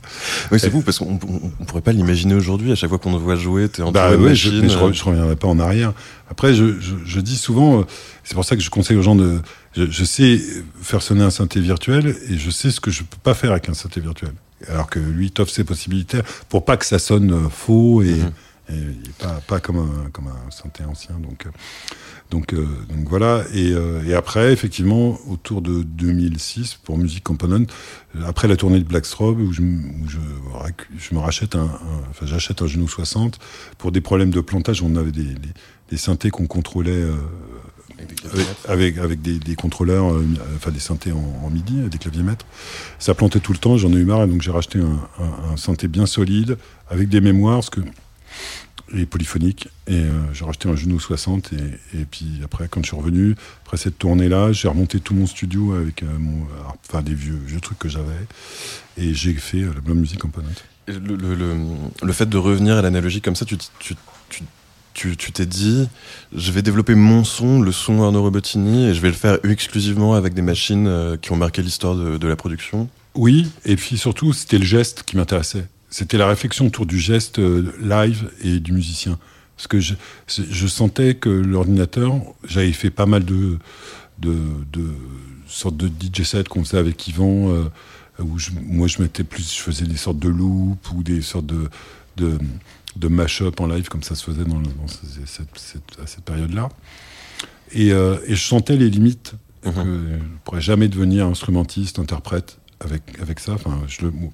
Oui, 0.52 0.60
c'est 0.60 0.70
fou 0.70 0.82
parce 0.82 1.00
qu'on 1.00 1.20
on, 1.28 1.52
on 1.60 1.66
pourrait 1.66 1.82
pas 1.82 1.92
l'imaginer 1.92 2.34
aujourd'hui. 2.36 2.72
À 2.72 2.76
chaque 2.76 2.90
fois 2.90 3.00
qu'on 3.00 3.14
te 3.14 3.22
voit 3.22 3.36
jouer, 3.36 3.70
t'es 3.70 3.82
en 3.82 3.92
Bah 3.92 4.12
de 4.12 4.18
ouais, 4.18 4.36
je, 4.36 4.50
mais 4.50 4.70
je, 4.70 4.78
euh, 4.78 4.94
je 4.94 5.04
reviendrai 5.04 5.36
pas 5.36 5.48
en 5.48 5.60
arrière. 5.60 5.94
Après, 6.30 6.54
je, 6.54 6.80
je, 6.80 6.96
je 7.06 7.20
dis 7.20 7.38
souvent, 7.38 7.80
euh, 7.80 7.84
c'est 8.24 8.36
pour 8.36 8.46
ça 8.46 8.56
que 8.56 8.62
je 8.62 8.70
conseille 8.70 8.98
aux 8.98 9.02
gens 9.02 9.16
de. 9.16 9.40
Je, 9.76 10.04
sais 10.04 10.42
faire 10.82 11.02
sonner 11.02 11.24
un 11.24 11.30
synthé 11.30 11.60
virtuel 11.60 12.16
et 12.30 12.38
je 12.38 12.50
sais 12.50 12.72
ce 12.72 12.80
que 12.82 12.92
je 12.92 13.04
peux 13.04 13.18
pas 13.22 13.34
faire 13.34 13.52
avec 13.52 13.70
un 13.70 13.74
synthé 13.74 14.02
virtuel. 14.02 14.32
Alors 14.68 14.90
que 14.90 15.00
lui 15.00 15.32
t'offre 15.32 15.52
ses 15.54 15.64
possibilités 15.64 16.20
pour 16.50 16.66
pas 16.66 16.76
que 16.76 16.86
ça 16.86 17.00
sonne 17.00 17.32
euh, 17.32 17.50
faux 17.50 18.02
et, 18.02 18.16
Mhm. 18.16 18.32
et 18.76 19.10
pas, 19.20 19.42
pas 19.48 19.60
comme 19.60 19.78
un, 19.78 20.10
comme 20.12 20.28
un 20.28 20.52
synthé 20.52 20.84
ancien. 20.84 21.16
Donc, 21.20 21.46
donc, 22.30 22.54
euh, 22.54 22.66
donc 22.90 23.08
voilà. 23.10 23.44
Et, 23.54 23.72
euh, 23.74 24.04
et 24.06 24.14
après, 24.14 24.54
effectivement, 24.54 25.20
autour 25.28 25.62
de 25.62 25.82
2006, 25.84 26.76
pour 26.84 26.98
Music 26.98 27.24
Component, 27.24 27.66
euh, 28.16 28.22
après 28.28 28.48
la 28.48 28.56
tournée 28.56 28.80
de 28.80 28.84
Blackstrobe, 28.86 29.40
où 29.40 29.52
je, 29.52 29.62
où 29.62 30.08
je, 30.08 31.14
me 31.16 31.20
rachète 31.20 31.56
un, 31.56 31.62
un- 31.64 32.02
enfin, 32.10 32.26
j'achète 32.26 32.62
un 32.62 32.68
genou 32.68 32.88
60 32.88 33.40
pour 33.78 33.92
des 33.92 34.02
problèmes 34.02 34.32
de 34.32 34.42
plantage. 34.42 34.82
On 34.84 34.96
avait 34.96 35.12
des, 35.12 35.24
des, 35.24 35.50
des 35.90 35.98
synthés 35.98 36.30
qu'on 36.30 36.46
contrôlait 36.48 36.92
euh, 36.92 37.14
avec, 38.32 38.48
avec, 38.68 38.98
avec 38.98 39.22
des, 39.22 39.40
des 39.40 39.56
contrôleurs, 39.56 40.14
euh, 40.14 40.24
enfin 40.56 40.72
des 40.72 40.80
synthés 40.80 41.12
en, 41.12 41.42
en 41.46 41.50
MIDI, 41.50 41.90
des 41.90 41.98
claviers 41.98 42.24
maîtres. 42.24 42.46
Ça 43.00 43.14
plantait 43.14 43.40
tout 43.40 43.52
le 43.54 43.58
temps, 43.58 43.78
j'en 43.78 43.92
ai 43.92 43.96
eu 43.98 44.06
marre, 44.06 44.24
et 44.24 44.28
donc 44.28 44.42
j'ai 44.42 44.52
racheté 44.52 44.80
un, 44.80 45.00
un, 45.24 45.54
un 45.54 45.58
synthé 45.58 45.88
bien 45.88 46.06
solide, 46.06 46.58
avec 46.90 47.10
des 47.10 47.22
mémoires, 47.22 47.58
parce 47.58 47.70
que 47.70 47.82
et 48.96 49.06
polyphonique. 49.06 49.68
Et 49.88 49.96
euh, 49.96 50.10
j'ai 50.34 50.46
racheté 50.46 50.70
un 50.70 50.76
genou 50.76 51.00
60. 51.00 51.52
Et, 51.54 52.00
et 52.00 52.06
puis 52.06 52.28
après, 52.44 52.68
quand 52.68 52.82
je 52.82 52.88
suis 52.88 52.98
revenu, 52.98 53.36
après 53.66 53.78
cette 53.78 53.98
tournée-là, 53.98 54.52
j'ai 54.52 54.68
remonté 54.68 55.00
tout 55.00 55.14
mon 55.14 55.28
studio 55.28 55.74
avec 55.74 56.04
euh, 56.04 56.08
mon, 56.18 56.46
alors, 56.60 56.78
enfin, 56.88 57.02
des 57.02 57.14
vieux, 57.14 57.40
vieux 57.46 57.60
trucs 57.60 57.80
que 57.80 57.90
j'avais. 57.90 58.28
Et 58.98 59.14
j'ai 59.14 59.34
fait 59.34 59.62
euh, 59.62 59.72
l'album 59.74 60.00
Music 60.00 60.20
Component. 60.20 60.48
Et 60.88 60.94
Le, 60.94 61.16
le, 61.16 61.36
le, 61.36 61.56
le 62.02 62.14
fait 62.14 62.28
de 62.28 62.38
revenir 62.38 62.76
à 62.78 62.82
l'analogie 62.82 63.22
comme 63.22 63.36
ça, 63.36 63.46
tu 63.46 63.58
tu 63.80 63.96
tu 64.94 65.16
tu 65.16 65.32
t'es 65.32 65.46
dit, 65.46 65.88
je 66.36 66.52
vais 66.52 66.62
développer 66.62 66.96
mon 66.96 67.24
son, 67.24 67.62
le 67.62 67.72
son 67.72 68.02
Arnaud 68.04 68.24
Robotini, 68.24 68.88
et 68.88 68.94
je 68.94 69.00
vais 69.00 69.08
le 69.08 69.14
faire 69.14 69.38
exclusivement 69.46 70.14
avec 70.14 70.34
des 70.34 70.42
machines 70.42 70.88
euh, 70.88 71.16
qui 71.16 71.32
ont 71.32 71.38
marqué 71.38 71.62
l'histoire 71.62 71.96
de, 71.96 72.18
de 72.18 72.28
la 72.28 72.36
production. 72.36 72.90
Oui, 73.16 73.48
et 73.66 73.76
puis 73.76 73.98
surtout, 73.98 74.34
c'était 74.34 74.58
le 74.58 74.66
geste 74.66 75.04
qui 75.04 75.16
m'intéressait. 75.16 75.66
C'était 75.90 76.18
la 76.18 76.28
réflexion 76.28 76.68
autour 76.68 76.86
du 76.86 77.00
geste 77.00 77.40
euh, 77.40 77.72
live 77.82 78.30
et 78.44 78.60
du 78.60 78.72
musicien. 78.74 79.18
Parce 79.58 79.68
que 79.68 79.80
je, 79.80 79.96
sentais 80.68 81.16
que 81.16 81.30
l'ordinateur, 81.30 82.14
j'avais 82.48 82.72
fait 82.72 82.92
pas 82.92 83.06
mal 83.06 83.26
de, 83.26 83.58
de, 84.20 84.36
de 84.72 84.86
sortes 85.48 85.76
de 85.78 85.88
DJ 85.88 86.24
sets 86.24 86.44
qu'on 86.46 86.64
faisait 86.64 86.78
avec 86.78 87.08
Yvan, 87.08 87.50
euh, 87.50 87.64
où 88.20 88.38
je- 88.40 88.52
moi 88.62 88.88
je 88.88 89.02
mettais 89.02 89.24
plus, 89.24 89.54
je 89.56 89.62
faisais 89.62 89.86
des 89.86 89.98
sortes 89.98 90.20
de 90.20 90.30
loops 90.30 90.92
ou 90.92 91.04
des 91.04 91.22
sortes 91.22 91.48
de, 91.48 91.70
de, 92.18 92.38
de 92.96 93.08
mash-up 93.10 93.60
en 93.60 93.68
live, 93.68 93.90
comme 93.90 94.04
ça 94.04 94.16
se 94.16 94.24
faisait 94.24 94.46
dans, 94.46 94.60
le- 94.60 94.66
dans 94.80 94.88
ce- 94.88 95.06
cette, 95.26 95.58
cette- 95.58 95.98
à 96.02 96.08
cette 96.08 96.24
période-là. 96.24 96.70
Et, 97.74 97.92
euh, 97.92 98.18
et 98.28 98.36
je 98.36 98.44
sentais 98.44 98.78
les 98.78 98.90
limites. 98.90 99.34
Mhm. 99.66 99.74
que 99.74 99.80
je 99.82 99.90
ne 100.16 100.20
pourrais 100.46 100.62
jamais 100.62 100.88
devenir 100.88 101.26
instrumentiste, 101.26 102.00
interprète 102.00 102.60
avec, 102.80 103.04
ça. 103.40 103.54
Enfin, 103.54 103.82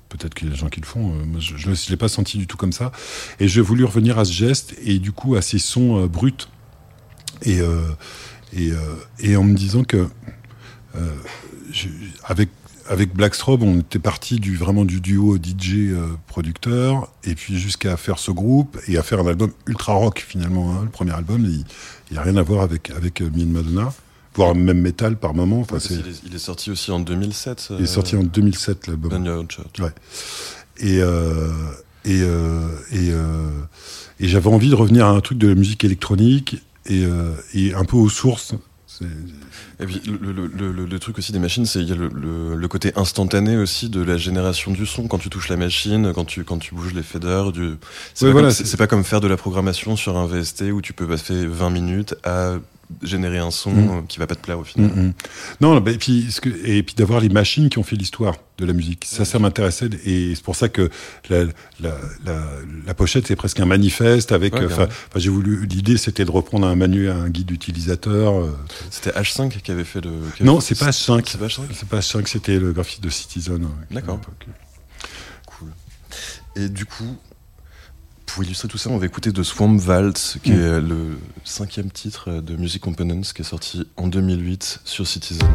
peut-être 0.10 0.34
qu'il 0.34 0.48
y 0.48 0.52
a 0.52 0.54
des 0.54 0.60
gens 0.60 0.70
qui 0.70 0.80
le 0.82 0.86
font. 0.86 1.14
euh, 1.14 1.40
je 1.40 1.70
ne 1.70 1.90
l'ai 1.90 1.98
pas 1.98 2.08
senti 2.08 2.38
du 2.38 2.48
tout 2.48 2.58
comme 2.58 2.72
ça. 2.74 2.92
Et 3.40 3.48
j'ai 3.48 3.62
voulu 3.62 3.84
revenir 3.84 4.20
à 4.20 4.26
ce 4.26 4.32
geste 4.34 4.76
et 4.84 5.00
du 5.00 5.12
coup 5.12 5.36
à 5.36 5.42
ces 5.42 5.60
sons 5.60 6.04
euh, 6.04 6.08
bruts. 6.08 6.34
Et, 7.42 7.60
euh, 7.60 7.90
et, 8.54 8.72
en 9.36 9.44
me 9.44 9.56
disant 9.56 9.84
que 9.84 10.08
je- 11.72 11.88
avec 12.24 12.50
avec 12.88 13.16
Blackstrobe, 13.16 13.64
on 13.64 13.80
était 13.80 13.98
parti 13.98 14.40
vraiment 14.40 14.86
du 14.86 15.02
duo 15.02 15.38
DJ 15.40 15.90
euh, 15.90 16.06
producteur 16.28 17.12
et 17.24 17.34
puis 17.34 17.58
jusqu'à 17.58 17.98
faire 17.98 18.20
ce 18.20 18.30
groupe 18.30 18.78
et 18.88 18.96
à 19.00 19.02
faire 19.02 19.20
un 19.22 19.26
album 19.28 19.52
ultra 19.66 19.94
rock 19.94 20.24
finalement. 20.26 20.72
hein. 20.72 20.82
Le 20.84 20.90
premier 20.92 21.12
album, 21.14 21.44
il 21.46 21.66
n'y 22.12 22.18
a 22.18 22.22
rien 22.22 22.38
à 22.38 22.44
voir 22.44 22.62
avec 22.62 22.92
avec 22.92 23.22
Me 23.22 23.42
and 23.42 23.48
Madonna, 23.48 23.92
voire 24.36 24.54
même 24.56 24.82
metal 24.82 25.16
par 25.18 25.34
moment. 25.34 25.60
Enfin, 25.62 25.78
est, 25.78 26.22
il 26.26 26.36
est 26.36 26.40
sorti 26.40 26.72
aussi 26.72 26.92
en 26.92 27.00
2007. 27.00 27.70
il 27.78 27.84
est 27.84 27.88
sorti 27.88 28.16
en 28.16 28.24
2007 28.24 28.88
l'album. 28.88 29.12
On 29.14 29.24
Your 29.26 29.40
Own 29.40 29.48
Church. 29.50 29.80
Ouais. 29.80 29.92
Et, 30.78 31.00
euh, 31.02 31.50
et, 32.04 32.22
euh, 32.22 32.68
et, 32.92 33.10
euh, 33.12 33.48
et 34.20 34.28
j'avais 34.28 34.50
envie 34.50 34.70
de 34.70 34.76
revenir 34.76 35.06
à 35.06 35.10
un 35.12 35.22
truc 35.22 35.38
de 35.38 35.48
la 35.48 35.56
musique 35.56 35.84
électronique 35.84 36.58
et, 36.86 37.06
euh, 37.06 37.32
et 37.54 37.74
un 37.74 37.86
peu 37.86 37.98
aux 37.98 38.10
sources. 38.10 38.54
C'est- 38.88 39.06
Et 39.82 39.86
puis 39.86 40.02
le, 40.06 40.32
le, 40.32 40.48
le, 40.48 40.72
le- 40.72 40.86
le 40.86 41.00
truc 41.00 41.18
aussi 41.18 41.34
des 41.34 41.40
machines, 41.40 41.66
c'est 41.66 41.80
il 41.82 41.90
y 41.90 41.92
a 41.92 41.96
le, 41.96 42.10
côté 42.70 42.94
instantané 42.96 43.58
aussi 43.58 43.90
de 43.90 44.02
la 44.02 44.16
génération 44.16 44.72
du 44.72 44.86
son 44.86 45.08
quand 45.10 45.18
tu 45.18 45.30
touches 45.30 45.50
la 45.50 45.58
machine, 45.58 46.14
quand 46.14 46.24
tu 46.24 46.44
quand 46.46 46.60
tu 46.60 46.74
bouges 46.76 46.94
les 46.94 47.04
faders. 47.04 47.52
Du... 47.52 47.72
C'est 48.14 48.26
Ouais, 48.26 48.32
pas, 48.32 48.40
voilà, 48.40 48.54
pas 48.78 48.88
comme 48.88 49.04
faire 49.04 49.20
de 49.20 49.28
la 49.28 49.36
programmation 49.38 49.96
sur 49.98 50.16
un 50.18 50.28
VST 50.28 50.72
où 50.72 50.82
tu 50.82 50.94
peux 50.94 51.08
passer 51.08 51.46
20 51.46 51.70
minutes 51.72 52.16
à 52.24 52.56
générer 53.02 53.40
un 53.40 53.52
son 53.52 53.72
Mm. 53.72 53.90
euh, 53.90 54.02
qui 54.08 54.20
va 54.20 54.28
pas 54.28 54.36
te 54.36 54.42
plaire 54.42 54.60
au 54.60 54.64
final. 54.64 54.92
Mm, 54.92 55.00
mm. 55.08 55.14
Non, 55.62 55.80
bah, 55.82 55.92
et 55.92 55.98
puis, 55.98 56.28
ce 56.32 56.40
que- 56.42 56.50
et 56.68 56.84
puis 56.84 56.96
d'avoir 56.96 57.20
les 57.20 57.30
machines 57.30 57.70
qui 57.70 57.78
ont 57.80 57.84
fait 57.84 57.96
l'histoire 57.96 58.36
de 58.58 58.66
la 58.66 58.74
musique. 58.74 59.06
Ça, 59.10 59.26
ça 59.26 59.38
m'intéressait. 59.40 59.90
Et 60.06 60.34
c'est 60.36 60.44
pour 60.44 60.56
ça 60.56 60.70
que 60.70 60.90
la, 61.30 61.44
la, 61.82 61.98
la, 62.26 62.42
la 62.86 62.94
pochette, 62.94 63.28
c'est 63.28 63.36
presque 63.36 63.60
un 63.60 63.66
manifeste 63.66 64.32
avec. 64.32 64.54
Ouais, 64.54 64.66
Enfin, 64.66 64.88
j'ai 65.16 65.30
voulu. 65.30 65.66
L'idée, 65.66 65.98
c'était 65.98 66.26
de 66.26 66.32
reprendre 66.32 66.66
un 66.68 66.76
manuel, 66.76 67.12
un 67.12 67.30
guide 67.30 67.52
utilisateur. 67.52 68.34
euh. 68.40 68.58
C'était 68.92 69.12
H5 69.12 69.62
qui 69.62 69.72
avait 69.72 69.84
fait 69.84 70.02
le. 70.02 70.10
avait 70.12 70.46
Non, 70.46 70.60
c'est 70.62 70.78
pas 70.80 70.90
H5. 70.92 71.24
C'est 71.28 71.38
pas 71.40 71.48
H5 71.48 71.62
C'est 71.74 71.90
pas 71.90 72.00
H5, 72.00 72.28
c'était 72.28 72.60
le 72.60 72.72
graphiste 72.72 73.04
de 73.04 73.10
Citizen. 73.10 73.68
D'accord. 73.92 74.20
Cool. 75.48 75.70
Et 76.56 76.70
du 76.70 76.86
coup, 76.86 77.18
pour 78.36 78.44
illustrer 78.44 78.68
tout 78.68 78.78
ça, 78.78 78.90
on 78.90 78.98
va 78.98 79.06
écouter 79.06 79.32
The 79.32 79.44
Swamp 79.44 79.78
Waltz, 79.88 80.40
qui 80.44 80.52
Mm. 80.52 80.60
est 80.60 80.82
le 80.82 81.18
cinquième 81.46 81.90
titre 81.90 82.42
de 82.42 82.58
Music 82.58 82.82
Components, 82.82 83.22
qui 83.34 83.42
est 83.42 83.46
sorti 83.46 83.88
en 83.96 84.08
2008 84.10 84.82
sur 84.84 85.08
Citizen. 85.08 85.48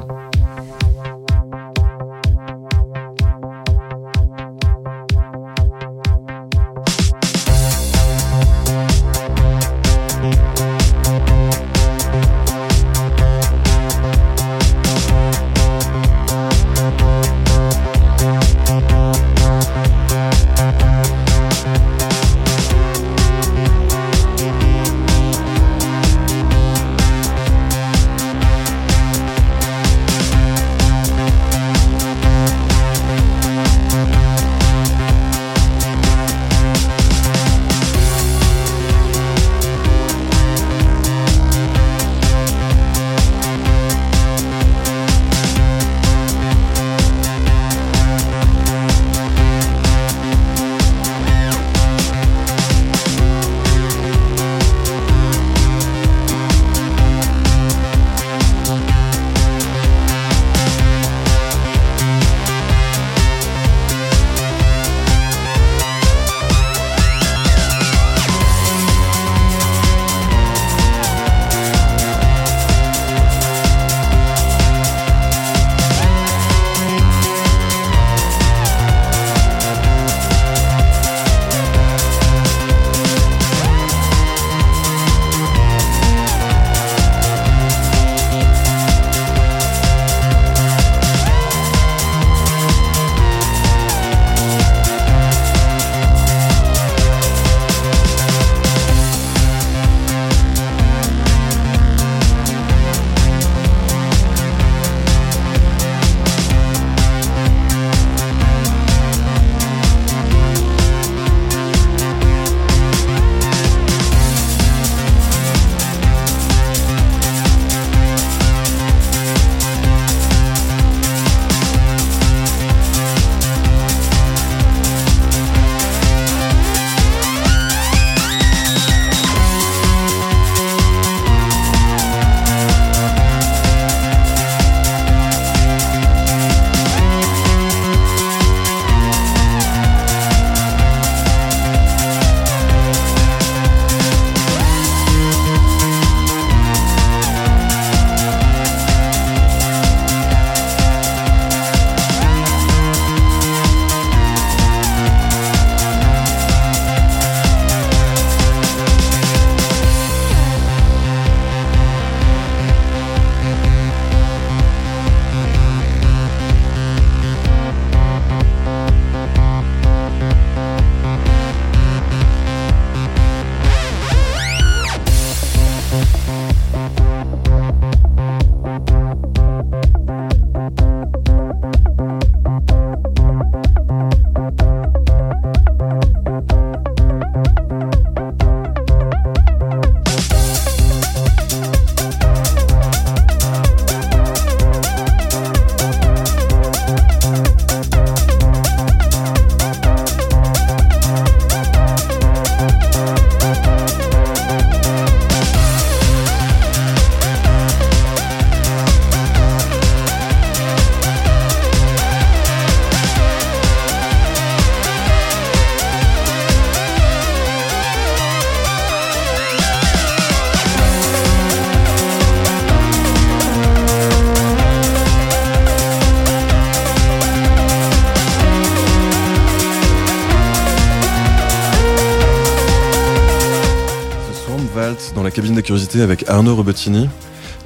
Avec 235.98 236.28
Arnaud. 236.28 236.56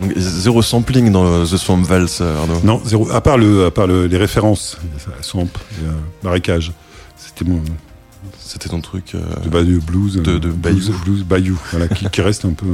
Donc 0.01 0.11
et 0.17 0.21
zéro 0.21 0.61
sampling 0.63 1.13
dans 1.13 1.45
The 1.45 1.57
Swamp 1.57 1.83
Vals, 1.83 2.07
euh, 2.21 2.41
Arnaud. 2.41 2.61
Non, 2.65 2.81
zéro. 2.85 3.11
À 3.13 3.21
part, 3.21 3.39
le, 3.39 3.67
à 3.67 3.71
part 3.71 3.87
le- 3.87 4.07
les 4.07 4.17
références, 4.17 4.77
Swamp, 5.21 5.49
euh, 5.85 5.93
marécage. 6.23 6.73
C'était 7.17 7.49
mon 7.49 7.61
C'était 8.39 8.69
ton 8.69 8.81
truc. 8.81 9.15
euh, 9.15 9.21
de, 9.45 9.49
bah, 9.49 9.63
de 9.63 9.79
blues, 9.79 10.15
de- 10.17 10.31
euh, 10.33 10.39
de 10.39 10.49
blues, 10.51 10.89
Bayou. 10.91 10.99
blues, 11.05 11.25
Bayou, 11.25 11.59
voilà, 11.71 11.89
qui, 11.89 12.09
qui 12.09 12.21
reste 12.23 12.45
un 12.45 12.53
peu. 12.53 12.67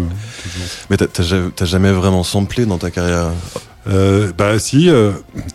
Mais 0.89 0.97
t'as- 0.97 1.07
t'as 1.09 1.23
ja- 1.23 1.51
t'as 1.55 1.65
jamais 1.67 1.93
vraiment 1.93 2.23
samplé 2.23 2.65
dans 2.67 2.79
ta 2.79 2.91
carrière? 2.91 3.31
Euh, 3.89 4.31
bah 4.37 4.59
si, 4.59 4.89
euh, 4.91 5.13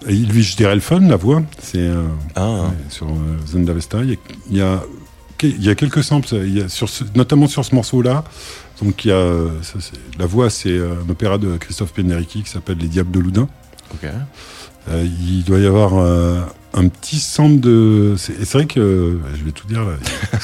Ilvich 0.10 0.56
Derelfon, 0.56 1.00
la 1.08 1.16
voix, 1.16 1.44
c'est 1.62 1.90
Ah, 2.36 2.72
sur 2.90 3.08
euh, 3.08 3.12
Zendavesta. 3.48 4.00
Il 4.04 4.58
y 4.58 4.62
a- 4.62 4.84
il 5.44 5.64
y 5.64 5.70
a, 5.70 5.76
quelques 5.76 6.04
samples, 6.04 6.34
il 6.46 6.58
y 6.58 6.62
a 6.62 6.70
sur 6.70 6.90
ce- 6.90 7.04
notamment 7.16 7.48
sur 7.48 7.64
ce 7.66 7.74
morceau-là. 7.76 8.24
Donc 8.82 9.06
il 9.06 9.10
y 9.10 9.12
a, 9.12 9.16
euh, 9.16 9.50
ça, 9.62 9.80
la 10.20 10.26
voix, 10.26 10.50
c'est 10.50 10.70
euh, 10.70 10.96
un 11.06 11.10
opéra 11.10 11.38
de 11.38 11.58
Christophe 11.58 11.94
Penderecki 11.94 12.44
qui 12.44 12.50
s'appelle 12.50 12.78
Les 12.78 12.88
Diables 12.88 13.12
de 13.12 13.20
Loudun. 13.20 13.48
Euh, 14.90 15.08
il 15.28 15.44
doit 15.44 15.60
y 15.60 15.66
avoir 15.66 15.98
euh, 15.98 16.42
un 16.74 16.88
petit 16.90 17.20
sample 17.20 17.60
de. 17.60 18.16
C'est 18.18 18.52
vrai 18.52 18.66
que 18.68 18.80
euh, 18.80 19.20
je 19.36 19.44
vais 19.44 19.52
tout 19.52 19.68
dire 19.68 19.84
là. 19.84 19.94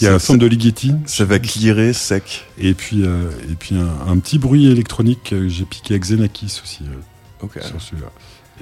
Il 0.00 0.04
y 0.04 0.06
a 0.08 0.14
un 0.14 0.18
sample 0.18 0.38
de 0.38 0.46
Ligeti 0.46 0.94
Ça 1.04 1.26
va 1.26 1.38
clearer 1.38 1.92
sec. 1.92 2.46
et 2.58 2.72
puis 2.72 3.02
euh, 3.04 3.30
et 3.50 3.54
puis 3.54 3.76
un, 3.76 4.10
un 4.10 4.18
petit 4.18 4.38
bruit 4.38 4.70
électronique 4.70 5.24
que 5.30 5.46
j'ai 5.48 5.64
piqué 5.64 5.94
avec 5.94 6.04
Xenakis 6.04 6.60
aussi. 6.64 6.80
euh, 6.84 6.94
Ok. 7.42 7.58
sur 7.62 7.80
celui-là. 7.80 8.08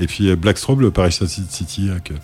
Et 0.00 0.06
puis 0.06 0.28
euh, 0.30 0.36
Blackstrobe, 0.36 0.80
le 0.80 0.90
Paris 0.90 1.12
City, 1.12 1.90
avec 1.90 2.10
euh, 2.10 2.14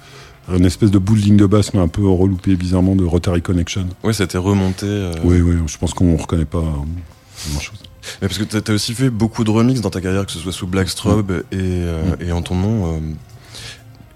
une 0.53 0.65
espèce 0.65 0.91
de 0.91 0.99
bout 0.99 1.17
de 1.17 1.47
basse, 1.47 1.73
mais 1.75 1.81
un 1.81 1.89
peu 1.89 2.07
reloupé 2.09 2.55
bizarrement 2.57 2.95
de 2.97 3.05
Rotary 3.05 3.41
Connection. 3.43 3.87
Ouais, 4.03 4.13
ça 4.13 4.25
a 4.25 4.27
été 4.27 4.39
remonté. 4.39 4.87
euh, 4.87 5.13
Oui, 5.25 5.41
oui, 5.41 5.55
je 5.67 5.79
pense 5.79 5.95
qu'on 5.95 6.17
reconnaît 6.17 6.45
pas 6.45 6.61
grand 6.61 7.61
chose. 7.61 7.79
Mais 8.21 8.29
parce 8.29 8.39
que 8.39 8.45
t'as- 8.45 8.61
t'as 8.61 8.75
aussi 8.75 8.93
fait 8.95 9.09
beaucoup 9.11 9.45
de 9.45 9.51
remix 9.51 9.81
dans 9.81 9.91
ta 9.91 10.01
carrière, 10.01 10.27
que 10.27 10.33
ce 10.33 10.39
soit 10.39 10.53
sous 10.53 10.67
Blackstrobe 10.67 11.43
et, 11.53 11.57
euh, 11.59 12.03
et 12.21 12.33
en 12.33 12.43
ton 12.43 12.55
nom. 12.57 12.93
euh, 12.95 12.99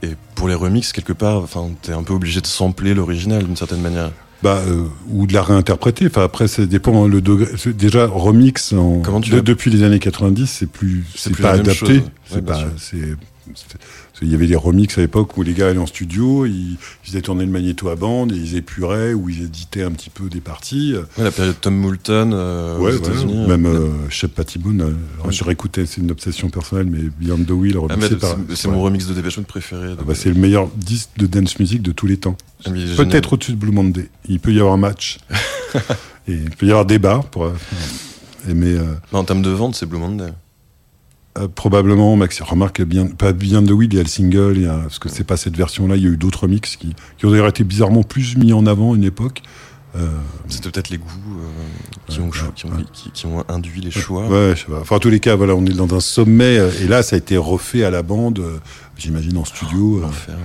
et 0.02 0.10
pour 0.34 0.48
les 0.48 0.54
remix, 0.54 0.92
quelque 0.92 1.12
part, 1.12 1.38
enfin, 1.42 1.70
t'es 1.82 1.92
un 1.92 2.02
peu 2.02 2.12
obligé 2.14 2.40
de 2.40 2.46
sampler 2.46 2.94
l'original 2.94 3.44
d'une 3.44 3.56
certaine 3.56 3.80
manière. 3.80 4.10
Bah, 4.42 4.60
euh, 4.68 4.84
ou 5.08 5.26
de 5.26 5.32
la 5.32 5.42
réinterpréter. 5.42 6.06
Enfin, 6.06 6.22
après, 6.22 6.46
ça 6.46 6.64
dépend 6.66 7.04
hein, 7.04 7.08
le 7.08 7.20
degré. 7.20 7.48
Déjà, 7.72 8.06
remix, 8.06 8.72
en, 8.72 9.00
tu 9.20 9.30
de- 9.32 9.40
depuis 9.40 9.70
les 9.72 9.82
années 9.82 9.98
90, 9.98 10.46
c'est 10.48 10.66
plus, 10.70 11.04
C'est 11.16 11.36
pas 11.36 11.52
adapté. 11.52 11.94
Ouais, 11.94 12.02
C'est 12.26 12.44
bien 12.44 12.54
pas, 12.54 12.60
il 14.22 14.30
y 14.30 14.34
avait 14.34 14.46
des 14.46 14.56
remix 14.56 14.96
à 14.98 15.00
l'époque 15.00 15.36
où 15.36 15.42
les 15.42 15.52
gars 15.54 15.68
allaient 15.68 15.78
en 15.78 15.86
studio, 15.86 16.44
ils, 16.46 16.72
ils 16.72 16.76
faisaient 17.02 17.20
tourner 17.22 17.44
le 17.44 17.50
magnéto 17.52 17.88
à 17.88 17.96
bande, 17.96 18.32
et 18.32 18.36
ils 18.36 18.56
épuraient 18.56 19.14
ou 19.14 19.28
ils 19.28 19.42
éditaient 19.42 19.82
un 19.82 19.92
petit 19.92 20.10
peu 20.10 20.28
des 20.28 20.40
parties. 20.40 20.94
Ouais, 21.16 21.24
la 21.24 21.30
période 21.30 21.56
Tom 21.60 21.74
Moulton 21.76 22.30
euh, 22.32 22.76
ouais, 22.78 22.80
aux 22.80 22.86
ouais, 22.92 22.96
États-Unis. 22.96 23.46
même 23.46 23.66
euh, 23.66 23.78
euh, 23.80 23.90
Shep 24.10 24.34
Pettibone, 24.34 24.80
euh, 24.80 25.24
Ouais. 25.24 25.32
je 25.32 25.44
réécoutais, 25.44 25.86
c'est 25.86 26.00
une 26.00 26.10
obsession 26.10 26.48
personnelle, 26.50 26.86
mais 26.90 27.00
Beyond 27.20 27.44
the 27.44 27.50
Wheel, 27.50 27.76
ah, 27.90 27.94
c'est 28.54 28.68
mon 28.68 28.82
remix 28.82 29.06
de 29.06 29.14
Depeche 29.14 29.40
préféré. 29.40 29.94
Ah 29.98 30.02
bah, 30.06 30.14
c'est 30.14 30.28
le 30.28 30.34
meilleur 30.40 30.68
disque 30.76 31.10
de 31.16 31.26
dance 31.26 31.58
music 31.58 31.82
de 31.82 31.92
tous 31.92 32.06
les 32.06 32.16
temps. 32.16 32.36
euh, 32.66 32.74
génial. 32.74 32.96
Peut-être 32.96 33.32
au-dessus 33.34 33.52
de 33.52 33.56
Blue 33.56 33.72
Monday. 33.72 34.08
Il 34.28 34.40
peut 34.40 34.52
y 34.52 34.58
avoir 34.58 34.74
un 34.74 34.78
match. 34.78 35.18
et 36.28 36.32
il 36.32 36.50
peut 36.50 36.66
y 36.66 36.70
avoir 36.70 36.84
débat. 36.86 37.20
Pour, 37.30 37.44
euh, 37.44 37.52
euh, 38.48 38.52
Mais 38.54 38.76
en 39.12 39.24
termes 39.24 39.42
de 39.42 39.50
vente, 39.50 39.74
c'est 39.74 39.86
Blue 39.86 39.98
Monday. 39.98 40.32
Euh, 41.36 41.46
probablement, 41.52 42.16
Max, 42.16 42.40
remarque, 42.40 42.82
bien, 42.82 43.06
pas 43.06 43.32
bien 43.32 43.62
de 43.62 43.72
Weed, 43.72 43.92
il 43.92 43.96
y 43.96 44.00
a 44.00 44.02
le 44.02 44.08
single, 44.08 44.54
il 44.56 44.62
y 44.62 44.66
a, 44.66 44.74
parce 44.78 44.98
que 44.98 45.08
c'est 45.08 45.24
pas 45.24 45.36
cette 45.36 45.56
version-là, 45.56 45.96
il 45.96 46.02
y 46.02 46.06
a 46.06 46.10
eu 46.10 46.16
d'autres 46.16 46.44
remix 46.44 46.76
qui, 46.76 46.94
qui 47.18 47.26
ont 47.26 47.30
d'ailleurs 47.30 47.48
été 47.48 47.64
bizarrement 47.64 48.02
plus 48.02 48.36
mis 48.36 48.52
en 48.52 48.66
avant 48.66 48.92
à 48.92 48.96
une 48.96 49.04
époque. 49.04 49.42
Euh, 49.96 50.06
C'était 50.48 50.70
peut-être 50.70 50.90
les 50.90 50.98
goûts 50.98 51.06
euh, 51.40 51.48
qui, 52.08 52.20
ont, 52.20 52.28
qui, 52.54 52.66
ont, 52.66 52.70
ouais. 52.70 52.84
qui- 52.92 53.10
qui 53.10 53.26
ont 53.26 53.42
induit 53.48 53.80
les 53.80 53.90
choix. 53.90 54.26
ouais, 54.28 54.54
je 54.54 54.60
sais 54.60 54.66
pas. 54.70 54.80
Enfin, 54.80 54.96
en 54.96 54.98
tous 54.98 55.08
les 55.10 55.20
cas, 55.20 55.34
voilà, 55.36 55.54
on 55.54 55.64
est 55.64 55.72
dans 55.74 55.92
un 55.94 56.00
sommet, 56.00 56.58
euh, 56.58 56.70
et 56.82 56.86
là, 56.88 57.02
ça 57.02 57.16
a 57.16 57.18
été 57.18 57.36
refait 57.36 57.84
à 57.84 57.90
la 57.90 58.02
bande, 58.02 58.42
j'imagine 58.96 59.36
en 59.38 59.44
studio. 59.46 60.00
L'enfer. 60.00 60.36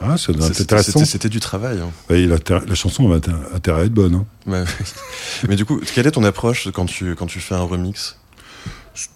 ah, 0.00 0.16
C'était- 0.16 0.42
intéressant. 0.62 0.92
C'était 1.00 1.04
c'était 1.10 1.28
du 1.28 1.38
travail. 1.40 1.80
hein. 1.80 1.90
Ouais, 2.08 2.26
la, 2.26 2.36
la 2.66 2.74
chanson 2.74 3.06
va 3.08 3.18
intér- 3.18 3.36
intérêt 3.54 3.82
à 3.82 3.84
être 3.84 3.92
bonne. 3.92 4.14
hein. 4.14 4.24
Ouais. 4.46 4.64
Mais 5.48 5.56
du 5.56 5.64
coup, 5.66 5.80
quelle 5.94 6.06
est 6.06 6.12
ton 6.12 6.24
approche 6.24 6.68
quand 6.72 6.86
tu, 6.86 7.14
quand 7.14 7.26
tu 7.26 7.40
fais 7.40 7.54
un 7.54 7.62
remix? 7.62 8.16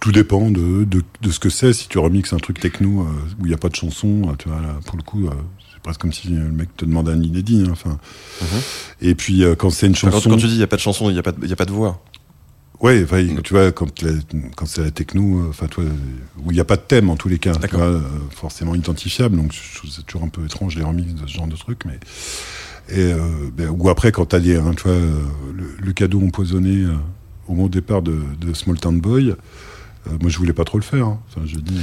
Tout 0.01 0.11
dépend 0.13 0.51
de, 0.51 0.85
de, 0.85 1.03
de 1.21 1.31
ce 1.31 1.39
que 1.39 1.51
c'est. 1.51 1.73
Si 1.73 1.89
tu 1.89 1.99
remixes 1.99 2.33
un 2.33 2.39
truc 2.39 2.59
techno 2.61 3.03
euh, 3.03 3.05
où 3.39 3.45
il 3.47 3.49
n'y 3.49 3.55
a 3.55 3.59
pas 3.59 3.69
de 3.69 3.75
chanson, 3.77 4.23
euh, 4.31 4.35
tu 4.39 4.49
vois, 4.49 4.61
là, 4.61 4.75
pour 4.87 4.97
le 4.97 5.03
coup, 5.03 5.27
euh, 5.27 5.31
c'est 5.73 5.81
presque 5.83 6.01
comme 6.01 6.13
si 6.15 6.29
le 6.29 6.51
mec 6.51 6.75
te 6.77 6.85
demandait 6.87 7.13
un 7.13 7.23
inédit. 7.23 7.65
hein, 7.67 7.73
Enfin, 7.73 7.99
Et 9.03 9.15
puis 9.15 9.45
euh, 9.45 9.55
quand 9.55 9.69
c'est 9.71 9.87
une 9.87 9.95
chanson, 9.95 10.17
quand, 10.17 10.31
quand 10.31 10.37
tu 10.39 10.47
dis 10.47 10.55
il 10.55 10.59
n'y 10.59 10.63
a 10.65 10.67
pas 10.67 10.77
de 10.77 10.81
chanson, 10.81 11.11
il 11.11 11.13
n'y 11.13 11.19
a, 11.19 11.23
pas 11.23 11.33
de- 11.33 11.47
y 11.47 11.53
a 11.53 11.57
pas 11.57 11.67
de 11.67 11.73
voix. 11.73 12.03
ouais, 12.81 13.05
tu 13.43 13.53
vois, 13.53 13.71
quand, 13.73 14.03
la- 14.03 14.13
quand 14.57 14.65
c'est 14.67 14.83
la 14.83 14.91
techno, 14.91 15.47
enfin 15.51 15.67
toi, 15.67 15.85
où 16.45 16.51
il 16.51 16.55
n'y 16.55 16.61
a 16.61 16.65
pas 16.65 16.77
de 16.77 16.83
thème 16.83 17.11
en 17.11 17.17
tous 17.17 17.29
les 17.29 17.39
cas, 17.39 17.53
tu 17.69 17.77
vois, 17.77 18.01
forcément 18.31 18.75
identifiable. 18.75 19.37
Donc 19.37 19.53
c'est 19.55 20.07
toujours 20.07 20.25
un 20.25 20.29
peu 20.31 20.45
étrange 20.47 20.75
les 20.77 20.85
remixes 20.85 21.13
de 21.15 21.27
ce 21.27 21.33
genre 21.35 21.47
de 21.49 21.57
truc, 21.57 21.83
mais 21.85 21.99
et 22.89 23.13
ben, 23.57 23.69
ou 23.71 23.89
après 23.91 24.11
quand 24.13 24.27
t'as 24.27 24.39
des, 24.41 24.57
hein, 24.57 24.73
tu 24.77 24.85
vois, 24.85 24.97
le, 25.55 25.77
le 25.85 25.93
cadeau 25.93 26.21
empoisonné 26.23 26.85
au 27.49 27.55
moment 27.55 27.69
départ 27.69 28.03
de, 28.03 28.19
de 28.41 28.53
Small 28.55 28.79
Town 28.79 28.99
Boy. 29.01 29.31
euh, 29.31 30.11
moi, 30.21 30.31
je 30.31 30.39
voulais 30.39 30.53
pas 30.53 30.65
trop 30.65 30.79
le 30.79 30.85
faire. 30.85 31.07
hein. 31.07 31.19
Enfin, 31.29 31.43
je 31.47 31.57
dis, 31.57 31.75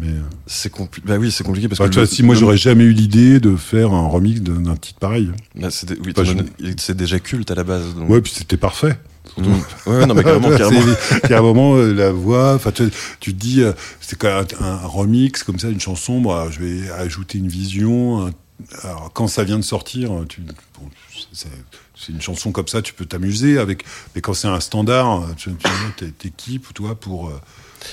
mais 0.00 0.08
euh, 0.08 0.20
C'est 0.46 0.72
compli- 0.72 1.00
bah 1.04 1.16
oui, 1.18 1.30
c'est 1.30 1.44
compliqué 1.44 1.68
parce 1.68 1.80
Enfin, 1.80 1.88
que 1.90 2.00
le- 2.00 2.06
si 2.06 2.22
moi 2.22 2.34
j'aurais 2.34 2.56
jamais 2.58 2.84
eu 2.84 2.92
l'idée 2.92 3.40
de 3.40 3.56
faire 3.56 3.92
un 3.92 4.06
remix 4.08 4.40
d'un 4.42 4.76
titre 4.76 4.98
pareil. 4.98 5.30
bah, 5.54 5.68
c'est 5.70 5.90
oui, 6.00 6.12
je- 6.16 6.32
déjà 6.92 7.18
culte 7.20 7.50
à 7.50 7.54
la 7.54 7.64
base. 7.64 7.94
donc- 7.94 8.08
Ouais, 8.10 8.20
puis 8.20 8.32
c'était 8.34 8.56
parfait. 8.58 8.98
Mm. 9.38 9.42
Ouais, 9.86 10.06
non, 10.06 10.14
mais 10.14 10.22
carrément, 10.24 10.50
carrément. 10.56 10.80
Il 11.24 11.30
y 11.30 11.34
a 11.34 11.38
un 11.38 11.42
moment, 11.42 11.76
euh, 11.76 11.92
la 11.94 12.10
voix, 12.10 12.54
enfin, 12.54 12.72
tu, 12.72 12.84
tu 13.20 13.32
te 13.32 13.38
dis, 13.38 13.62
euh, 13.62 13.72
c'est 14.00 14.22
un, 14.24 14.44
un 14.60 14.76
remix 14.86 15.42
comme 15.44 15.58
ça, 15.58 15.68
une 15.68 15.80
chanson, 15.80 16.18
moi, 16.20 16.48
je 16.50 16.58
vais 16.60 16.90
ajouter 16.90 17.38
une 17.38 17.48
vision. 17.48 18.26
un- 18.26 18.30
alors, 18.82 19.10
quand 19.14 19.26
ça 19.28 19.42
vient 19.44 19.58
de 19.58 19.64
sortir, 19.64 20.10
tu, 20.28 20.42
bon, 20.42 20.86
c'est- 22.00 22.12
une 22.12 22.20
chanson 22.22 22.50
comme 22.52 22.68
ça, 22.68 22.80
tu 22.82 22.94
peux 22.94 23.04
t'amuser 23.06 23.58
avec. 23.58 23.84
Mais 24.14 24.20
quand 24.20 24.34
c'est 24.34 24.48
un 24.48 24.60
standard, 24.60 25.26
tu, 25.36 25.50
tu 25.50 25.66
t'é- 25.96 26.10
t'équipes, 26.12 26.72
toi, 26.74 26.94
pour. 26.94 27.28
euh, 27.28 27.40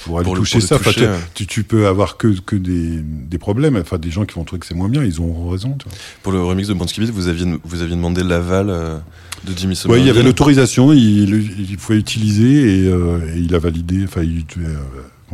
Pour 0.03 0.17
aller 0.19 0.25
Pour 0.25 0.35
toucher 0.35 0.59
ça, 0.59 0.75
Enfin, 0.75 0.91
toucher, 0.91 1.05
tu- 1.05 1.07
ouais. 1.07 1.17
tu, 1.33 1.47
tu 1.47 1.63
peux 1.63 1.87
avoir 1.87 2.17
que, 2.17 2.27
que 2.41 2.57
des, 2.57 2.97
des 3.01 3.37
problèmes, 3.37 3.77
enfin 3.77 3.97
des 3.97 4.11
gens 4.11 4.25
qui 4.25 4.35
vont 4.35 4.43
trouver 4.43 4.59
que 4.59 4.65
c'est 4.65 4.73
moins 4.75 4.89
bien, 4.89 5.01
ils 5.01 5.21
ont 5.21 5.47
raison. 5.49 5.77
tu 5.79 5.87
vois. 5.87 5.97
Pour 6.23 6.33
le 6.33 6.43
remix 6.43 6.67
de 6.67 6.73
Bonsky 6.73 6.99
Beat, 6.99 7.09
vous 7.11 7.29
aviez, 7.29 7.45
vous 7.63 7.81
aviez 7.81 7.95
demandé 7.95 8.21
l'aval 8.21 8.69
euh, 8.69 8.97
de 9.45 9.57
Jimmy 9.57 9.77
Somerville. 9.77 10.03
il 10.03 10.07
y 10.07 10.09
avait 10.09 10.23
l'autorisation, 10.23 10.91
il, 10.91 11.69
il 11.69 11.77
pouvait 11.77 11.97
utiliser 11.99 12.83
et, 12.83 12.87
euh, 12.89 13.33
et 13.33 13.39
il 13.39 13.55
a 13.55 13.59
validé. 13.59 14.03
Enfin, 14.03 14.23
il 14.23 14.43
euh, 14.57 14.75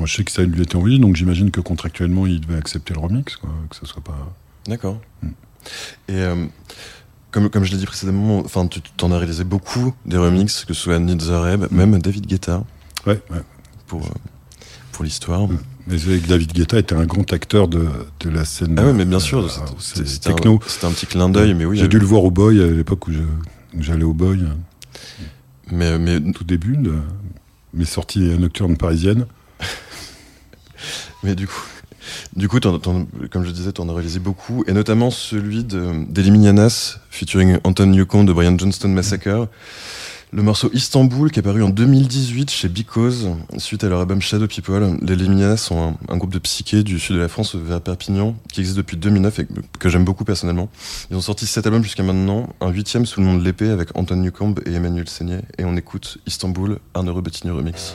je 0.05 0.13
sais 0.15 0.23
que 0.23 0.31
ça 0.31 0.43
lui 0.43 0.59
a 0.59 0.63
été 0.63 0.75
envoyé, 0.75 0.99
donc 0.99 1.15
j'imagine 1.15 1.49
que 1.49 1.59
contractuellement, 1.59 2.27
il 2.27 2.39
devait 2.39 2.57
accepter 2.59 2.93
le 2.93 2.99
remix, 2.99 3.35
quoi, 3.37 3.49
que 3.71 3.75
ça 3.75 3.87
soit 3.87 4.03
pas. 4.03 4.35
D'accord. 4.67 5.01
Mm. 5.23 5.27
Et 6.09 6.11
euh, 6.11 6.45
comme, 7.33 7.49
comme 7.49 7.63
je 7.65 7.71
l'ai 7.73 7.77
dit 7.77 7.85
précédemment, 7.85 8.39
enfin, 8.39 8.67
tu 8.67 8.79
t'en 8.81 9.11
as 9.11 9.17
réalisé 9.17 9.43
beaucoup 9.43 9.93
des 10.05 10.17
remixes, 10.17 10.63
que 10.65 10.73
ce 10.73 10.81
soit 10.83 10.99
Need 10.99 11.19
the 11.19 11.31
Reb, 11.31 11.65
même 11.71 11.99
David 12.01 12.25
Guetta, 12.27 12.63
Ouais, 13.05 13.19
ouais. 13.31 13.41
pour, 13.87 14.01
euh, 14.03 14.09
pour 14.93 15.03
l'histoire. 15.03 15.47
Mm. 15.49 15.57
Mais 15.87 15.97
David 16.29 16.53
Guetta 16.53 16.79
était 16.79 16.95
un 16.95 17.05
grand 17.05 17.33
acteur 17.33 17.67
de, 17.67 17.85
de 18.21 18.29
la 18.29 18.45
scène. 18.45 18.75
Ah 18.79 18.85
ouais, 18.85 18.93
mais 18.93 19.03
bien 19.03 19.19
sûr, 19.19 19.39
euh, 19.39 19.49
c'était- 19.79 20.33
techno. 20.33 20.61
c'était 20.65 20.85
un 20.85 20.91
petit 20.91 21.07
clin 21.07 21.27
d'œil, 21.27 21.53
mais 21.55 21.65
oui. 21.65 21.75
J'ai 21.77 21.83
euh, 21.85 21.87
dû 21.89 21.99
le 21.99 22.05
voir 22.05 22.23
au 22.23 22.31
Boy 22.31 22.61
à 22.63 22.67
l'époque 22.67 23.07
où 23.09 23.11
j'allais 23.79 24.05
au 24.05 24.13
Boy, 24.13 24.45
Mais, 25.71 25.99
mais 25.99 26.21
tout 26.31 26.45
début 26.45 26.77
de 26.77 26.93
mes 27.73 27.83
sorties 27.85 28.19
nocturnes 28.39 28.77
parisiennes. 28.77 29.25
Mais 31.23 31.35
du 31.35 31.47
coup, 31.47 31.61
du 32.35 32.47
coup 32.47 32.59
comme 32.59 33.45
je 33.45 33.51
disais, 33.51 33.71
tu 33.71 33.81
en 33.81 33.89
as 33.89 33.93
réalisé 33.93 34.19
beaucoup, 34.19 34.63
et 34.67 34.73
notamment 34.73 35.11
celui 35.11 35.63
de- 35.63 36.05
d'Eliminianas, 36.09 36.99
featuring 37.09 37.57
Anton 37.63 37.91
Yukon 37.93 38.23
de 38.23 38.33
Brian 38.33 38.57
Johnston 38.57 38.89
Massacre. 38.89 39.47
Le 40.35 40.41
morceau 40.41 40.71
Istanbul, 40.73 41.29
qui 41.29 41.37
est 41.37 41.43
paru 41.43 41.61
en 41.61 41.69
2018 41.69 42.49
chez 42.49 42.67
Because, 42.67 43.27
suite 43.57 43.83
à 43.83 43.87
leur 43.87 43.99
album 43.99 44.19
Shadow 44.19 44.47
People. 44.47 44.97
Les 45.03 45.13
Eliminianas 45.13 45.57
sont 45.57 45.95
un, 46.09 46.17
groupe 46.17 46.33
de 46.33 46.39
psyché 46.39 46.81
du 46.81 46.97
sud 46.97 47.17
de 47.17 47.21
la 47.21 47.27
France, 47.27 47.53
vers 47.53 47.79
Perpignan, 47.81 48.35
qui 48.51 48.61
existe 48.61 48.75
depuis 48.75 48.97
2009 48.97 49.39
et 49.39 49.47
que, 49.77 49.89
j'aime 49.89 50.05
beaucoup 50.05 50.23
personnellement. 50.23 50.69
Ils 51.11 51.17
ont 51.17 51.21
sorti 51.21 51.45
sept 51.45 51.67
albums 51.67 51.83
jusqu'à 51.83 52.01
maintenant, 52.01 52.49
un 52.61 52.71
huitième 52.71 53.05
sous 53.05 53.19
le 53.19 53.27
nom 53.27 53.37
de 53.37 53.43
l'épée 53.43 53.69
avec 53.69 53.95
Anton 53.95 54.15
Newcomb 54.15 54.55
et 54.65 54.73
Emmanuel 54.73 55.07
Seigné, 55.07 55.37
et 55.59 55.65
on 55.65 55.77
écoute 55.77 56.17
Istanbul, 56.25 56.79
un 56.95 57.03
heureux 57.03 57.21
Bettini 57.21 57.51
remix. 57.51 57.93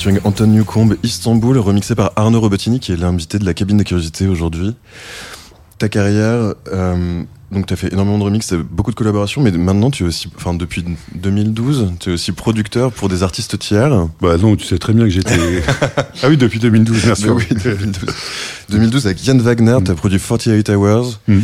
Featuring 0.00 0.20
Anton 0.24 0.46
Newcombe, 0.46 0.96
Istanbul, 1.02 1.58
remixé 1.58 1.94
par 1.94 2.12
Arnaud 2.16 2.40
Robotini, 2.40 2.80
qui 2.80 2.90
est 2.92 2.96
l'invité 2.96 3.38
de 3.38 3.44
la 3.44 3.52
cabine 3.52 3.76
de 3.76 3.82
curiosité 3.82 4.26
aujourd'hui. 4.28 4.74
Ta 5.76 5.90
carrière, 5.90 6.54
euh, 6.72 7.22
donc 7.52 7.66
tu 7.66 7.74
as 7.74 7.76
fait 7.76 7.92
énormément 7.92 8.16
de 8.16 8.24
remix, 8.24 8.54
beaucoup 8.54 8.92
de 8.92 8.96
collaborations, 8.96 9.42
mais 9.42 9.50
maintenant 9.50 9.90
tu 9.90 10.04
es 10.04 10.06
aussi, 10.06 10.30
enfin 10.36 10.54
depuis 10.54 10.86
2012, 11.16 11.92
tu 12.00 12.08
es 12.08 12.12
aussi 12.14 12.32
producteur 12.32 12.92
pour 12.92 13.10
des 13.10 13.22
artistes 13.22 13.58
tiers. 13.58 14.08
Bah 14.22 14.38
non, 14.38 14.56
tu 14.56 14.66
sais 14.66 14.78
très 14.78 14.94
bien 14.94 15.04
que 15.04 15.10
j'étais. 15.10 15.38
ah 16.22 16.28
oui, 16.30 16.38
depuis 16.38 16.60
2012, 16.60 17.04
bien 17.04 17.14
sûr. 17.14 17.34
Oui, 17.36 17.44
2012. 17.50 18.14
2012 18.70 19.06
avec 19.06 19.26
Yann 19.26 19.38
Wagner, 19.42 19.76
tu 19.84 19.90
as 19.90 19.94
produit 19.94 20.18
48 20.18 20.70
Hours. 20.70 21.20
Mm. 21.28 21.40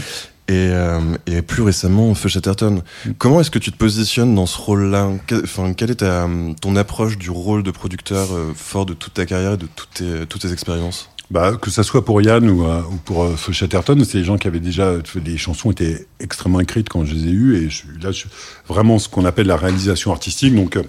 Et, 0.49 0.69
euh, 0.71 1.01
et 1.27 1.43
plus 1.43 1.63
récemment, 1.63 2.15
Feu 2.15 2.29
Chatterton. 2.29 2.83
Comment 3.19 3.41
est-ce 3.41 3.51
que 3.51 3.59
tu 3.59 3.73
te 3.73 3.77
positionnes 3.77 4.35
dans 4.35 4.47
ce 4.47 4.59
rôle-là 4.59 5.11
Enfin, 5.43 5.73
quelle 5.73 5.91
est 5.91 5.97
ta, 5.97 6.29
ton 6.61 6.77
approche 6.77 7.19
du 7.19 7.31
rôle 7.31 7.65
de 7.65 7.73
producteur 7.73 8.29
euh, 8.33 8.53
fort 8.55 8.87
de 8.87 8.95
toute 8.95 9.15
ta 9.15 9.27
carrière 9.27 9.55
et 9.55 9.57
de 9.57 9.67
toutes 9.67 9.95
tes, 9.95 10.27
toutes 10.27 10.43
tes 10.43 10.53
expériences? 10.53 11.11
Bah, 11.29 11.57
que 11.61 11.71
ça 11.71 11.83
soit 11.83 12.05
pour 12.05 12.23
Yann 12.23 12.49
ou, 12.49 12.65
euh, 12.65 12.83
ou 12.83 12.97
pour 12.99 13.25
euh, 13.25 13.35
Feu 13.35 13.53
Chatterton, 13.53 14.01
c'est 14.05 14.19
des 14.19 14.25
gens 14.25 14.39
qui 14.39 14.47
avaient 14.47 14.61
déjà 14.61 14.95
des 15.17 15.37
chansons 15.37 15.73
étaient 15.73 16.07
extrêmement 16.21 16.61
écrites 16.61 16.89
quand 16.89 17.05
je 17.05 17.15
les 17.15 17.27
ai 17.27 17.33
eues 17.33 17.57
et 17.57 17.69
je 17.69 17.83
là 18.01 18.13
je 18.13 18.27
vraiment 18.69 19.01
ce 19.01 19.09
qu'on 19.09 19.25
appelle 19.25 19.49
la 19.49 19.57
réalisation 19.57 20.13
artistique 20.13 20.55
donc 20.55 20.77
euh, 20.77 20.85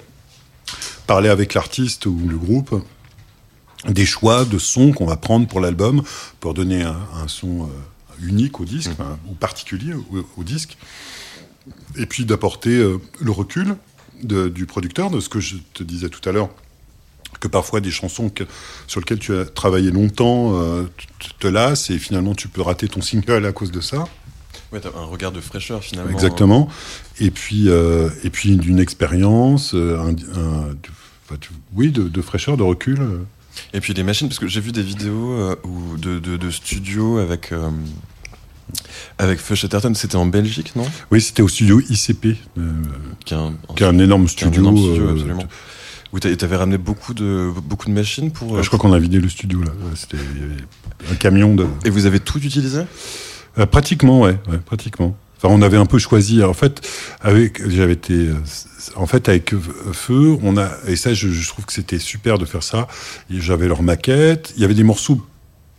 parler 1.07 1.29
avec 1.29 1.55
l'artiste 1.55 2.05
ou 2.05 2.19
le 2.29 2.37
groupe 2.37 2.83
des 3.87 4.05
choix 4.05 4.45
de 4.45 4.59
sons 4.59 4.91
qu'on 4.91 5.07
va 5.07 5.17
prendre 5.17 5.47
pour 5.47 5.59
l'album 5.59 6.03
pour 6.39 6.53
donner 6.53 6.83
un, 6.83 6.97
un 7.15 7.27
son 7.27 7.67
unique 8.21 8.59
au 8.59 8.65
disque 8.65 8.91
enfin, 8.93 9.17
ou 9.29 9.33
particulier 9.33 9.93
au, 9.93 10.25
au 10.37 10.43
disque 10.43 10.77
et 11.97 12.05
puis 12.05 12.25
d'apporter 12.25 12.75
euh, 12.77 12.97
le 13.19 13.31
recul 13.31 13.75
de- 14.23 14.47
du 14.49 14.65
producteur 14.65 15.09
de 15.09 15.19
ce 15.19 15.29
que 15.29 15.39
je 15.39 15.57
te 15.73 15.83
disais 15.83 16.09
tout 16.09 16.27
à 16.27 16.31
l'heure 16.31 16.49
que 17.39 17.47
parfois 17.47 17.81
des 17.81 17.91
chansons 17.91 18.29
que- 18.29 18.45
sur 18.87 18.99
lesquelles 18.99 19.19
tu 19.19 19.35
as 19.35 19.45
travaillé 19.45 19.91
longtemps 19.91 20.53
euh, 20.61 20.83
te- 21.39 21.47
lassent 21.47 21.89
et 21.89 21.99
finalement 21.99 22.33
tu 22.33 22.47
peux 22.47 22.61
rater 22.61 22.87
ton 22.87 23.01
single 23.01 23.45
à 23.45 23.51
cause 23.51 23.71
de 23.71 23.81
ça. 23.81 24.07
Ouais, 24.71 24.79
t'as 24.79 24.89
un 24.97 25.05
regard 25.05 25.31
de 25.31 25.39
fraîcheur 25.39 25.83
finalement. 25.83 26.11
Exactement. 26.11 26.67
Et 27.19 27.31
puis, 27.31 27.69
euh, 27.69 28.09
et 28.23 28.29
puis 28.29 28.57
d'une 28.57 28.79
expérience, 28.79 29.73
un- 29.73 30.09
un- 30.09 30.75
enfin, 31.25 31.37
tu- 31.39 31.51
oui, 31.73 31.91
de, 31.91 32.03
de 32.03 32.21
fraîcheur, 32.21 32.57
de 32.57 32.63
recul. 32.63 32.99
Et 33.73 33.79
puis 33.81 33.93
les 33.93 34.03
machines, 34.03 34.27
parce 34.27 34.39
que 34.39 34.47
j'ai 34.47 34.61
vu 34.61 34.71
des 34.71 34.81
vidéos 34.83 35.31
euh, 35.31 35.55
où 35.63 35.97
de, 35.97 36.19
de, 36.19 36.37
de 36.37 36.49
studios 36.51 37.17
avec, 37.17 37.51
euh, 37.51 37.69
avec 39.17 39.39
Feu 39.39 39.55
Chatterton, 39.55 39.93
c'était 39.95 40.15
en 40.15 40.25
Belgique, 40.25 40.73
non? 40.75 40.85
Oui, 41.11 41.21
c'était 41.21 41.41
au 41.41 41.47
studio 41.47 41.79
ICP, 41.89 42.25
euh, 42.57 42.71
qui 43.25 43.33
est 43.33 43.37
un, 43.37 43.53
qui 43.75 43.83
est 43.83 43.87
un 43.87 43.97
énorme 43.99 44.23
est 44.23 44.25
un 44.25 44.27
studio. 44.29 44.61
énorme 44.61 44.77
studio, 44.77 45.09
absolument. 45.09 45.43
Où 46.13 46.19
t'a- 46.19 46.33
t'avais 46.35 46.55
ramené 46.55 46.77
beaucoup 46.77 47.13
de, 47.13 47.51
beaucoup 47.63 47.87
de 47.87 47.93
machines 47.93 48.31
pour. 48.31 48.57
Ah, 48.57 48.61
je 48.61 48.67
crois 48.67 48.79
qu'on 48.79 48.93
a 48.93 48.99
vidé 48.99 49.19
le 49.19 49.27
studio 49.29 49.61
là. 49.61 49.71
C'était 49.95 50.17
un 51.11 51.15
camion 51.15 51.53
de. 51.53 51.65
Et 51.85 51.89
vous 51.89 52.05
avez 52.05 52.19
tout 52.21 52.39
utilisé? 52.39 52.81
Euh, 53.57 53.65
pratiquement, 53.65 54.21
ouais, 54.21 54.37
ouais, 54.49 54.57
pratiquement. 54.65 55.17
Enfin, 55.37 55.53
on 55.53 55.61
avait 55.61 55.77
un 55.77 55.85
peu 55.85 55.99
choisi. 55.99 56.43
En 56.43 56.53
fait, 56.53 56.87
avec, 57.21 57.67
j'avais 57.69 57.93
été, 57.93 58.13
euh, 58.13 58.33
en 58.95 59.05
fait, 59.05 59.29
avec 59.29 59.53
Feu, 59.93 60.37
on 60.41 60.57
a, 60.57 60.69
et 60.87 60.95
ça, 60.95 61.13
je, 61.13 61.29
je 61.29 61.47
trouve 61.49 61.65
que 61.65 61.73
c'était 61.73 61.99
super 61.99 62.37
de 62.37 62.45
faire 62.45 62.63
ça. 62.63 62.87
J'avais 63.29 63.67
leur 63.67 63.83
maquette. 63.83 64.53
Il 64.55 64.61
y 64.61 64.65
avait 64.65 64.73
des 64.73 64.83
morceaux 64.83 65.21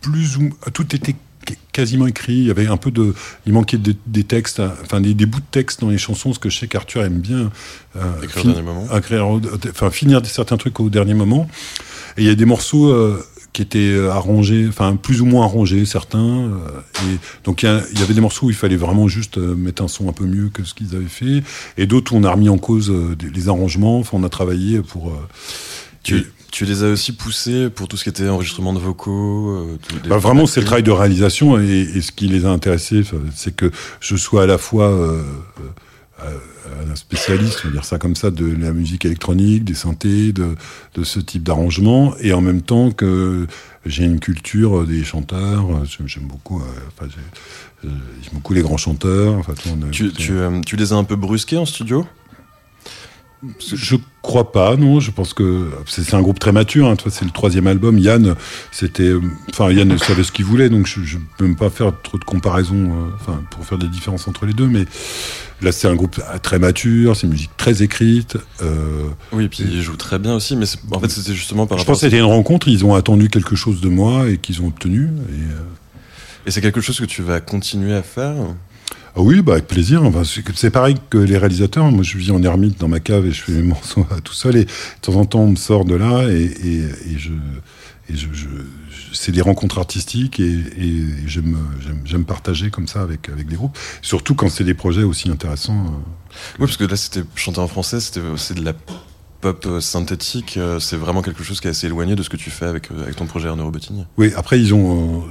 plus 0.01 0.37
ou 0.37 0.49
tout 0.73 0.95
était 0.95 1.13
qu- 1.45 1.57
quasiment 1.73 2.07
écrit. 2.07 2.33
Il 2.37 2.45
y 2.45 2.51
avait 2.51 2.67
un 2.67 2.77
peu 2.77 2.89
de, 2.91 3.13
il 3.45 3.51
manquait 3.51 3.77
des, 3.77 3.97
des 4.07 4.23
textes, 4.23 4.61
enfin 4.83 5.01
des, 5.01 5.13
des 5.13 5.25
bouts 5.25 5.39
de 5.41 5.45
texte 5.51 5.81
dans 5.81 5.89
les 5.89 5.97
chansons, 5.97 6.33
ce 6.33 6.39
que 6.39 6.49
je 6.49 6.57
sais 6.57 6.67
qu'Arthur 6.67 7.03
aime 7.03 7.19
bien. 7.19 7.51
euh, 7.97 8.21
Écrire 8.23 8.45
au 8.45 8.47
dernier 8.47 8.61
moment. 8.61 8.97
écrire 8.97 9.27
enfin 9.71 9.91
finir 9.91 10.25
certains 10.25 10.55
trucs 10.57 10.79
au 10.79 10.89
dernier 10.89 11.15
moment. 11.15 11.49
Et 12.17 12.21
il 12.21 12.27
y 12.27 12.31
a 12.31 12.35
des 12.35 12.45
morceaux 12.45 12.91
euh, 12.91 13.21
qui 13.53 13.61
étaient 13.61 13.79
euh, 13.93 14.11
arrangés, 14.11 14.65
enfin 14.69 14.95
plus 14.95 15.21
ou 15.21 15.25
moins 15.25 15.45
arrangés, 15.45 15.85
certains. 15.85 16.19
euh, 16.19 16.57
et 17.03 17.17
donc 17.43 17.63
il 17.63 17.69
y, 17.95 17.99
y 17.99 18.03
avait 18.03 18.13
des 18.13 18.21
morceaux 18.21 18.45
où 18.47 18.49
il 18.49 18.55
fallait 18.55 18.75
vraiment 18.75 19.07
juste 19.07 19.37
euh, 19.37 19.55
mettre 19.55 19.83
un 19.83 19.87
son 19.87 20.07
un 20.09 20.13
peu 20.13 20.25
mieux 20.25 20.49
que 20.53 20.63
ce 20.63 20.73
qu'ils 20.73 20.95
avaient 20.95 21.05
fait, 21.05 21.43
et 21.77 21.85
d'autres 21.87 22.13
où 22.13 22.17
on 22.17 22.23
a 22.23 22.31
remis 22.31 22.49
en 22.49 22.57
cause 22.57 22.93
les 23.33 23.49
arrangements. 23.49 23.99
Enfin, 23.99 24.17
on 24.19 24.23
a 24.23 24.29
travaillé 24.29 24.81
pour. 24.81 25.13
tu, 26.03 26.17
et- 26.17 26.25
tu 26.51 26.65
les 26.65 26.83
as 26.83 26.87
aussi 26.87 27.11
poussés 27.11 27.69
pour 27.69 27.87
tout 27.87 27.95
ce 27.95 28.03
qui 28.03 28.09
était 28.09 28.27
enregistrement 28.27 28.73
de 28.73 28.79
vocaux 28.79 29.51
euh, 29.51 29.77
Bah, 30.07 30.17
vraiment, 30.17 30.47
c'est 30.47 30.59
le 30.61 30.65
travail 30.65 30.81
de 30.81 30.89
réalisation 30.89 31.59
et, 31.61 31.87
et 31.95 32.01
ce 32.01 32.11
qui 32.11 32.27
les 32.27 32.43
a 32.45 32.49
intéressés, 32.49 33.03
c'est 33.35 33.55
que 33.55 33.69
je 33.99 34.15
sois 34.15 34.43
à 34.43 34.45
la 34.47 34.57
fois 34.57 34.87
euh, 34.89 35.21
un 36.91 36.95
spécialiste, 36.95 37.61
on 37.63 37.67
va 37.67 37.73
dire 37.73 37.85
ça 37.85 37.97
comme 37.97 38.15
ça, 38.15 38.31
de 38.31 38.45
la 38.45 38.71
musique 38.73 39.05
électronique, 39.05 39.63
des 39.63 39.73
synthés, 39.73 40.31
de, 40.33 40.55
de 40.95 41.03
ce 41.03 41.19
type 41.19 41.43
d'arrangement, 41.43 42.13
et 42.19 42.33
en 42.33 42.41
même 42.41 42.61
temps 42.61 42.91
que 42.91 43.47
j'ai 43.85 44.03
une 44.05 44.19
culture 44.19 44.85
des 44.85 45.03
chanteurs. 45.03 45.65
J'aime 46.05 46.23
beaucoup, 46.23 46.59
euh, 46.59 46.63
enfin, 46.97 47.09
euh, 47.85 47.87
j'aime 48.21 48.33
beaucoup 48.33 48.53
les 48.53 48.61
grands 48.61 48.77
chanteurs. 48.77 49.33
Enfin, 49.35 49.53
tout, 49.53 49.69
on 49.77 49.87
a- 49.87 49.89
Tu, 49.91 50.11
tu, 50.11 50.33
euh, 50.33 50.61
tu 50.65 50.75
les 50.75 50.93
as 50.93 50.95
un 50.95 51.03
peu 51.03 51.15
brusqués 51.15 51.57
en 51.57 51.65
studio? 51.65 52.05
Je 53.73 53.95
crois 54.21 54.51
pas, 54.51 54.75
non. 54.75 54.99
Je 54.99 55.11
pense 55.11 55.33
que 55.33 55.69
c'est 55.87 56.13
un 56.13 56.21
groupe 56.21 56.39
très 56.39 56.51
mature. 56.51 56.87
Hein. 56.89 56.95
C'est 57.09 57.23
le 57.25 57.31
troisième 57.31 57.67
album. 57.67 57.97
Yann, 57.97 58.35
c'était, 58.71 59.13
enfin, 59.49 59.71
Yann 59.71 59.97
savait 59.97 60.23
ce 60.23 60.31
qu'il 60.31 60.43
voulait, 60.45 60.69
donc 60.69 60.87
je, 60.87 61.01
je 61.03 61.17
peux 61.37 61.45
même 61.45 61.55
pas 61.55 61.69
faire 61.69 61.93
trop 62.03 62.17
de 62.17 62.25
comparaisons, 62.25 62.91
euh, 62.91 63.09
enfin, 63.15 63.41
pour 63.51 63.65
faire 63.65 63.77
des 63.77 63.87
différences 63.87 64.27
entre 64.27 64.45
les 64.45 64.53
deux. 64.53 64.67
Mais 64.67 64.85
là, 65.61 65.71
c'est 65.71 65.87
un 65.87 65.95
groupe 65.95 66.19
très 66.43 66.59
mature. 66.59 67.15
C'est 67.15 67.27
une 67.27 67.31
musique 67.33 67.55
très 67.55 67.81
écrite. 67.81 68.37
Euh, 68.61 69.03
Oui, 69.31 69.45
et 69.45 69.49
puis 69.49 69.63
ils 69.63 69.81
jouent 69.81 69.95
très 69.95 70.19
bien 70.19 70.35
aussi, 70.35 70.57
mais 70.57 70.65
en 70.91 70.99
fait 70.99 71.09
c'était 71.09 71.33
justement 71.33 71.65
par 71.65 71.77
je 71.77 71.83
rapport 71.83 71.93
pense 71.93 72.01
que 72.01 72.07
c'était 72.07 72.19
une 72.19 72.25
rencontre. 72.25 72.67
Ils 72.67 72.83
ont 72.83 72.93
attendu 72.93 73.29
quelque 73.29 73.55
chose 73.55 73.79
de 73.79 73.87
moi 73.89 74.27
et 74.29 74.37
qu'ils 74.37 74.61
ont 74.61 74.67
obtenu. 74.67 75.05
Et, 75.05 75.33
euh, 75.53 76.45
Et 76.45 76.51
c'est 76.51 76.61
quelque 76.61 76.81
chose 76.81 76.99
que 76.99 77.05
tu 77.05 77.21
vas 77.21 77.39
continuer 77.39 77.93
à 77.95 78.03
faire 78.03 78.35
Ah 79.19 79.21
oui, 79.21 79.41
bah 79.41 79.53
avec 79.53 79.67
plaisir. 79.67 80.01
Enfin, 80.05 80.23
c'est 80.23 80.41
c'est 80.55 80.69
pareil 80.69 80.95
que 81.09 81.17
les 81.17 81.37
réalisateurs. 81.37 81.91
Moi, 81.91 82.03
je 82.03 82.17
vis 82.17 82.31
en 82.31 82.41
ermite 82.41 82.79
dans 82.79 82.87
ma 82.87 83.01
cave 83.01 83.25
et 83.25 83.33
je 83.33 83.41
fais 83.41 83.51
mes 83.51 83.61
morceaux 83.73 84.07
tout 84.23 84.31
seul. 84.31 84.55
Et 84.55 84.63
de 84.63 84.69
temps 85.01 85.15
en 85.15 85.25
temps, 85.25 85.41
on 85.41 85.49
me 85.49 85.55
sort 85.57 85.83
de 85.83 85.95
là 85.95 86.23
et, 86.29 86.53
c'est 89.11 89.33
des 89.33 89.41
rencontres 89.41 89.77
artistiques 89.77 90.39
et, 90.39 90.63
j'aime, 91.27 92.25
partager 92.25 92.69
comme 92.69 92.87
ça 92.87 93.01
avec 93.01 93.29
des 93.35 93.55
groupes. 93.55 93.77
Surtout 94.01 94.35
quand 94.35 94.47
c'est 94.47 94.63
des 94.63 94.73
projets 94.73 95.03
aussi 95.03 95.29
intéressants. 95.29 95.85
euh. 95.85 95.89
Oui, 96.59 96.67
parce 96.67 96.77
que 96.77 96.85
là 96.85 96.95
c'était 96.95 97.23
chanté 97.35 97.59
en 97.59 97.67
français, 97.67 97.99
c'était 97.99 98.21
aussi 98.21 98.53
de 98.53 98.63
la 98.63 98.73
pop 99.41 99.65
euh, 99.67 99.79
synthétique, 99.79 100.55
euh, 100.57 100.79
c'est 100.79 100.95
vraiment 100.97 101.21
quelque 101.21 101.43
chose 101.43 101.61
qui 101.61 101.67
est 101.67 101.71
assez 101.71 101.87
éloigné 101.87 102.15
de 102.15 102.23
ce 102.23 102.29
que 102.29 102.37
tu 102.37 102.49
fais 102.49 102.65
avec, 102.65 102.91
euh, 102.91 103.03
avec 103.03 103.15
ton 103.15 103.25
projet 103.25 103.47
Arnaud 103.47 103.65
Robotini? 103.65 104.05
Oui, 104.17 104.31
après 104.35 104.59
ils 104.59 104.73
ont, 104.73 105.23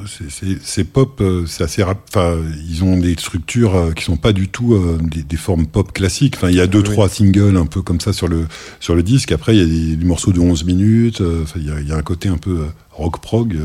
c'est- 0.62 0.84
pop, 0.84 1.22
c'est 1.46 1.64
assez 1.64 1.82
rap. 1.82 2.00
Enfin, 2.08 2.36
ils 2.68 2.82
ont 2.84 2.96
des 2.98 3.12
structures 3.14 3.92
qui 3.94 4.04
sont 4.04 4.16
pas 4.16 4.32
du 4.32 4.48
tout 4.48 4.78
des, 5.02 5.22
des 5.22 5.36
formes 5.36 5.66
pop 5.66 5.92
classiques. 5.92 6.34
Enfin, 6.36 6.48
il 6.50 6.56
y 6.56 6.60
a 6.60 6.66
deux 6.66 6.78
Oui. 6.80 6.84
trois 6.84 7.08
singles 7.08 7.56
un 7.56 7.66
peu 7.66 7.82
comme 7.82 8.00
ça 8.00 8.12
sur 8.12 8.28
le 8.28 8.46
sur 8.80 8.94
le 8.94 9.02
disque. 9.02 9.32
Après, 9.32 9.54
il 9.56 9.58
y 9.58 9.62
a 9.62 9.66
des, 9.66 9.96
des 9.96 10.04
morceaux 10.04 10.32
de 10.32 10.40
11 10.40 10.64
minutes. 10.64 11.20
Enfin, 11.42 11.58
il 11.60 11.66
y 11.66 11.70
a, 11.70 11.80
il 11.80 11.88
y 11.88 11.92
a 11.92 11.96
un 11.96 12.02
côté 12.02 12.28
un 12.28 12.38
peu 12.38 12.66
rock 12.92 13.20
prog. 13.20 13.56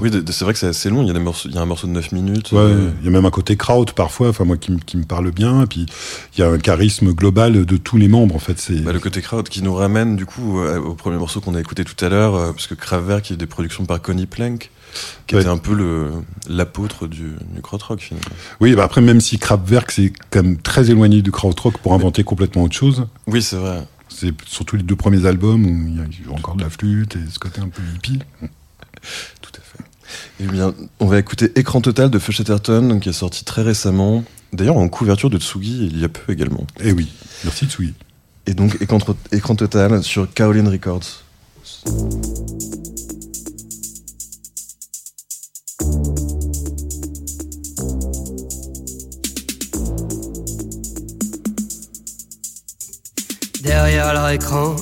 Oui, 0.00 0.10
c'est 0.30 0.44
vrai 0.44 0.52
que 0.52 0.58
c'est 0.58 0.66
assez 0.68 0.88
long, 0.90 1.02
il 1.02 1.08
y, 1.08 1.10
a 1.10 1.12
des 1.12 1.18
morceaux, 1.18 1.48
il 1.48 1.54
y 1.54 1.58
a 1.58 1.60
un 1.60 1.66
morceau 1.66 1.86
de 1.86 1.92
9 1.92 2.12
minutes. 2.12 2.52
Ouais, 2.52 2.58
euh, 2.60 2.90
il 3.00 3.04
y 3.04 3.08
a 3.08 3.10
même 3.10 3.24
un 3.26 3.30
côté 3.30 3.56
kraut 3.56 3.84
parfois, 3.94 4.28
enfin 4.28 4.44
moi 4.44 4.56
qui, 4.56 4.72
me- 4.72 4.78
qui 4.78 4.96
me 4.96 5.04
parle 5.04 5.30
bien, 5.32 5.62
et 5.62 5.66
puis 5.66 5.86
il 6.36 6.40
y 6.40 6.42
a 6.42 6.48
un 6.48 6.58
charisme 6.58 7.12
global 7.12 7.64
de 7.66 7.76
tous 7.76 7.96
les 7.96 8.08
membres 8.08 8.34
en 8.36 8.38
fait. 8.38 8.58
C'est 8.58 8.80
bah, 8.80 8.92
le 8.92 9.00
côté 9.00 9.20
crowd 9.22 9.48
qui 9.48 9.62
nous 9.62 9.74
ramène 9.74 10.16
du 10.16 10.24
coup 10.24 10.60
euh, 10.60 10.78
au 10.78 10.94
premier 10.94 11.16
morceau 11.18 11.40
qu'on 11.40 11.54
a 11.54 11.60
écouté 11.60 11.84
tout 11.84 12.02
à 12.04 12.08
l'heure, 12.08 12.34
euh, 12.36 12.52
parce 12.52 12.66
que 12.66 12.74
qui 13.20 13.32
est 13.32 13.36
des 13.36 13.46
productions 13.46 13.84
par 13.84 14.00
Connie 14.00 14.26
Plank, 14.26 14.70
qui 15.26 15.34
Ouais. 15.34 15.40
était 15.42 15.50
un 15.50 15.58
peu 15.58 15.74
le 15.74 16.10
l'apôtre 16.48 17.06
du, 17.06 17.32
du 17.54 17.60
krautrock 17.62 18.00
finalement. 18.00 18.28
oui, 18.60 18.74
bah 18.74 18.84
après 18.84 19.00
même 19.00 19.20
si 19.20 19.38
Kraftwerk 19.38 19.90
c'est 19.90 20.12
quand 20.30 20.42
même 20.42 20.56
très 20.58 20.90
éloigné 20.90 21.20
du 21.22 21.32
krautrock 21.32 21.78
pour 21.78 21.92
inventer 21.92 22.22
complètement 22.24 22.62
autre 22.62 22.76
chose. 22.76 23.06
Oui, 23.26 23.42
c'est 23.42 23.56
vrai. 23.56 23.82
C'est 24.08 24.32
surtout 24.46 24.76
les 24.76 24.82
deux 24.84 24.96
premiers 24.96 25.26
albums 25.26 25.66
où 25.66 25.88
il 25.88 25.96
y 25.96 26.00
a 26.00 26.32
encore 26.32 26.54
de 26.54 26.62
la 26.62 26.70
flûte 26.70 27.16
et 27.16 27.30
ce 27.30 27.38
côté 27.38 27.60
un 27.60 27.68
peu 27.68 27.82
hippie. 27.94 28.20
Tout 29.40 29.52
à 29.56 29.60
fait. 29.60 29.84
Eh 30.40 30.46
bien, 30.46 30.74
on 31.00 31.06
va 31.06 31.18
écouter 31.18 31.52
Écran 31.56 31.80
Total 31.80 32.10
de 32.10 32.18
Feu 32.18 32.32
Chatterton, 32.32 33.00
qui 33.00 33.08
est 33.08 33.12
sorti 33.12 33.44
très 33.44 33.62
récemment. 33.62 34.24
D'ailleurs, 34.52 34.76
en 34.76 34.88
couverture 34.88 35.30
de 35.30 35.38
Tsugi, 35.38 35.88
il 35.92 36.00
y 36.00 36.04
a 36.04 36.08
peu 36.08 36.32
également. 36.32 36.66
Et 36.80 36.92
oui, 36.92 37.12
merci 37.44 37.66
Tsui. 37.66 37.94
Et 38.46 38.54
donc, 38.54 38.76
Écran, 38.80 38.98
Écran 39.32 39.56
Total 39.56 40.02
sur 40.02 40.32
Kaolin 40.32 40.70
Records. 40.70 41.24
Derrière 53.62 54.14
leur 54.14 54.30
écran, 54.30 54.76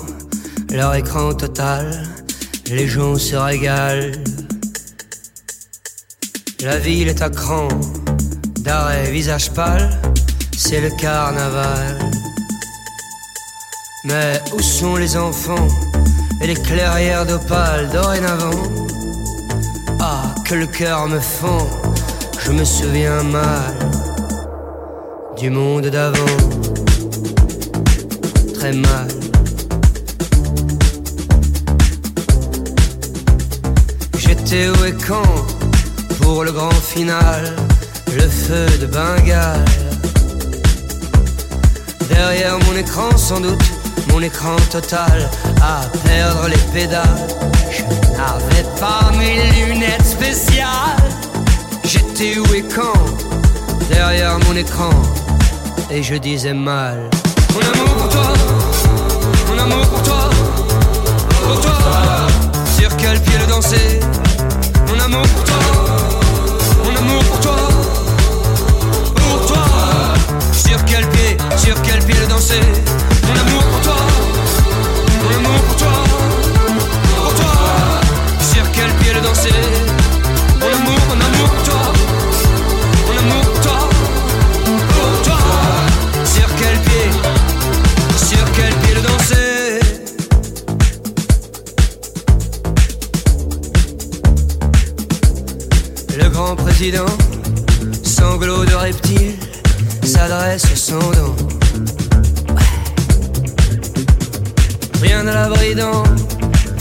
leur 0.71 0.95
écran 0.95 1.33
total, 1.33 2.07
les 2.71 2.87
gens 2.87 3.17
se 3.17 3.37
régalent. 3.37 4.13
La 6.63 6.79
ville 6.79 7.09
est 7.09 7.23
à 7.23 7.29
cran, 7.29 7.69
d'arrêt 8.61 9.11
visage 9.11 9.53
pâle, 9.53 10.01
c'est 10.57 10.81
le 10.81 10.91
carnaval. 10.91 11.99
Mais 14.05 14.41
où 14.55 14.61
sont 14.61 14.97
les 14.97 15.17
enfants 15.17 15.69
et 16.41 16.47
les 16.47 16.55
clairières 16.55 17.27
d'opale 17.27 17.91
dorénavant? 17.91 18.63
Ah, 20.01 20.35
que 20.45 20.55
le 20.55 20.67
cœur 20.67 21.07
me 21.09 21.21
fend, 21.21 21.67
je 22.41 22.53
me 22.53 22.65
souviens 22.65 23.23
mal 23.23 23.75
du 25.37 25.51
monde 25.51 25.87
d'avant 25.87 26.37
très 28.55 28.73
mal. 28.73 29.24
J'étais 34.47 34.69
où 34.69 34.85
et 34.85 34.93
quand 34.93 35.23
pour 36.21 36.45
le 36.45 36.53
grand 36.53 36.71
final, 36.71 37.57
le 38.15 38.29
feu 38.29 38.67
de 38.79 38.85
Bengale? 38.85 39.65
Derrière 42.11 42.59
mon 42.67 42.77
écran 42.77 43.17
sans 43.17 43.41
doute, 43.41 43.65
mon 44.11 44.21
écran 44.21 44.57
total, 44.71 45.31
à 45.63 45.81
perdre 46.07 46.49
les 46.49 46.79
pédales. 46.79 47.27
Je 47.71 47.85
n'avais 48.13 48.69
pas 48.79 49.11
mes 49.17 49.67
lunettes 49.67 50.05
spéciales. 50.05 51.09
J'étais 51.85 52.39
où 52.39 52.45
et 52.55 52.65
quand 52.65 52.93
derrière 53.89 54.39
mon 54.41 54.57
écran, 54.57 54.91
et 55.91 56.03
je 56.03 56.17
disais 56.17 56.53
mal. 56.53 57.09
Mon 57.55 57.61
amour 57.61 57.95
pour 57.97 58.09
toi, 58.11 58.33
mon 59.49 59.59
amour 59.59 59.87
pour 59.87 60.03
toi, 60.03 60.31
pour 61.43 61.61
toi. 61.61 61.79
Sur 62.79 62.95
quel 62.99 63.19
pied 63.23 63.39
le 63.39 63.47
danser? 63.47 64.01
Mon 64.95 65.01
amour 65.01 65.27
pour 65.27 65.45
toi, 65.45 65.57
mon 66.85 66.97
amour 66.97 67.25
pour 67.25 67.41
toi, 67.41 67.57
pour 69.17 69.47
toi. 69.47 69.65
Sur 70.53 70.85
quel 70.85 71.09
pied, 71.09 71.37
sur 71.57 71.83
quel 71.83 71.99
pied 72.05 72.15
le 72.21 72.27
danser. 72.29 72.61
Mon 73.27 73.41
amour 73.41 73.63
pour 73.65 73.81
toi, 73.81 73.97
mon 75.21 75.37
amour 75.37 75.61
pour 75.63 75.77
toi, 75.77 75.93
pour 77.17 77.35
toi. 77.35 77.55
Sur 78.41 78.71
quel 78.73 78.91
pied 79.01 79.15
le 79.15 79.21
danser 79.21 79.84
président, 96.55 97.07
sanglot 98.03 98.65
de 98.65 98.75
reptile, 98.75 99.35
s'adresse 100.05 100.75
sans 100.75 100.99
dents. 100.99 101.37
Rien 105.03 105.27
à 105.27 105.35
l'abri 105.35 105.75
dans 105.75 106.03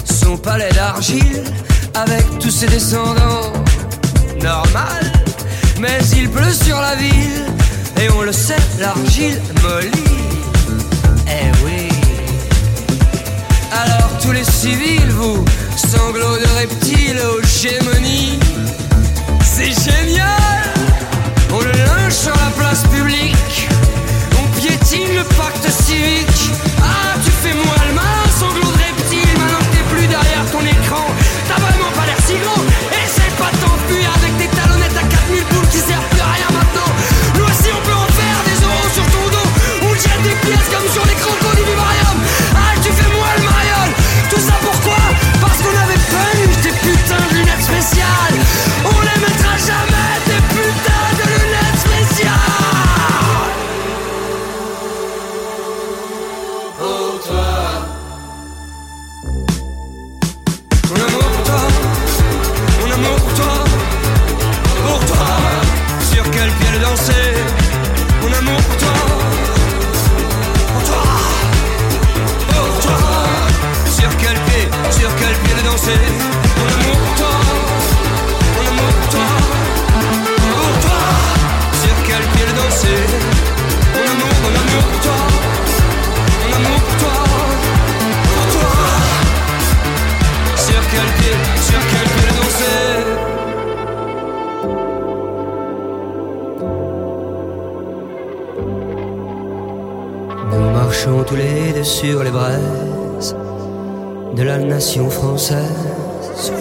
son 0.05 0.37
palais 0.37 0.71
d'argile, 0.71 1.43
avec 1.93 2.25
tous 2.39 2.51
ses 2.51 2.67
descendants. 2.67 3.51
Normal, 4.41 5.11
mais 5.79 5.99
il 6.17 6.29
pleut 6.29 6.53
sur 6.53 6.79
la 6.79 6.95
ville, 6.95 7.45
et 8.01 8.09
on 8.17 8.21
le 8.21 8.31
sait, 8.31 8.55
l'argile 8.79 9.41
mollit. 9.61 9.91
Eh 11.27 11.65
oui. 11.65 11.89
Alors 13.71 14.09
tous 14.21 14.31
les 14.31 14.43
civils, 14.43 15.11
vous, 15.11 15.43
sanglots 15.75 16.37
de 16.37 16.47
reptiles 16.59 17.21
aux 17.31 17.41
gémonies, 17.45 18.39
c'est 19.55 19.65
génial 19.65 20.73
On 21.51 21.59
le 21.59 21.71
linge 21.71 22.13
sur 22.13 22.31
la 22.31 22.49
place 22.57 22.83
publique, 22.87 23.69
on 24.39 24.59
piétine 24.59 25.15
le 25.15 25.23
pacte 25.35 25.69
civique. 25.69 26.51
Ah, 26.81 27.15
tu 27.23 27.29
fais 27.29 27.53
moi 27.53 27.75
le 27.87 27.93
mal, 27.93 28.02
sur 101.83 102.23
les 102.23 102.31
braises 102.31 103.35
de 104.35 104.43
la 104.43 104.57
nation 104.57 105.09
française. 105.09 106.51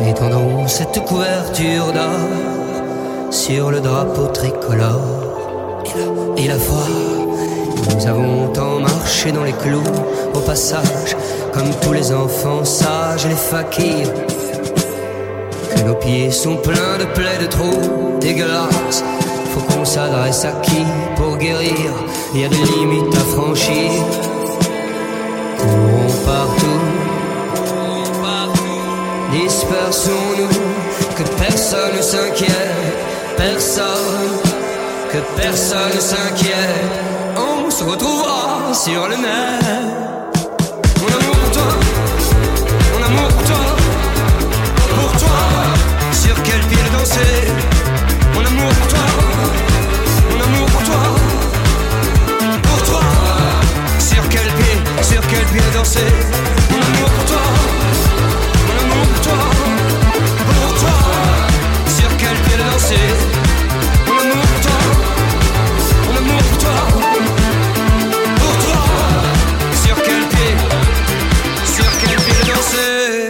Étendons 0.00 0.66
cette 0.66 1.04
couverture 1.04 1.92
d'or 1.92 3.30
sur 3.30 3.70
le 3.70 3.80
drapeau 3.80 4.26
tricolore. 4.28 5.82
Et 6.38 6.48
la 6.48 6.58
foi, 6.58 6.86
nous 7.94 8.06
avons 8.06 8.48
tant 8.48 8.80
marché 8.80 9.30
dans 9.30 9.44
les 9.44 9.52
clous 9.52 9.82
au 10.34 10.40
passage, 10.40 11.14
comme 11.52 11.70
tous 11.82 11.92
les 11.92 12.12
enfants 12.12 12.64
sages 12.64 13.26
et 13.26 13.28
les 13.28 13.34
fakirs. 13.34 14.12
Que 15.76 15.82
nos 15.82 15.94
pieds 15.94 16.30
sont 16.30 16.56
pleins 16.56 16.98
de 16.98 17.04
plaies 17.14 17.38
de 17.42 17.46
trous 17.46 18.18
dégueulasses. 18.20 19.04
Faut 19.52 19.60
qu'on 19.60 19.84
s'adresse 19.84 20.44
à 20.44 20.52
qui 20.62 20.82
pour 21.16 21.23
Il 21.46 22.40
y 22.40 22.44
a 22.44 22.48
des 22.48 22.56
limites 22.56 23.14
à 23.14 23.20
franchir. 23.36 23.92
Courons 25.58 26.12
partout, 26.24 26.84
dispersons-nous, 29.30 30.48
que 31.16 31.22
personne 31.38 31.96
ne 31.98 32.02
s'inquiète, 32.02 32.96
personne, 33.36 34.38
que 35.12 35.18
personne 35.36 35.94
ne 35.94 36.00
s'inquiète. 36.00 36.90
On 37.36 37.70
se 37.70 37.84
retrouvera 37.84 38.72
sur 38.72 39.06
le 39.06 39.16
net. 39.16 39.64
Sur 46.22 46.36
quel 46.42 46.60
pied 46.70 46.78
danser? 46.96 47.52
Mon 48.32 48.40
amour 48.40 48.72
pour 48.72 48.88
toi, 48.88 49.23
pied 55.54 55.70
danser. 55.72 56.00
Mon 56.70 56.78
amour 56.78 57.10
pour 57.10 57.24
toi, 57.26 57.42
mon 58.66 58.92
amour 58.92 59.06
pour 59.06 59.20
toi, 59.20 59.38
pour 60.48 60.74
toi. 60.80 60.94
Sur 61.86 62.08
quel 62.16 62.36
pied 62.44 62.56
danser? 62.56 63.43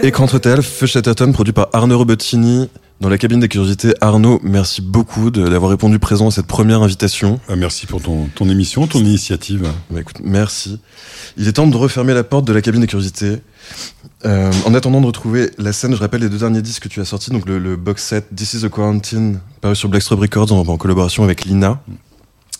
Écran 0.05 0.27
total, 0.27 0.61
Feu 0.61 0.85
Chatterton, 0.85 1.31
produit 1.31 1.51
par 1.51 1.69
Arnaud 1.73 1.97
Robottini. 1.97 2.69
Dans 3.01 3.09
la 3.09 3.17
cabine 3.17 3.39
des 3.39 3.47
curiosités, 3.47 3.95
Arnaud, 4.01 4.39
merci 4.43 4.83
beaucoup 4.83 5.31
d'avoir 5.31 5.71
répondu 5.71 5.97
présent 5.97 6.27
à 6.27 6.31
cette 6.31 6.45
première 6.45 6.83
invitation. 6.83 7.39
Ah, 7.49 7.55
merci 7.55 7.87
pour 7.87 8.03
ton, 8.03 8.27
ton 8.35 8.47
émission, 8.47 8.85
ton 8.85 8.99
initiative. 8.99 9.67
Bah, 9.89 10.01
écoute, 10.01 10.17
merci. 10.23 10.79
Il 11.37 11.47
est 11.47 11.53
temps 11.53 11.65
de 11.65 11.75
refermer 11.75 12.13
la 12.13 12.23
porte 12.23 12.45
de 12.45 12.53
la 12.53 12.61
cabine 12.61 12.81
des 12.81 12.87
curiosités. 12.87 13.39
Euh, 14.25 14.51
en 14.67 14.75
attendant 14.75 15.01
de 15.01 15.07
retrouver 15.07 15.49
la 15.57 15.73
scène, 15.73 15.95
je 15.95 15.99
rappelle 15.99 16.21
les 16.21 16.29
deux 16.29 16.37
derniers 16.37 16.61
disques 16.61 16.83
que 16.83 16.87
tu 16.87 17.01
as 17.01 17.05
sortis, 17.05 17.31
donc 17.31 17.47
le, 17.47 17.57
le 17.57 17.75
box 17.75 18.03
set 18.03 18.27
This 18.35 18.53
is 18.53 18.63
a 18.63 18.69
Quarantine, 18.69 19.39
paru 19.59 19.75
sur 19.75 19.89
Blackstrap 19.89 20.19
Records 20.19 20.51
en, 20.51 20.59
en 20.59 20.77
collaboration 20.77 21.23
avec 21.23 21.45
Lina, 21.45 21.81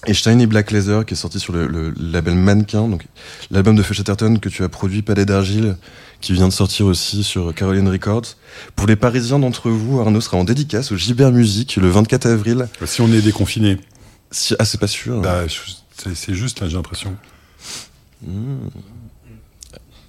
et 0.07 0.13
Shiny 0.13 0.45
Black 0.45 0.71
Laser, 0.71 1.05
qui 1.05 1.13
est 1.13 1.17
sorti 1.17 1.39
sur 1.39 1.53
le, 1.53 1.67
le 1.67 1.93
label 1.97 2.35
Mannequin, 2.35 2.87
donc 2.87 3.05
l'album 3.51 3.75
de 3.75 3.83
Feu 3.83 3.93
Chatterton 3.93 4.37
que 4.39 4.49
tu 4.49 4.63
as 4.63 4.69
produit, 4.69 5.01
Palais 5.01 5.25
d'Argile, 5.25 5.77
qui 6.21 6.33
vient 6.33 6.47
de 6.47 6.53
sortir 6.53 6.85
aussi 6.85 7.23
sur 7.23 7.53
Caroline 7.53 7.87
Records. 7.89 8.35
Pour 8.75 8.87
les 8.87 8.95
Parisiens 8.95 9.39
d'entre 9.39 9.69
vous, 9.69 9.99
Arnaud 9.99 10.21
sera 10.21 10.37
en 10.37 10.43
dédicace 10.43 10.91
au 10.91 10.95
Gibert 10.95 11.31
Music 11.31 11.75
le 11.77 11.89
24 11.89 12.25
avril. 12.27 12.67
Si 12.85 13.01
on 13.01 13.11
est 13.11 13.21
déconfiné, 13.21 13.77
Si, 14.31 14.55
ah, 14.59 14.65
c'est 14.65 14.79
pas 14.79 14.87
sûr. 14.87 15.21
bah, 15.21 15.43
c'est 16.13 16.33
juste, 16.33 16.59
là, 16.61 16.67
j'ai 16.69 16.75
l'impression. 16.75 17.15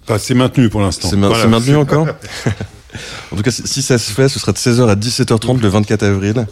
Enfin, 0.04 0.18
c'est 0.18 0.34
maintenu 0.34 0.68
pour 0.68 0.80
l'instant. 0.80 1.08
C'est 1.10 1.16
ma- 1.16 1.28
Voilà. 1.28 1.42
c'est 1.42 1.48
maintenu 1.48 1.76
encore 1.76 2.06
En 3.32 3.36
tout 3.36 3.42
cas, 3.42 3.50
si 3.50 3.82
ça 3.82 3.98
se 3.98 4.10
fait, 4.12 4.28
ce 4.28 4.38
sera 4.38 4.52
de 4.52 4.58
16h 4.58 4.88
à 4.88 4.94
17h30 4.94 5.60
le 5.60 5.68
24 5.68 6.02
avril. 6.04 6.46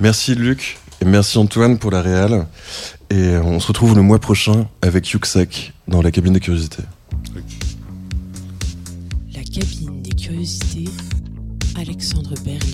Merci 0.00 0.34
Luc 0.34 0.78
merci 1.04 1.38
Antoine 1.38 1.78
pour 1.78 1.90
la 1.90 2.02
réal. 2.02 2.46
Et 3.10 3.36
on 3.36 3.60
se 3.60 3.68
retrouve 3.68 3.94
le 3.94 4.02
mois 4.02 4.18
prochain 4.18 4.66
avec 4.82 5.08
Yuxek 5.10 5.72
dans 5.86 6.02
la 6.02 6.10
cabine 6.10 6.32
des 6.32 6.40
curiosités. 6.40 6.82
La 9.34 9.42
cabine 9.42 10.02
des 10.02 10.10
curiosités, 10.10 10.90
Alexandre 11.76 12.34
Berly 12.44 12.65